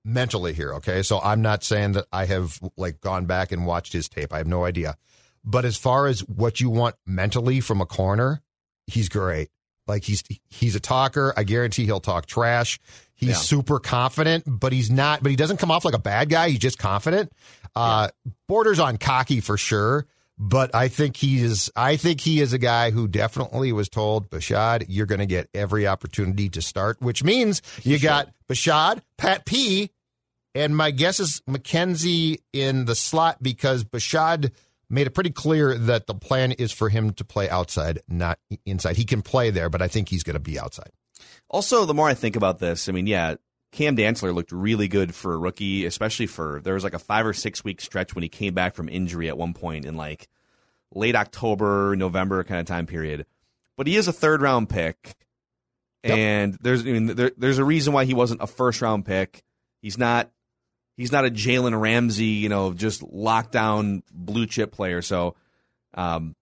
mentally 0.05 0.53
here. 0.53 0.73
Okay, 0.75 1.03
so 1.03 1.21
I'm 1.23 1.43
not 1.43 1.62
saying 1.65 1.93
that 1.93 2.07
I 2.12 2.25
have 2.27 2.59
like 2.77 3.01
gone 3.01 3.27
back 3.27 3.53
and 3.53 3.67
watched 3.67 3.93
his 3.93 4.09
tape. 4.09 4.33
I 4.33 4.38
have 4.38 4.47
no 4.47 4.65
idea. 4.65 4.97
But 5.45 5.65
as 5.65 5.77
far 5.77 6.07
as 6.07 6.21
what 6.21 6.61
you 6.61 6.71
want 6.71 6.95
mentally 7.07 7.61
from 7.61 7.81
a 7.81 7.87
corner, 7.87 8.41
he's 8.87 9.09
great. 9.09 9.49
Like 9.87 10.05
he's 10.05 10.23
he's 10.49 10.77
a 10.77 10.81
talker. 10.81 11.35
I 11.37 11.43
guarantee 11.45 11.85
he'll 11.85 12.01
talk 12.01 12.27
trash. 12.27 12.79
He's 13.15 13.31
Yeah. 13.31 13.35
super 13.37 13.79
confident, 13.81 14.45
but 14.47 14.73
he's 14.73 14.91
not. 14.91 15.23
But 15.23 15.31
he 15.31 15.37
doesn't 15.37 15.57
come 15.59 15.71
off 15.71 15.85
like 15.85 15.95
a 15.95 15.99
bad 15.99 16.29
guy. 16.29 16.49
He's 16.51 16.59
just 16.61 16.79
confident. 16.79 17.33
Uh, 17.75 18.09
Borders 18.49 18.79
on 18.79 18.97
cocky 18.99 19.41
for 19.41 19.57
sure. 19.57 20.07
But 20.44 20.74
I 20.74 20.88
think 20.88 21.16
he 21.16 21.38
is. 21.38 21.70
I 21.76 21.94
think 21.94 22.20
he 22.20 22.40
is 22.40 22.52
a 22.52 22.59
guy 22.59 22.90
who 22.90 23.07
definitely 23.07 23.70
was 23.70 23.88
told, 23.88 24.28
Bashaud, 24.28 24.87
you're 24.88 25.07
going 25.07 25.20
to 25.20 25.26
get 25.26 25.48
every 25.55 25.87
opportunity 25.87 26.48
to 26.48 26.61
start, 26.61 27.00
which 27.00 27.22
means 27.22 27.62
you 27.85 28.00
got 28.00 28.28
Bashaud, 28.48 29.02
Pat 29.16 29.46
P, 29.46 29.90
and 30.52 30.76
my 30.76 30.90
guess 30.90 31.20
is 31.20 31.42
Mackensie 31.48 32.38
in 32.52 32.87
the 32.87 32.96
slot 32.96 33.40
because 33.40 33.85
Bashaud 33.85 34.50
made 34.90 35.07
it 35.07 35.11
pretty 35.11 35.31
clear 35.31 35.78
that 35.78 36.09
the 36.09 36.14
plan 36.14 36.50
is 36.50 36.72
for 36.72 36.88
him 36.88 37.12
to 37.12 37.24
play 37.24 37.48
outside, 37.48 38.00
not 38.09 38.40
inside. 38.66 38.96
He 38.96 39.05
can 39.05 39.22
play 39.22 39.50
there, 39.50 39.70
but 39.70 39.81
I 39.81 39.87
think 39.87 40.09
he's 40.09 40.24
going 40.24 40.35
to 40.35 40.40
be 40.40 40.59
outside. 40.59 40.90
Also, 41.50 41.85
the 41.85 41.94
more 41.94 42.09
I 42.09 42.14
think 42.14 42.35
about 42.35 42.59
this, 42.59 42.88
I 42.88 42.92
mean, 42.92 43.07
yeah, 43.07 43.37
Cam 43.70 43.96
Dantzler 43.96 44.35
looked 44.35 44.50
really 44.50 44.88
good 44.88 45.14
for 45.14 45.35
a 45.35 45.38
rookie, 45.38 45.87
especially 45.87 46.26
for 46.26 46.61
there 46.64 46.74
was 46.74 46.83
like 46.83 46.94
a 46.94 46.98
five 46.98 47.26
or 47.26 47.33
six 47.33 47.62
week 47.62 47.81
stretch 47.81 48.16
when 48.16 48.22
he 48.22 48.28
came 48.28 48.55
back 48.55 48.74
from 48.74 48.88
injury 48.88 49.28
at 49.28 49.38
one 49.38 49.55
point 49.55 49.85
in 49.85 49.96
like 49.96 50.28
late 50.94 51.16
October, 51.16 51.96
November 51.96 52.44
kind 52.44 52.61
of 52.61 52.66
time 52.66 52.87
period. 52.87 53.26
But 53.76 53.87
he 53.87 53.96
is 53.96 54.09
a 54.09 54.12
third 54.12 54.42
round 54.42 54.68
pick, 54.68 55.14
and 56.05 56.59
there's 56.61 56.83
I 56.83 56.85
mean, 56.85 57.07
there, 57.07 57.33
there's 57.37 57.59
a 57.59 57.64
reason 57.64 57.92
why 57.92 58.05
he 58.05 58.14
wasn't 58.14 58.42
a 58.42 58.46
first 58.46 58.83
round 58.83 59.05
pick. 59.07 59.42
He's 59.81 59.98
not 59.98 60.31
he's 60.96 61.12
not 61.12 61.24
a 61.24 61.31
Jalen 61.31 61.81
Ramsey, 61.81 62.24
you 62.26 62.48
know, 62.48 62.72
just 62.74 63.00
lockdown 63.02 64.02
blue 64.12 64.46
chip 64.46 64.72
player. 64.72 65.02
So 65.02 65.35
um, 65.94 66.37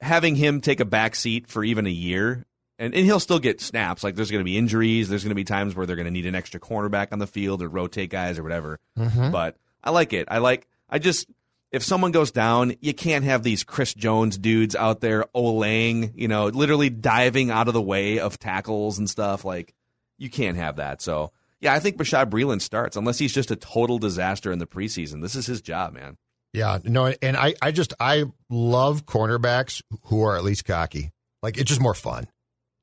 having 0.00 0.36
him 0.36 0.60
take 0.60 0.80
a 0.80 0.84
back 0.84 1.14
seat 1.14 1.46
for 1.48 1.64
even 1.64 1.86
a 1.86 1.90
year, 1.90 2.44
and, 2.78 2.94
and 2.94 3.04
he'll 3.04 3.20
still 3.20 3.38
get 3.38 3.60
snaps. 3.60 4.04
Like 4.04 4.14
there's 4.14 4.30
going 4.30 4.40
to 4.40 4.44
be 4.44 4.56
injuries. 4.58 5.08
There's 5.08 5.24
going 5.24 5.30
to 5.30 5.34
be 5.34 5.44
times 5.44 5.74
where 5.74 5.86
they're 5.86 5.96
going 5.96 6.06
to 6.06 6.12
need 6.12 6.26
an 6.26 6.34
extra 6.34 6.60
cornerback 6.60 7.08
on 7.12 7.18
the 7.18 7.26
field 7.26 7.62
or 7.62 7.68
rotate 7.68 8.10
guys 8.10 8.38
or 8.38 8.42
whatever. 8.42 8.78
Mhm. 8.98 9.32
But 9.32 9.56
I 9.82 9.90
like 9.90 10.12
it. 10.12 10.28
I 10.30 10.38
like. 10.38 10.66
I 10.88 10.98
just 10.98 11.26
if 11.72 11.82
someone 11.82 12.10
goes 12.10 12.30
down, 12.30 12.74
you 12.80 12.92
can't 12.92 13.24
have 13.24 13.42
these 13.42 13.62
Chris 13.62 13.94
Jones 13.94 14.36
dudes 14.36 14.74
out 14.74 15.00
there 15.00 15.24
olaying, 15.34 16.12
you 16.14 16.28
know, 16.28 16.46
literally 16.46 16.90
diving 16.90 17.50
out 17.50 17.68
of 17.68 17.74
the 17.74 17.82
way 17.82 18.18
of 18.18 18.38
tackles 18.38 18.98
and 18.98 19.08
stuff. 19.08 19.44
Like 19.44 19.74
you 20.18 20.30
can't 20.30 20.56
have 20.56 20.76
that. 20.76 21.00
So 21.00 21.32
yeah, 21.60 21.74
I 21.74 21.78
think 21.78 21.96
Bashaud 21.96 22.30
Breeland 22.30 22.62
starts 22.62 22.96
unless 22.96 23.18
he's 23.18 23.32
just 23.32 23.50
a 23.50 23.56
total 23.56 23.98
disaster 23.98 24.50
in 24.50 24.58
the 24.58 24.66
preseason. 24.66 25.22
This 25.22 25.36
is 25.36 25.46
his 25.46 25.60
job, 25.60 25.92
man. 25.94 26.16
Yeah, 26.52 26.78
no, 26.82 27.14
and 27.22 27.36
I, 27.36 27.54
I 27.62 27.70
just 27.70 27.94
I 28.00 28.24
love 28.48 29.06
cornerbacks 29.06 29.82
who 30.04 30.22
are 30.24 30.36
at 30.36 30.42
least 30.42 30.64
cocky. 30.64 31.12
Like 31.42 31.58
it's 31.58 31.68
just 31.68 31.80
more 31.80 31.94
fun. 31.94 32.26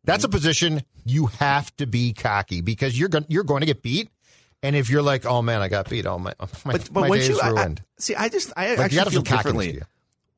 That's 0.06 0.26
mm-hmm. 0.26 0.32
a 0.32 0.38
position 0.38 0.82
you 1.06 1.26
have 1.26 1.76
to 1.78 1.86
be 1.86 2.14
cocky 2.14 2.62
because 2.62 2.98
you're 2.98 3.10
going 3.10 3.26
you're 3.28 3.44
going 3.44 3.62
to 3.62 3.66
get 3.66 3.82
beat, 3.82 4.10
and 4.64 4.76
if 4.76 4.90
you're 4.90 5.02
like, 5.02 5.26
oh 5.26 5.42
man, 5.42 5.62
I 5.62 5.68
got 5.68 5.90
beat, 5.90 6.06
oh 6.06 6.18
my 6.20 6.34
my, 6.66 6.74
But 6.74 6.90
but 6.92 7.02
my 7.02 7.10
once 7.10 7.22
day 7.24 7.28
you 7.30 7.34
is 7.36 7.40
I- 7.42 7.48
I- 7.48 7.52
ruined. 7.52 7.84
see, 7.98 8.16
I 8.16 8.30
just 8.30 8.52
I 8.58 8.70
Like, 8.72 8.80
actually 8.80 8.96
gotta 8.98 9.12
feel 9.12 9.22
feel 9.24 9.38
differently. 9.38 9.68
to 9.72 9.74
you. 9.80 9.82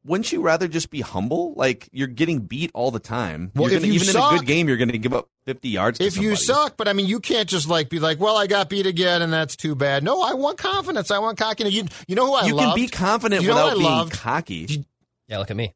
Wouldn't 0.05 0.31
you 0.31 0.41
rather 0.41 0.69
just 0.69 0.89
be 0.91 1.01
humble? 1.01 1.53
Like 1.55 1.89
you're 1.91 2.07
getting 2.07 2.39
beat 2.39 2.71
all 2.73 2.89
the 2.89 2.99
time. 3.01 3.51
Well, 3.53 3.65
You're 3.69 3.77
if 3.77 3.83
gonna- 3.83 3.93
you 3.93 3.99
even 3.99 4.09
in 4.09 4.15
a 4.15 4.29
good 4.37 4.45
game, 4.47 4.67
you're 4.69 4.77
going 4.77 4.91
to 4.91 4.97
give 4.97 5.13
up 5.13 5.27
50 5.45 5.67
yards. 5.69 5.99
To 5.99 6.05
if 6.05 6.15
you 6.17 6.37
suck, 6.37 6.77
but 6.77 6.87
I 6.87 6.93
mean, 6.93 7.05
you 7.05 7.19
can't 7.19 7.49
just 7.49 7.67
like 7.67 7.89
be 7.89 7.99
like, 7.99 8.17
well, 8.17 8.37
I 8.37 8.47
got 8.47 8.69
beat 8.69 8.85
again, 8.85 9.21
and 9.21 9.31
that's 9.31 9.57
too 9.57 9.75
bad. 9.75 10.01
No, 10.03 10.21
I 10.21 10.33
want 10.35 10.57
confidence. 10.57 11.11
I 11.11 11.19
want 11.19 11.37
cockiness. 11.37 11.73
You, 11.73 11.83
you 12.07 12.15
know 12.15 12.27
who 12.27 12.33
I 12.33 12.41
love? 12.41 12.47
you 12.47 12.55
can 12.55 12.75
be 12.75 12.87
confident 12.87 13.41
You 13.41 13.49
know 13.49 13.55
without 13.55 13.73
being 13.77 13.83
loved? 13.89 14.13
cocky. 14.13 14.85
Yeah, 15.27 15.39
look 15.39 15.51
at 15.51 15.57
me. 15.57 15.73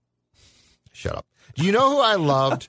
Shut 0.94 1.16
up. 1.18 1.26
Do 1.56 1.66
you 1.66 1.72
know 1.72 1.90
who 1.92 2.00
I 2.00 2.16
loved? 2.16 2.68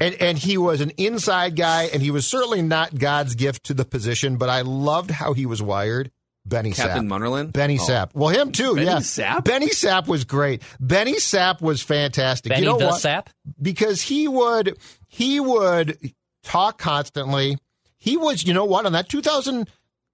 and 0.00 0.14
and 0.16 0.38
he 0.38 0.56
was 0.56 0.80
an 0.80 0.90
inside 0.96 1.56
guy, 1.56 1.84
and 1.92 2.00
he 2.02 2.10
was 2.10 2.26
certainly 2.26 2.62
not 2.62 2.96
God's 2.96 3.34
gift 3.34 3.64
to 3.64 3.74
the 3.74 3.84
position, 3.84 4.36
but 4.36 4.48
I 4.48 4.60
loved 4.62 5.10
how 5.10 5.32
he 5.32 5.46
was 5.46 5.62
wired. 5.62 6.10
Benny 6.46 6.70
Sapp. 6.70 6.76
Captain 6.86 7.06
Sapp. 7.06 7.20
Munnerlyn? 7.20 7.52
Benny 7.52 7.78
Oh. 7.78 7.86
Sapp. 7.86 8.10
Well, 8.14 8.30
him 8.30 8.50
too. 8.52 8.74
Benny 8.74 8.86
yeah. 8.86 8.96
Sapp? 8.98 9.44
Benny 9.44 9.68
Sapp 9.68 10.06
was 10.06 10.24
great. 10.24 10.62
Benny 10.80 11.14
Sapp 11.16 11.60
was 11.60 11.82
fantastic. 11.82 12.48
Benny 12.50 12.62
you 12.62 12.68
know 12.72 12.78
the 12.78 12.86
what? 12.86 13.00
Sap? 13.00 13.28
Because 13.60 14.00
he 14.00 14.26
would 14.26 14.78
he 15.06 15.38
would 15.38 15.98
talk 16.42 16.78
constantly. 16.78 17.58
He 17.98 18.16
was, 18.16 18.44
you 18.46 18.54
know 18.54 18.64
what, 18.64 18.86
on 18.86 18.92
that 18.92 19.08
2000 19.10 19.68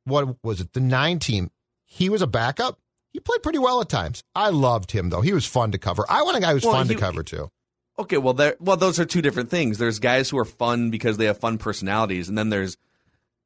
what 0.04 0.36
was 0.42 0.60
it? 0.60 0.72
The 0.72 0.80
9 0.80 1.18
team. 1.20 1.50
He 1.84 2.08
was 2.08 2.22
a 2.22 2.26
backup. 2.26 2.78
He 3.12 3.20
played 3.20 3.42
pretty 3.42 3.58
well 3.60 3.80
at 3.80 3.88
times. 3.88 4.24
I 4.34 4.50
loved 4.50 4.90
him 4.90 5.10
though. 5.10 5.20
He 5.20 5.32
was 5.32 5.46
fun 5.46 5.70
to 5.72 5.78
cover. 5.78 6.04
I 6.08 6.22
want 6.22 6.36
a 6.36 6.40
guy 6.40 6.52
who's 6.52 6.64
Well, 6.64 6.74
fun 6.74 6.88
he- 6.88 6.94
to 6.94 7.00
cover 7.00 7.22
too. 7.22 7.50
Okay, 7.98 8.18
well, 8.18 8.34
there, 8.34 8.56
well, 8.60 8.76
those 8.76 9.00
are 9.00 9.06
two 9.06 9.22
different 9.22 9.48
things. 9.50 9.78
There's 9.78 9.98
guys 9.98 10.28
who 10.28 10.38
are 10.38 10.44
fun 10.44 10.90
because 10.90 11.16
they 11.16 11.24
have 11.26 11.38
fun 11.38 11.56
personalities, 11.58 12.28
and 12.28 12.36
then 12.36 12.50
there's, 12.50 12.76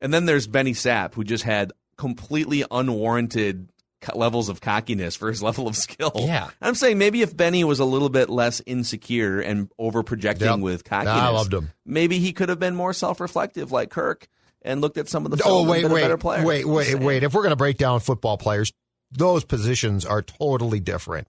and 0.00 0.12
then 0.12 0.26
there's 0.26 0.46
Benny 0.48 0.72
Sapp 0.72 1.14
who 1.14 1.22
just 1.22 1.44
had 1.44 1.72
completely 1.96 2.64
unwarranted 2.70 3.68
levels 4.14 4.48
of 4.48 4.60
cockiness 4.60 5.14
for 5.14 5.28
his 5.28 5.42
level 5.42 5.68
of 5.68 5.76
skill. 5.76 6.12
Yeah. 6.16 6.48
I'm 6.60 6.74
saying 6.74 6.98
maybe 6.98 7.22
if 7.22 7.36
Benny 7.36 7.64
was 7.64 7.80
a 7.80 7.84
little 7.84 8.08
bit 8.08 8.30
less 8.30 8.60
insecure 8.66 9.40
and 9.40 9.70
over 9.78 10.02
projecting 10.02 10.48
Yep. 10.48 10.58
with 10.60 10.90
Nah, 10.90 11.00
I 11.00 11.04
cockiness, 11.04 11.32
loved 11.34 11.54
him. 11.54 11.70
Maybe 11.84 12.18
he 12.18 12.32
could 12.32 12.48
have 12.48 12.58
been 12.58 12.74
more 12.74 12.92
self 12.92 13.20
reflective 13.20 13.70
like 13.72 13.90
Kirk 13.90 14.26
and 14.62 14.80
looked 14.80 14.98
at 14.98 15.08
some 15.08 15.24
of 15.26 15.30
the 15.30 15.42
Oh 15.44 15.64
wait, 15.68 15.84
and 15.84 15.94
been 15.94 16.10
a 16.10 16.16
wait, 16.16 16.44
wait, 16.44 16.64
wait, 16.64 16.86
Just 16.92 17.02
wait. 17.02 17.22
If 17.22 17.34
we're 17.34 17.42
going 17.42 17.50
to 17.50 17.56
break 17.56 17.76
down 17.76 18.00
football 18.00 18.36
players, 18.38 18.72
those 19.12 19.44
positions 19.44 20.04
are 20.04 20.22
totally 20.22 20.80
different. 20.80 21.28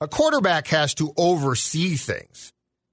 A 0.00 0.08
quarterback 0.08 0.66
has 0.68 0.94
to 0.94 1.12
oversee 1.16 1.96
things. 1.96 2.52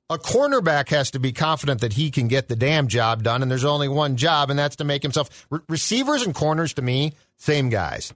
A 0.09 0.17
cornerback 0.17 0.89
has 0.89 1.11
to 1.11 1.19
be 1.19 1.31
confident 1.33 1.81
that 1.81 1.93
he 1.93 2.11
can 2.11 2.27
get 2.27 2.47
the 2.47 2.55
damn 2.55 2.87
job 2.87 3.23
done, 3.23 3.41
and 3.41 3.51
there's 3.51 3.65
only 3.65 3.87
one 3.89 4.15
job, 4.17 4.49
and 4.49 4.57
that's 4.57 4.77
to 4.77 4.83
make 4.85 5.03
himself. 5.03 5.47
Re- 5.49 5.59
receivers 5.69 6.21
and 6.23 6.33
corners, 6.33 6.73
to 6.75 6.81
me, 6.81 7.13
same 7.37 7.69
guys. 7.69 8.13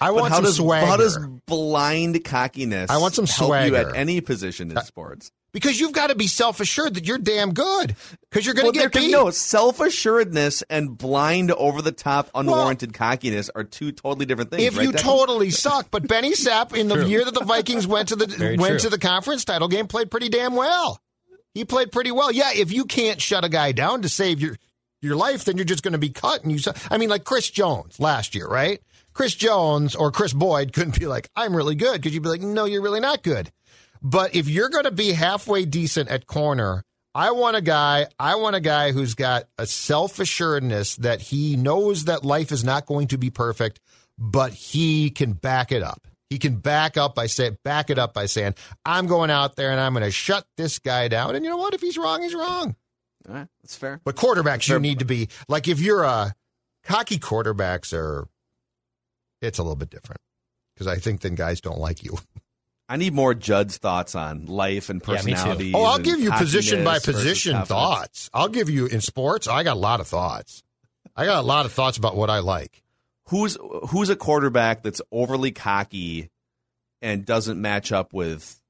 I 0.00 0.08
But 0.08 0.14
want 0.14 0.28
how 0.30 0.36
some 0.36 0.44
does, 0.44 0.56
swagger. 0.56 0.86
How 0.86 0.96
does 0.96 1.18
blind 1.46 2.24
cockiness 2.24 2.90
I 2.90 2.96
want 2.98 3.14
some 3.14 3.26
help 3.26 3.40
you 3.64 3.68
swagger. 3.70 3.90
at 3.90 3.96
any 3.96 4.20
position 4.20 4.70
in 4.70 4.80
sports? 4.84 5.30
Because 5.52 5.80
you've 5.80 5.92
got 5.92 6.08
to 6.08 6.14
be 6.14 6.26
self 6.28 6.60
assured 6.60 6.94
that 6.94 7.06
you're 7.06 7.18
damn 7.18 7.52
good. 7.52 7.96
Because 8.30 8.46
you're 8.46 8.54
going 8.54 8.66
Well, 8.66 8.72
to 8.72 8.78
get 8.78 8.92
there 8.92 9.00
can- 9.02 9.02
beat. 9.10 9.12
no 9.12 9.30
self 9.30 9.80
assuredness 9.80 10.62
and 10.70 10.96
blind 10.96 11.50
over 11.50 11.82
the 11.82 11.92
top 11.92 12.30
unwarranted 12.34 12.94
cockiness 12.94 13.50
are 13.54 13.64
two 13.64 13.90
totally 13.92 14.26
different 14.26 14.50
things. 14.50 14.62
if 14.62 14.76
right, 14.76 14.84
you 14.84 14.92
Declan? 14.92 15.00
totally 15.00 15.50
suck. 15.50 15.88
But 15.90 16.06
Benny 16.06 16.32
Sapp, 16.32 16.74
in 16.76 16.88
the 16.88 16.94
True. 16.96 17.06
year 17.06 17.24
that 17.24 17.34
the 17.34 17.44
Vikings 17.44 17.86
went 17.86 18.08
to 18.08 18.16
the 18.16 18.26
Very 18.28 18.56
went 18.56 18.72
true. 18.72 18.78
to 18.80 18.88
the 18.90 18.98
conference 18.98 19.44
title 19.44 19.66
game, 19.68 19.86
played 19.88 20.10
pretty 20.10 20.28
damn 20.28 20.54
well. 20.54 21.00
He 21.52 21.64
played 21.64 21.90
pretty 21.90 22.12
well. 22.12 22.30
Yeah, 22.30 22.50
if 22.54 22.72
you 22.72 22.84
can't 22.84 23.20
shut 23.20 23.44
a 23.44 23.48
guy 23.48 23.72
down 23.72 24.02
to 24.02 24.08
save 24.08 24.40
your 24.40 24.56
your 25.02 25.16
life, 25.16 25.44
then 25.46 25.56
you're 25.56 25.64
just 25.64 25.82
going 25.82 25.92
to 25.92 25.98
be 25.98 26.10
cut. 26.10 26.42
And 26.42 26.52
you, 26.52 26.58
su- 26.58 26.72
I 26.90 26.98
mean, 26.98 27.08
like 27.08 27.24
Chris 27.24 27.50
Jones 27.50 27.98
last 27.98 28.34
year, 28.34 28.46
right? 28.46 28.80
Chris 29.14 29.34
Jones 29.34 29.96
or 29.96 30.12
Kris 30.12 30.32
Boyd 30.32 30.72
couldn't 30.72 30.96
be 31.00 31.06
like, 31.06 31.28
I'm 31.34 31.56
really 31.56 31.74
good 31.74 31.94
because 31.94 32.14
you'd 32.14 32.22
be 32.22 32.28
like, 32.28 32.42
no, 32.42 32.66
you're 32.66 32.82
really 32.82 33.00
not 33.00 33.22
good. 33.24 33.50
But 34.02 34.34
if 34.34 34.48
you're 34.48 34.68
going 34.68 34.84
to 34.84 34.90
be 34.90 35.12
halfway 35.12 35.64
decent 35.64 36.08
at 36.08 36.26
corner, 36.26 36.84
I 37.14 37.32
want 37.32 37.56
a 37.56 37.60
guy. 37.60 38.06
I 38.18 38.36
want 38.36 38.56
a 38.56 38.60
guy 38.60 38.92
who's 38.92 39.14
got 39.14 39.44
a 39.58 39.66
self 39.66 40.18
assuredness 40.18 40.96
that 40.96 41.20
he 41.20 41.56
knows 41.56 42.04
that 42.04 42.24
life 42.24 42.52
is 42.52 42.64
not 42.64 42.86
going 42.86 43.08
to 43.08 43.18
be 43.18 43.30
perfect, 43.30 43.80
but 44.18 44.52
he 44.52 45.10
can 45.10 45.32
back 45.32 45.72
it 45.72 45.82
up. 45.82 46.06
He 46.28 46.38
can 46.38 46.56
back 46.56 46.96
up 46.96 47.16
by 47.16 47.26
say 47.26 47.50
back 47.64 47.90
it 47.90 47.98
up 47.98 48.14
by 48.14 48.26
saying, 48.26 48.54
"I'm 48.84 49.06
going 49.06 49.30
out 49.30 49.56
there 49.56 49.72
and 49.72 49.80
I'm 49.80 49.92
going 49.92 50.04
to 50.04 50.12
shut 50.12 50.46
this 50.56 50.78
guy 50.78 51.08
down." 51.08 51.34
And 51.34 51.44
you 51.44 51.50
know 51.50 51.56
what? 51.56 51.74
If 51.74 51.80
he's 51.80 51.98
wrong, 51.98 52.22
he's 52.22 52.34
wrong. 52.34 52.76
All 53.28 53.34
right, 53.34 53.48
that's 53.62 53.74
fair. 53.74 54.00
But 54.04 54.14
quarterbacks, 54.14 54.68
you 54.68 54.74
Fair 54.74 54.80
need 54.80 55.00
to 55.00 55.04
be 55.04 55.28
like 55.48 55.66
if 55.66 55.80
you're 55.80 56.04
uh, 56.04 56.26
a 56.28 56.34
cocky 56.84 57.18
quarterbacks 57.18 57.92
are. 57.92 58.28
It's 59.42 59.58
a 59.58 59.62
little 59.62 59.74
bit 59.74 59.88
different 59.88 60.20
because 60.74 60.86
I 60.86 60.96
think 60.98 61.22
then 61.22 61.34
guys 61.34 61.62
don't 61.62 61.78
like 61.78 62.04
you. 62.04 62.18
I 62.90 62.96
need 62.96 63.14
more 63.14 63.34
Judd's 63.34 63.78
thoughts 63.78 64.16
on 64.16 64.46
life 64.46 64.90
and 64.90 65.00
Yeah, 65.00 65.14
personality. 65.14 65.72
Oh, 65.72 65.84
I'll 65.84 66.00
give 66.00 66.18
you 66.18 66.32
position 66.32 66.82
by 66.82 66.98
position 66.98 67.64
thoughts. 67.64 68.28
I'll 68.34 68.48
give 68.48 68.68
you 68.68 68.86
in 68.86 69.00
sports. 69.00 69.46
I 69.46 69.62
got 69.62 69.76
a 69.76 69.78
lot 69.78 70.00
of 70.00 70.08
thoughts. 70.08 70.64
I 71.14 71.24
got 71.24 71.38
a 71.38 71.46
lot 71.46 71.66
of 71.66 71.72
thoughts 71.72 71.98
about 71.98 72.16
what 72.16 72.30
I 72.30 72.40
like. 72.40 72.82
Who's 73.26 73.56
who's 73.90 74.10
a 74.10 74.16
quarterback 74.16 74.82
that's 74.82 75.00
overly 75.12 75.52
cocky 75.52 76.30
and 77.00 77.24
doesn't 77.24 77.60
match 77.60 77.92
up 77.92 78.12
with 78.12 78.60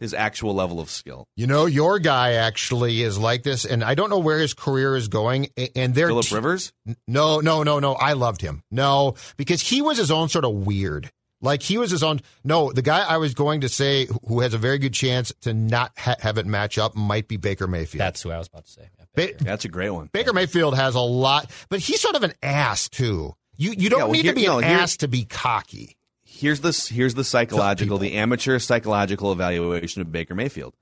his 0.00 0.12
actual 0.12 0.52
level 0.52 0.80
of 0.80 0.90
skill? 0.90 1.28
You 1.36 1.46
know, 1.46 1.66
your 1.66 2.00
guy 2.00 2.32
actually 2.32 3.00
is 3.02 3.16
like 3.16 3.44
this, 3.44 3.64
and 3.64 3.84
I 3.84 3.94
don't 3.94 4.10
know 4.10 4.18
where 4.18 4.40
his 4.40 4.54
career 4.54 4.96
is 4.96 5.06
going. 5.06 5.50
And 5.76 5.94
they're 5.94 6.08
Philip 6.08 6.32
Rivers. 6.32 6.72
No, 7.06 7.38
no, 7.38 7.62
no, 7.62 7.78
no. 7.78 7.92
I 7.92 8.14
loved 8.14 8.40
him. 8.40 8.64
No, 8.72 9.14
because 9.36 9.60
he 9.60 9.82
was 9.82 9.98
his 9.98 10.10
own 10.10 10.28
sort 10.28 10.44
of 10.44 10.50
weird. 10.52 11.12
Like 11.40 11.62
he 11.62 11.76
was 11.78 11.90
his 11.90 12.02
own. 12.02 12.20
No, 12.44 12.72
the 12.72 12.82
guy 12.82 13.00
I 13.04 13.18
was 13.18 13.34
going 13.34 13.60
to 13.60 13.68
say 13.68 14.06
who 14.26 14.40
has 14.40 14.54
a 14.54 14.58
very 14.58 14.78
good 14.78 14.94
chance 14.94 15.32
to 15.42 15.52
not 15.52 15.92
ha- 15.98 16.16
have 16.20 16.38
it 16.38 16.46
match 16.46 16.78
up 16.78 16.94
might 16.96 17.28
be 17.28 17.36
Baker 17.36 17.66
Mayfield. 17.66 18.00
That's 18.00 18.22
who 18.22 18.30
I 18.30 18.38
was 18.38 18.48
about 18.48 18.64
to 18.64 18.70
say. 18.72 18.88
Yeah, 18.98 19.04
Ba- 19.14 19.44
That's 19.44 19.64
a 19.64 19.68
great 19.68 19.90
one. 19.90 20.08
Baker 20.12 20.32
Mayfield 20.32 20.76
has 20.76 20.94
a 20.94 21.00
lot, 21.00 21.50
but 21.68 21.80
he's 21.80 22.00
sort 22.00 22.14
of 22.16 22.22
an 22.22 22.32
ass 22.42 22.88
too. 22.88 23.34
You 23.56 23.72
you 23.76 23.90
don't 23.90 23.98
Yeah, 23.98 24.04
well, 24.04 24.12
need 24.12 24.24
here- 24.24 24.32
to 24.34 24.40
be 24.40 24.46
no, 24.46 24.58
an 24.58 24.64
ass 24.64 24.96
to 24.98 25.08
be 25.08 25.24
cocky. 25.24 25.96
Here's 26.24 26.60
the 26.60 26.72
here's 26.94 27.14
the 27.14 27.24
psychological, 27.24 27.98
the 27.98 28.14
amateur 28.14 28.58
psychological 28.58 29.30
evaluation 29.32 30.02
of 30.02 30.10
Baker 30.12 30.34
Mayfield. 30.34 30.74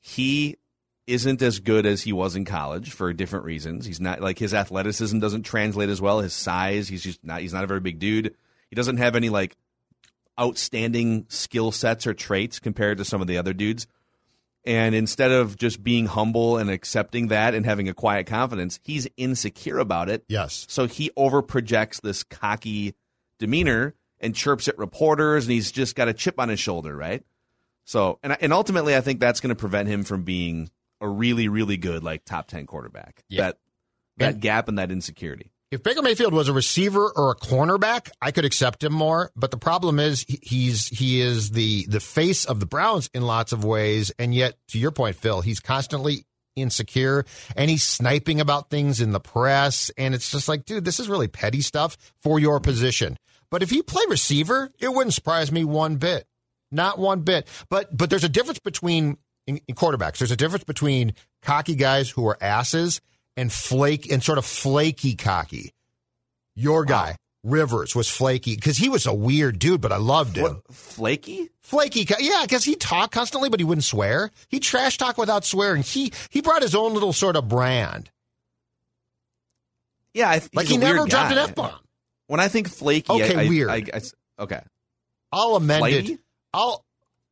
He 0.00 0.56
isn't 1.06 1.42
as 1.42 1.58
good 1.60 1.84
as 1.86 2.02
he 2.02 2.12
was 2.12 2.36
in 2.36 2.44
college 2.44 2.92
for 2.92 3.12
different 3.12 3.44
reasons. 3.44 3.86
He's 3.86 4.00
not 4.00 4.20
like 4.20 4.38
his 4.38 4.54
athleticism 4.54 5.18
doesn't 5.18 5.42
translate 5.42 5.88
as 5.88 6.00
well. 6.00 6.20
His 6.20 6.32
size, 6.32 6.88
he's 6.88 7.02
just 7.02 7.24
not. 7.24 7.40
He's 7.40 7.52
not 7.52 7.64
a 7.64 7.66
very 7.66 7.80
big 7.80 7.98
dude. 7.98 8.34
He 8.68 8.74
doesn't 8.76 8.98
have 8.98 9.16
any 9.16 9.28
like 9.28 9.56
outstanding 10.40 11.26
skill 11.28 11.72
sets 11.72 12.06
or 12.06 12.14
traits 12.14 12.58
compared 12.58 12.98
to 12.98 13.04
some 13.04 13.20
of 13.20 13.26
the 13.26 13.38
other 13.38 13.52
dudes. 13.52 13.86
And 14.64 14.94
instead 14.94 15.32
of 15.32 15.56
just 15.56 15.82
being 15.82 16.06
humble 16.06 16.56
and 16.56 16.70
accepting 16.70 17.28
that 17.28 17.54
and 17.54 17.66
having 17.66 17.88
a 17.88 17.94
quiet 17.94 18.26
confidence, 18.26 18.78
he's 18.82 19.08
insecure 19.16 19.78
about 19.78 20.08
it. 20.08 20.24
Yes. 20.28 20.66
So 20.68 20.86
he 20.86 21.10
overprojects 21.18 22.00
this 22.00 22.22
cocky 22.22 22.94
demeanor 23.38 23.94
and 24.20 24.34
chirps 24.36 24.68
at 24.68 24.78
reporters, 24.78 25.46
and 25.46 25.52
he's 25.52 25.72
just 25.72 25.96
got 25.96 26.06
a 26.08 26.14
chip 26.14 26.38
on 26.38 26.48
his 26.48 26.60
shoulder, 26.60 26.96
right? 26.96 27.24
So, 27.84 28.20
and 28.22 28.36
and 28.40 28.52
ultimately, 28.52 28.94
I 28.94 29.00
think 29.00 29.18
that's 29.18 29.40
going 29.40 29.48
to 29.50 29.56
prevent 29.56 29.88
him 29.88 30.04
from 30.04 30.22
being 30.22 30.70
a 31.00 31.08
really, 31.08 31.48
really 31.48 31.76
good 31.76 32.04
like 32.04 32.24
top 32.24 32.46
ten 32.46 32.64
quarterback. 32.66 33.24
Yeah. 33.28 33.42
That 33.42 33.58
that 34.18 34.32
And- 34.34 34.40
gap 34.42 34.68
and 34.68 34.78
that 34.78 34.92
insecurity. 34.92 35.50
If 35.72 35.82
Baker 35.82 36.02
Mayfield 36.02 36.34
was 36.34 36.50
a 36.50 36.52
receiver 36.52 37.10
or 37.16 37.30
a 37.30 37.34
cornerback, 37.34 38.10
I 38.20 38.30
could 38.30 38.44
accept 38.44 38.84
him 38.84 38.92
more. 38.92 39.32
But 39.34 39.50
the 39.50 39.56
problem 39.56 39.98
is 39.98 40.22
he- 40.28 40.38
he's 40.42 40.88
he 40.88 41.22
is 41.22 41.52
the 41.52 41.86
the 41.86 41.98
face 41.98 42.44
of 42.44 42.60
the 42.60 42.66
Browns 42.66 43.08
in 43.14 43.22
lots 43.22 43.52
of 43.52 43.64
ways, 43.64 44.12
and 44.18 44.34
yet 44.34 44.58
to 44.68 44.78
your 44.78 44.90
point, 44.90 45.16
Phil, 45.16 45.40
he's 45.40 45.60
constantly 45.60 46.26
insecure 46.56 47.24
and 47.56 47.70
he's 47.70 47.82
sniping 47.82 48.38
about 48.38 48.68
things 48.68 49.00
in 49.00 49.12
the 49.12 49.18
press, 49.20 49.90
and 49.96 50.14
it's 50.14 50.30
just 50.30 50.46
like, 50.46 50.66
dude, 50.66 50.84
this 50.84 51.00
is 51.00 51.08
really 51.08 51.26
petty 51.26 51.62
stuff 51.62 51.96
for 52.20 52.38
your 52.38 52.60
position. 52.60 53.16
But 53.50 53.62
if 53.62 53.70
he 53.70 53.80
played 53.80 54.10
receiver, 54.10 54.70
it 54.78 54.92
wouldn't 54.92 55.14
surprise 55.14 55.50
me 55.50 55.64
one 55.64 55.96
bit, 55.96 56.26
not 56.70 56.98
one 56.98 57.20
bit. 57.22 57.48
But 57.70 57.96
but 57.96 58.10
there's 58.10 58.24
a 58.24 58.28
difference 58.28 58.58
between 58.58 59.16
in, 59.46 59.58
in 59.66 59.74
quarterbacks. 59.74 60.18
There's 60.18 60.30
a 60.30 60.36
difference 60.36 60.64
between 60.64 61.14
cocky 61.40 61.76
guys 61.76 62.10
who 62.10 62.26
are 62.28 62.36
asses 62.42 63.00
and 63.36 63.52
flake 63.52 64.10
and 64.10 64.22
sort 64.22 64.38
of 64.38 64.44
flaky 64.44 65.14
cocky. 65.14 65.72
Your 66.54 66.84
guy 66.84 67.16
Rivers 67.44 67.96
was 67.96 68.08
flaky 68.08 68.54
because 68.54 68.76
he 68.76 68.88
was 68.88 69.06
a 69.06 69.12
weird 69.12 69.58
dude, 69.58 69.80
but 69.80 69.90
I 69.90 69.96
loved 69.96 70.36
him. 70.36 70.44
What 70.44 70.62
flaky? 70.70 71.50
Flaky, 71.60 72.06
yeah, 72.20 72.42
because 72.42 72.62
he 72.62 72.76
talked 72.76 73.12
constantly, 73.12 73.48
but 73.48 73.58
he 73.58 73.64
wouldn't 73.64 73.84
swear. 73.84 74.30
He 74.48 74.60
trash 74.60 74.96
talk 74.96 75.18
without 75.18 75.44
swearing. 75.44 75.82
He 75.82 76.12
he 76.30 76.40
brought 76.40 76.62
his 76.62 76.74
own 76.74 76.94
little 76.94 77.12
sort 77.12 77.34
of 77.34 77.48
brand. 77.48 78.10
Yeah, 80.14 80.28
I, 80.28 80.42
Like 80.54 80.68
he 80.68 80.76
never 80.76 81.06
dropped 81.06 81.32
an 81.32 81.38
f 81.38 81.54
bomb. 81.54 81.72
When 82.28 82.38
I 82.38 82.48
think 82.48 82.68
flaky, 82.68 83.10
Okay, 83.12 83.34
I, 83.34 83.48
weird. 83.48 83.70
I, 83.70 83.82
okay, 84.38 84.60
I'll 85.32 85.56
amend 85.56 85.86
it. 85.86 86.20
I'll 86.54 86.84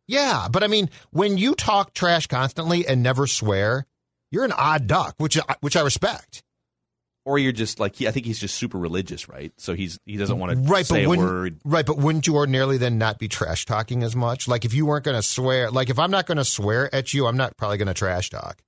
yeah, 0.08 0.48
but 0.50 0.64
I 0.64 0.66
mean, 0.66 0.90
when 1.10 1.38
you 1.38 1.54
talk 1.54 1.94
trash 1.94 2.26
constantly 2.26 2.84
and 2.84 3.00
never 3.00 3.28
swear, 3.28 3.86
you're 4.30 4.44
an 4.44 4.52
odd 4.52 4.86
duck, 4.86 5.14
which 5.18 5.38
I- 5.38 5.56
which 5.60 5.76
I 5.76 5.80
respect. 5.82 6.42
or 7.26 7.38
you're 7.38 7.52
just 7.52 7.78
like 7.78 7.96
he, 7.96 8.08
I 8.08 8.12
think 8.12 8.24
he's 8.26 8.38
just 8.38 8.54
super 8.56 8.78
religious, 8.78 9.28
right? 9.28 9.52
So 9.58 9.74
he's 9.74 9.98
he 10.06 10.16
doesn't 10.16 10.38
want 10.38 10.52
to 10.52 10.58
right, 10.70 10.86
say 10.86 11.04
but 11.04 11.14
a 11.16 11.18
word. 11.18 11.60
right, 11.64 11.84
but 11.84 11.98
wouldn't 11.98 12.26
you 12.26 12.36
ordinarily 12.36 12.78
then 12.78 12.96
not 12.98 13.18
be 13.18 13.28
trash 13.28 13.66
talking 13.66 14.02
as 14.02 14.16
much? 14.16 14.48
Like 14.48 14.64
if 14.64 14.72
you 14.72 14.86
weren't 14.86 15.04
going 15.04 15.16
to 15.16 15.22
swear, 15.22 15.70
like 15.70 15.90
if 15.90 15.98
I'm 15.98 16.10
not 16.10 16.26
going 16.26 16.38
to 16.38 16.44
swear 16.44 16.92
at 16.94 17.12
you, 17.12 17.26
I'm 17.26 17.36
not 17.36 17.56
probably 17.56 17.76
going 17.76 17.88
to 17.88 17.94
trash 17.94 18.30
talk. 18.30 18.62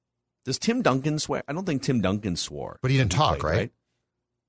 Does 0.44 0.58
Tim 0.58 0.82
Duncan 0.82 1.18
swear? 1.18 1.42
I 1.48 1.52
don't 1.52 1.64
think 1.64 1.82
Tim 1.82 2.00
Duncan 2.00 2.36
swore, 2.36 2.78
But 2.82 2.90
he 2.90 2.98
didn't 2.98 3.12
talk, 3.12 3.38
played, 3.38 3.56
right? 3.56 3.70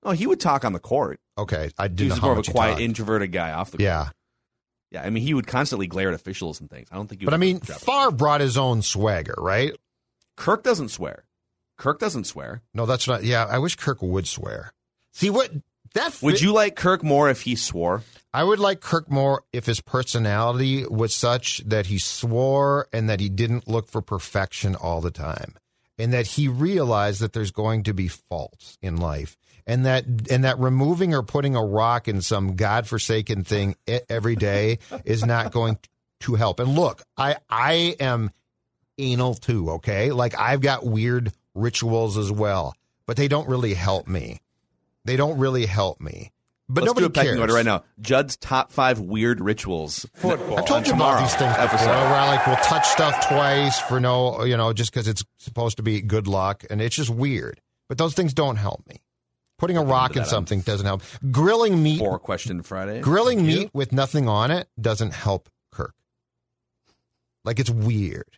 Oh, 0.04 0.12
he 0.12 0.28
would 0.28 0.40
talk 0.42 0.66
on 0.66 0.74
the 0.74 0.80
court. 0.80 1.20
Okay, 1.38 1.70
I 1.78 1.84
He 1.84 1.90
didn't 1.90 2.10
know 2.10 2.16
was 2.16 2.22
more 2.22 2.32
of 2.34 2.48
a 2.48 2.52
quiet, 2.52 2.72
talked. 2.72 2.82
introverted 2.82 3.32
guy 3.32 3.52
off 3.54 3.72
the 3.72 3.78
court. 3.78 3.86
Yeah, 3.86 4.10
yeah. 4.92 5.04
I 5.04 5.10
mean, 5.12 5.24
he 5.24 5.34
would 5.34 5.48
constantly 5.48 5.88
glare 5.88 6.10
at 6.10 6.14
officials 6.16 6.60
and 6.60 6.70
things. 6.70 6.90
I 6.92 6.96
don't 6.96 7.08
think. 7.08 7.22
He 7.22 7.26
but 7.26 7.34
I 7.34 7.38
mean. 7.38 7.62
Favre 7.62 8.12
brought 8.12 8.42
his 8.42 8.58
own 8.58 8.82
swagger, 8.82 9.36
right? 9.38 9.74
Kirk 10.36 10.64
doesn't 10.64 10.90
swear. 10.90 11.26
Kirk 11.78 12.00
doesn't 12.00 12.26
swear. 12.26 12.62
No, 12.74 12.86
that's 12.86 13.08
not. 13.08 13.24
Yeah, 13.24 13.46
I 13.46 13.58
wish 13.60 13.76
Kirk 13.76 14.02
would 14.02 14.28
swear. 14.28 14.74
See 15.12 15.30
what 15.30 15.52
that 15.94 16.18
Would 16.24 16.42
you 16.42 16.54
like 16.54 16.76
Kirk 16.76 17.04
more 17.04 17.30
if 17.30 17.42
he 17.42 17.56
swore? 17.56 18.02
I 18.34 18.44
would 18.44 18.60
like 18.60 18.82
Kirk 18.82 19.12
more 19.12 19.44
if 19.54 19.68
his 19.68 19.80
personality 19.80 20.86
was 20.88 21.16
such 21.16 21.60
that 21.66 21.86
he 21.86 22.00
swore 22.00 22.88
and 22.92 23.08
that 23.10 23.20
he 23.20 23.30
didn't 23.30 23.68
look 23.68 23.88
for 23.88 24.02
perfection 24.02 24.76
all 24.76 25.02
the 25.02 25.12
time. 25.12 25.54
And 26.00 26.12
that 26.12 26.26
he 26.26 26.48
realized 26.48 27.22
that 27.22 27.34
there's 27.34 27.52
going 27.52 27.84
to 27.84 27.94
be 27.94 28.08
faults 28.08 28.80
in 28.82 28.98
life. 28.98 29.38
And 29.68 29.86
that 29.86 30.06
and 30.32 30.44
that 30.44 30.58
removing 30.60 31.14
or 31.14 31.22
putting 31.22 31.56
a 31.56 31.64
rock 31.64 32.08
in 32.08 32.22
some 32.22 32.56
godforsaken 32.56 33.44
thing 33.44 33.76
every 34.10 34.36
day 34.36 34.80
is 35.06 35.24
not 35.24 35.52
going 35.52 35.78
to 36.22 36.36
help. 36.36 36.60
And 36.60 36.74
look, 36.76 37.04
I 37.16 37.38
I 37.50 37.96
am 38.00 38.32
anal 38.98 39.34
too, 39.36 39.70
okay? 39.72 40.12
Like 40.12 40.38
I've 40.40 40.62
got 40.62 40.86
weird 40.86 41.32
rituals 41.56 42.18
as 42.18 42.32
well, 42.32 42.76
but 43.06 43.18
they 43.18 43.28
don't 43.28 43.48
really 43.48 43.74
help 43.74 44.08
me. 44.08 44.42
They 45.06 45.16
don't 45.18 45.38
really 45.38 45.66
help 45.66 46.00
me. 46.00 46.32
But 46.70 46.86
Let's 46.86 46.92
nobody 46.92 47.08
do 47.08 47.08
a 47.08 47.14
pecking 47.14 47.30
cares. 47.32 47.40
order 47.42 47.54
right 47.54 47.66
now. 47.66 47.84
Judd's 48.00 48.38
top 48.38 48.72
five 48.72 48.98
weird 49.00 49.42
rituals. 49.42 50.06
Football. 50.14 50.60
I've 50.60 50.66
told 50.66 50.88
you 50.88 50.94
about 50.94 51.20
these 51.20 51.36
things 51.36 51.54
episode. 51.58 51.72
before, 51.88 51.88
where 51.94 52.16
I 52.16 52.28
like 52.36 52.48
will 52.48 52.56
touch 52.58 52.88
stuff 52.88 53.28
twice 53.28 53.80
for 53.82 54.00
no, 54.00 54.46
you 54.46 54.56
know, 54.56 54.72
just 54.72 54.92
because 54.92 55.08
it's 55.10 55.24
supposed 55.38 55.78
to 55.78 55.84
be 55.84 56.00
good 56.02 56.26
luck, 56.26 56.64
and 56.70 56.82
it's 56.82 56.96
just 56.96 57.10
weird. 57.10 57.60
But 57.90 57.98
those 57.98 58.14
things 58.14 58.34
don't 58.34 58.56
help 58.56 58.88
me. 58.88 59.02
Putting 59.60 59.76
a 59.78 59.84
rock 59.84 60.12
in 60.12 60.16
that 60.16 60.22
on 60.24 60.30
something 60.30 60.62
doesn't 60.62 60.86
help. 60.86 61.04
Grilling 61.32 61.84
meat, 61.84 62.00
Four 62.00 62.18
question 62.18 62.64
Friday. 62.64 63.02
grilling 63.02 63.40
Thank 63.40 63.52
you. 63.52 63.58
meat 63.60 63.70
with 63.74 63.92
nothing 63.92 64.28
on 64.30 64.50
it 64.50 64.68
doesn't 64.80 65.14
help 65.14 65.50
Kirk. 65.72 65.94
Like 67.44 67.60
it's 67.60 67.70
weird. 67.70 68.38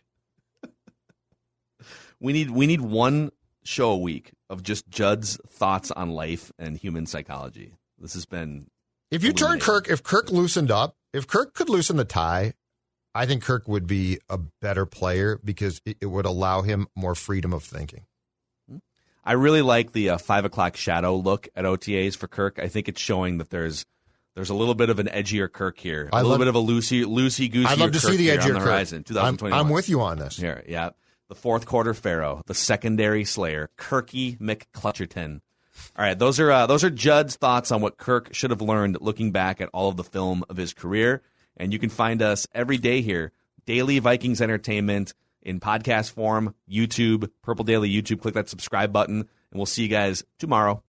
We 2.26 2.32
need 2.32 2.50
we 2.50 2.66
need 2.66 2.80
one 2.80 3.30
show 3.62 3.90
a 3.90 3.96
week 3.96 4.32
of 4.50 4.64
just 4.64 4.88
Judd's 4.88 5.38
thoughts 5.48 5.92
on 5.92 6.10
life 6.10 6.50
and 6.58 6.76
human 6.76 7.06
psychology. 7.06 7.74
This 8.00 8.14
has 8.14 8.26
been 8.26 8.66
If 9.12 9.22
you 9.22 9.32
turn 9.32 9.60
Kirk, 9.60 9.88
if 9.88 10.02
Kirk 10.02 10.32
loosened 10.32 10.72
up, 10.72 10.96
if 11.12 11.28
Kirk 11.28 11.54
could 11.54 11.68
loosen 11.68 11.96
the 11.98 12.04
tie, 12.04 12.54
I 13.14 13.26
think 13.26 13.44
Kirk 13.44 13.68
would 13.68 13.86
be 13.86 14.18
a 14.28 14.38
better 14.60 14.86
player 14.86 15.38
because 15.44 15.80
it, 15.86 15.98
it 16.00 16.06
would 16.06 16.26
allow 16.26 16.62
him 16.62 16.88
more 16.96 17.14
freedom 17.14 17.52
of 17.52 17.62
thinking. 17.62 18.06
I 19.24 19.32
really 19.34 19.62
like 19.62 19.92
the 19.92 20.10
uh, 20.10 20.18
five 20.18 20.44
o'clock 20.44 20.76
shadow 20.76 21.14
look 21.14 21.46
at 21.54 21.64
OTAs 21.64 22.16
for 22.16 22.26
Kirk. 22.26 22.58
I 22.60 22.66
think 22.66 22.88
it's 22.88 23.00
showing 23.00 23.38
that 23.38 23.50
there's 23.50 23.86
there's 24.34 24.50
a 24.50 24.54
little 24.54 24.74
bit 24.74 24.90
of 24.90 24.98
an 24.98 25.06
edgier 25.06 25.50
Kirk 25.50 25.78
here, 25.78 26.08
a 26.12 26.16
I 26.16 26.22
little 26.22 26.30
love- 26.32 26.38
bit 26.40 26.48
of 26.48 26.56
a 26.56 26.60
loosey 26.60 27.04
loosey 27.04 27.48
goosey. 27.52 27.68
I'd 27.68 27.78
love 27.78 27.92
to 27.92 28.00
see 28.00 28.16
the 28.16 28.32
on 28.32 28.38
edgier 28.38 28.46
the 28.48 28.52
Kirk. 28.54 28.62
horizon. 28.64 29.04
I'm, 29.16 29.38
I'm 29.44 29.68
with 29.68 29.88
you 29.88 30.00
on 30.00 30.18
this. 30.18 30.36
Here, 30.36 30.64
yeah. 30.68 30.90
The 31.28 31.34
fourth 31.34 31.66
quarter 31.66 31.92
Pharaoh, 31.92 32.42
the 32.46 32.54
secondary 32.54 33.24
Slayer, 33.24 33.68
Kirky 33.76 34.38
McClutcherton. 34.38 35.40
All 35.96 36.04
right, 36.04 36.18
those 36.18 36.38
are 36.38 36.50
uh, 36.50 36.66
those 36.66 36.84
are 36.84 36.90
Judd's 36.90 37.36
thoughts 37.36 37.72
on 37.72 37.80
what 37.80 37.96
Kirk 37.96 38.32
should 38.32 38.50
have 38.50 38.62
learned 38.62 38.98
looking 39.00 39.32
back 39.32 39.60
at 39.60 39.68
all 39.72 39.88
of 39.88 39.96
the 39.96 40.04
film 40.04 40.44
of 40.48 40.56
his 40.56 40.72
career. 40.72 41.22
And 41.56 41.72
you 41.72 41.78
can 41.78 41.90
find 41.90 42.22
us 42.22 42.46
every 42.54 42.78
day 42.78 43.00
here, 43.00 43.32
Daily 43.64 43.98
Vikings 43.98 44.40
Entertainment 44.40 45.14
in 45.42 45.58
podcast 45.58 46.12
form, 46.12 46.54
YouTube, 46.70 47.30
Purple 47.42 47.64
Daily 47.64 47.90
YouTube. 47.90 48.20
Click 48.20 48.34
that 48.34 48.48
subscribe 48.48 48.92
button, 48.92 49.18
and 49.18 49.28
we'll 49.52 49.66
see 49.66 49.82
you 49.82 49.88
guys 49.88 50.24
tomorrow. 50.38 50.82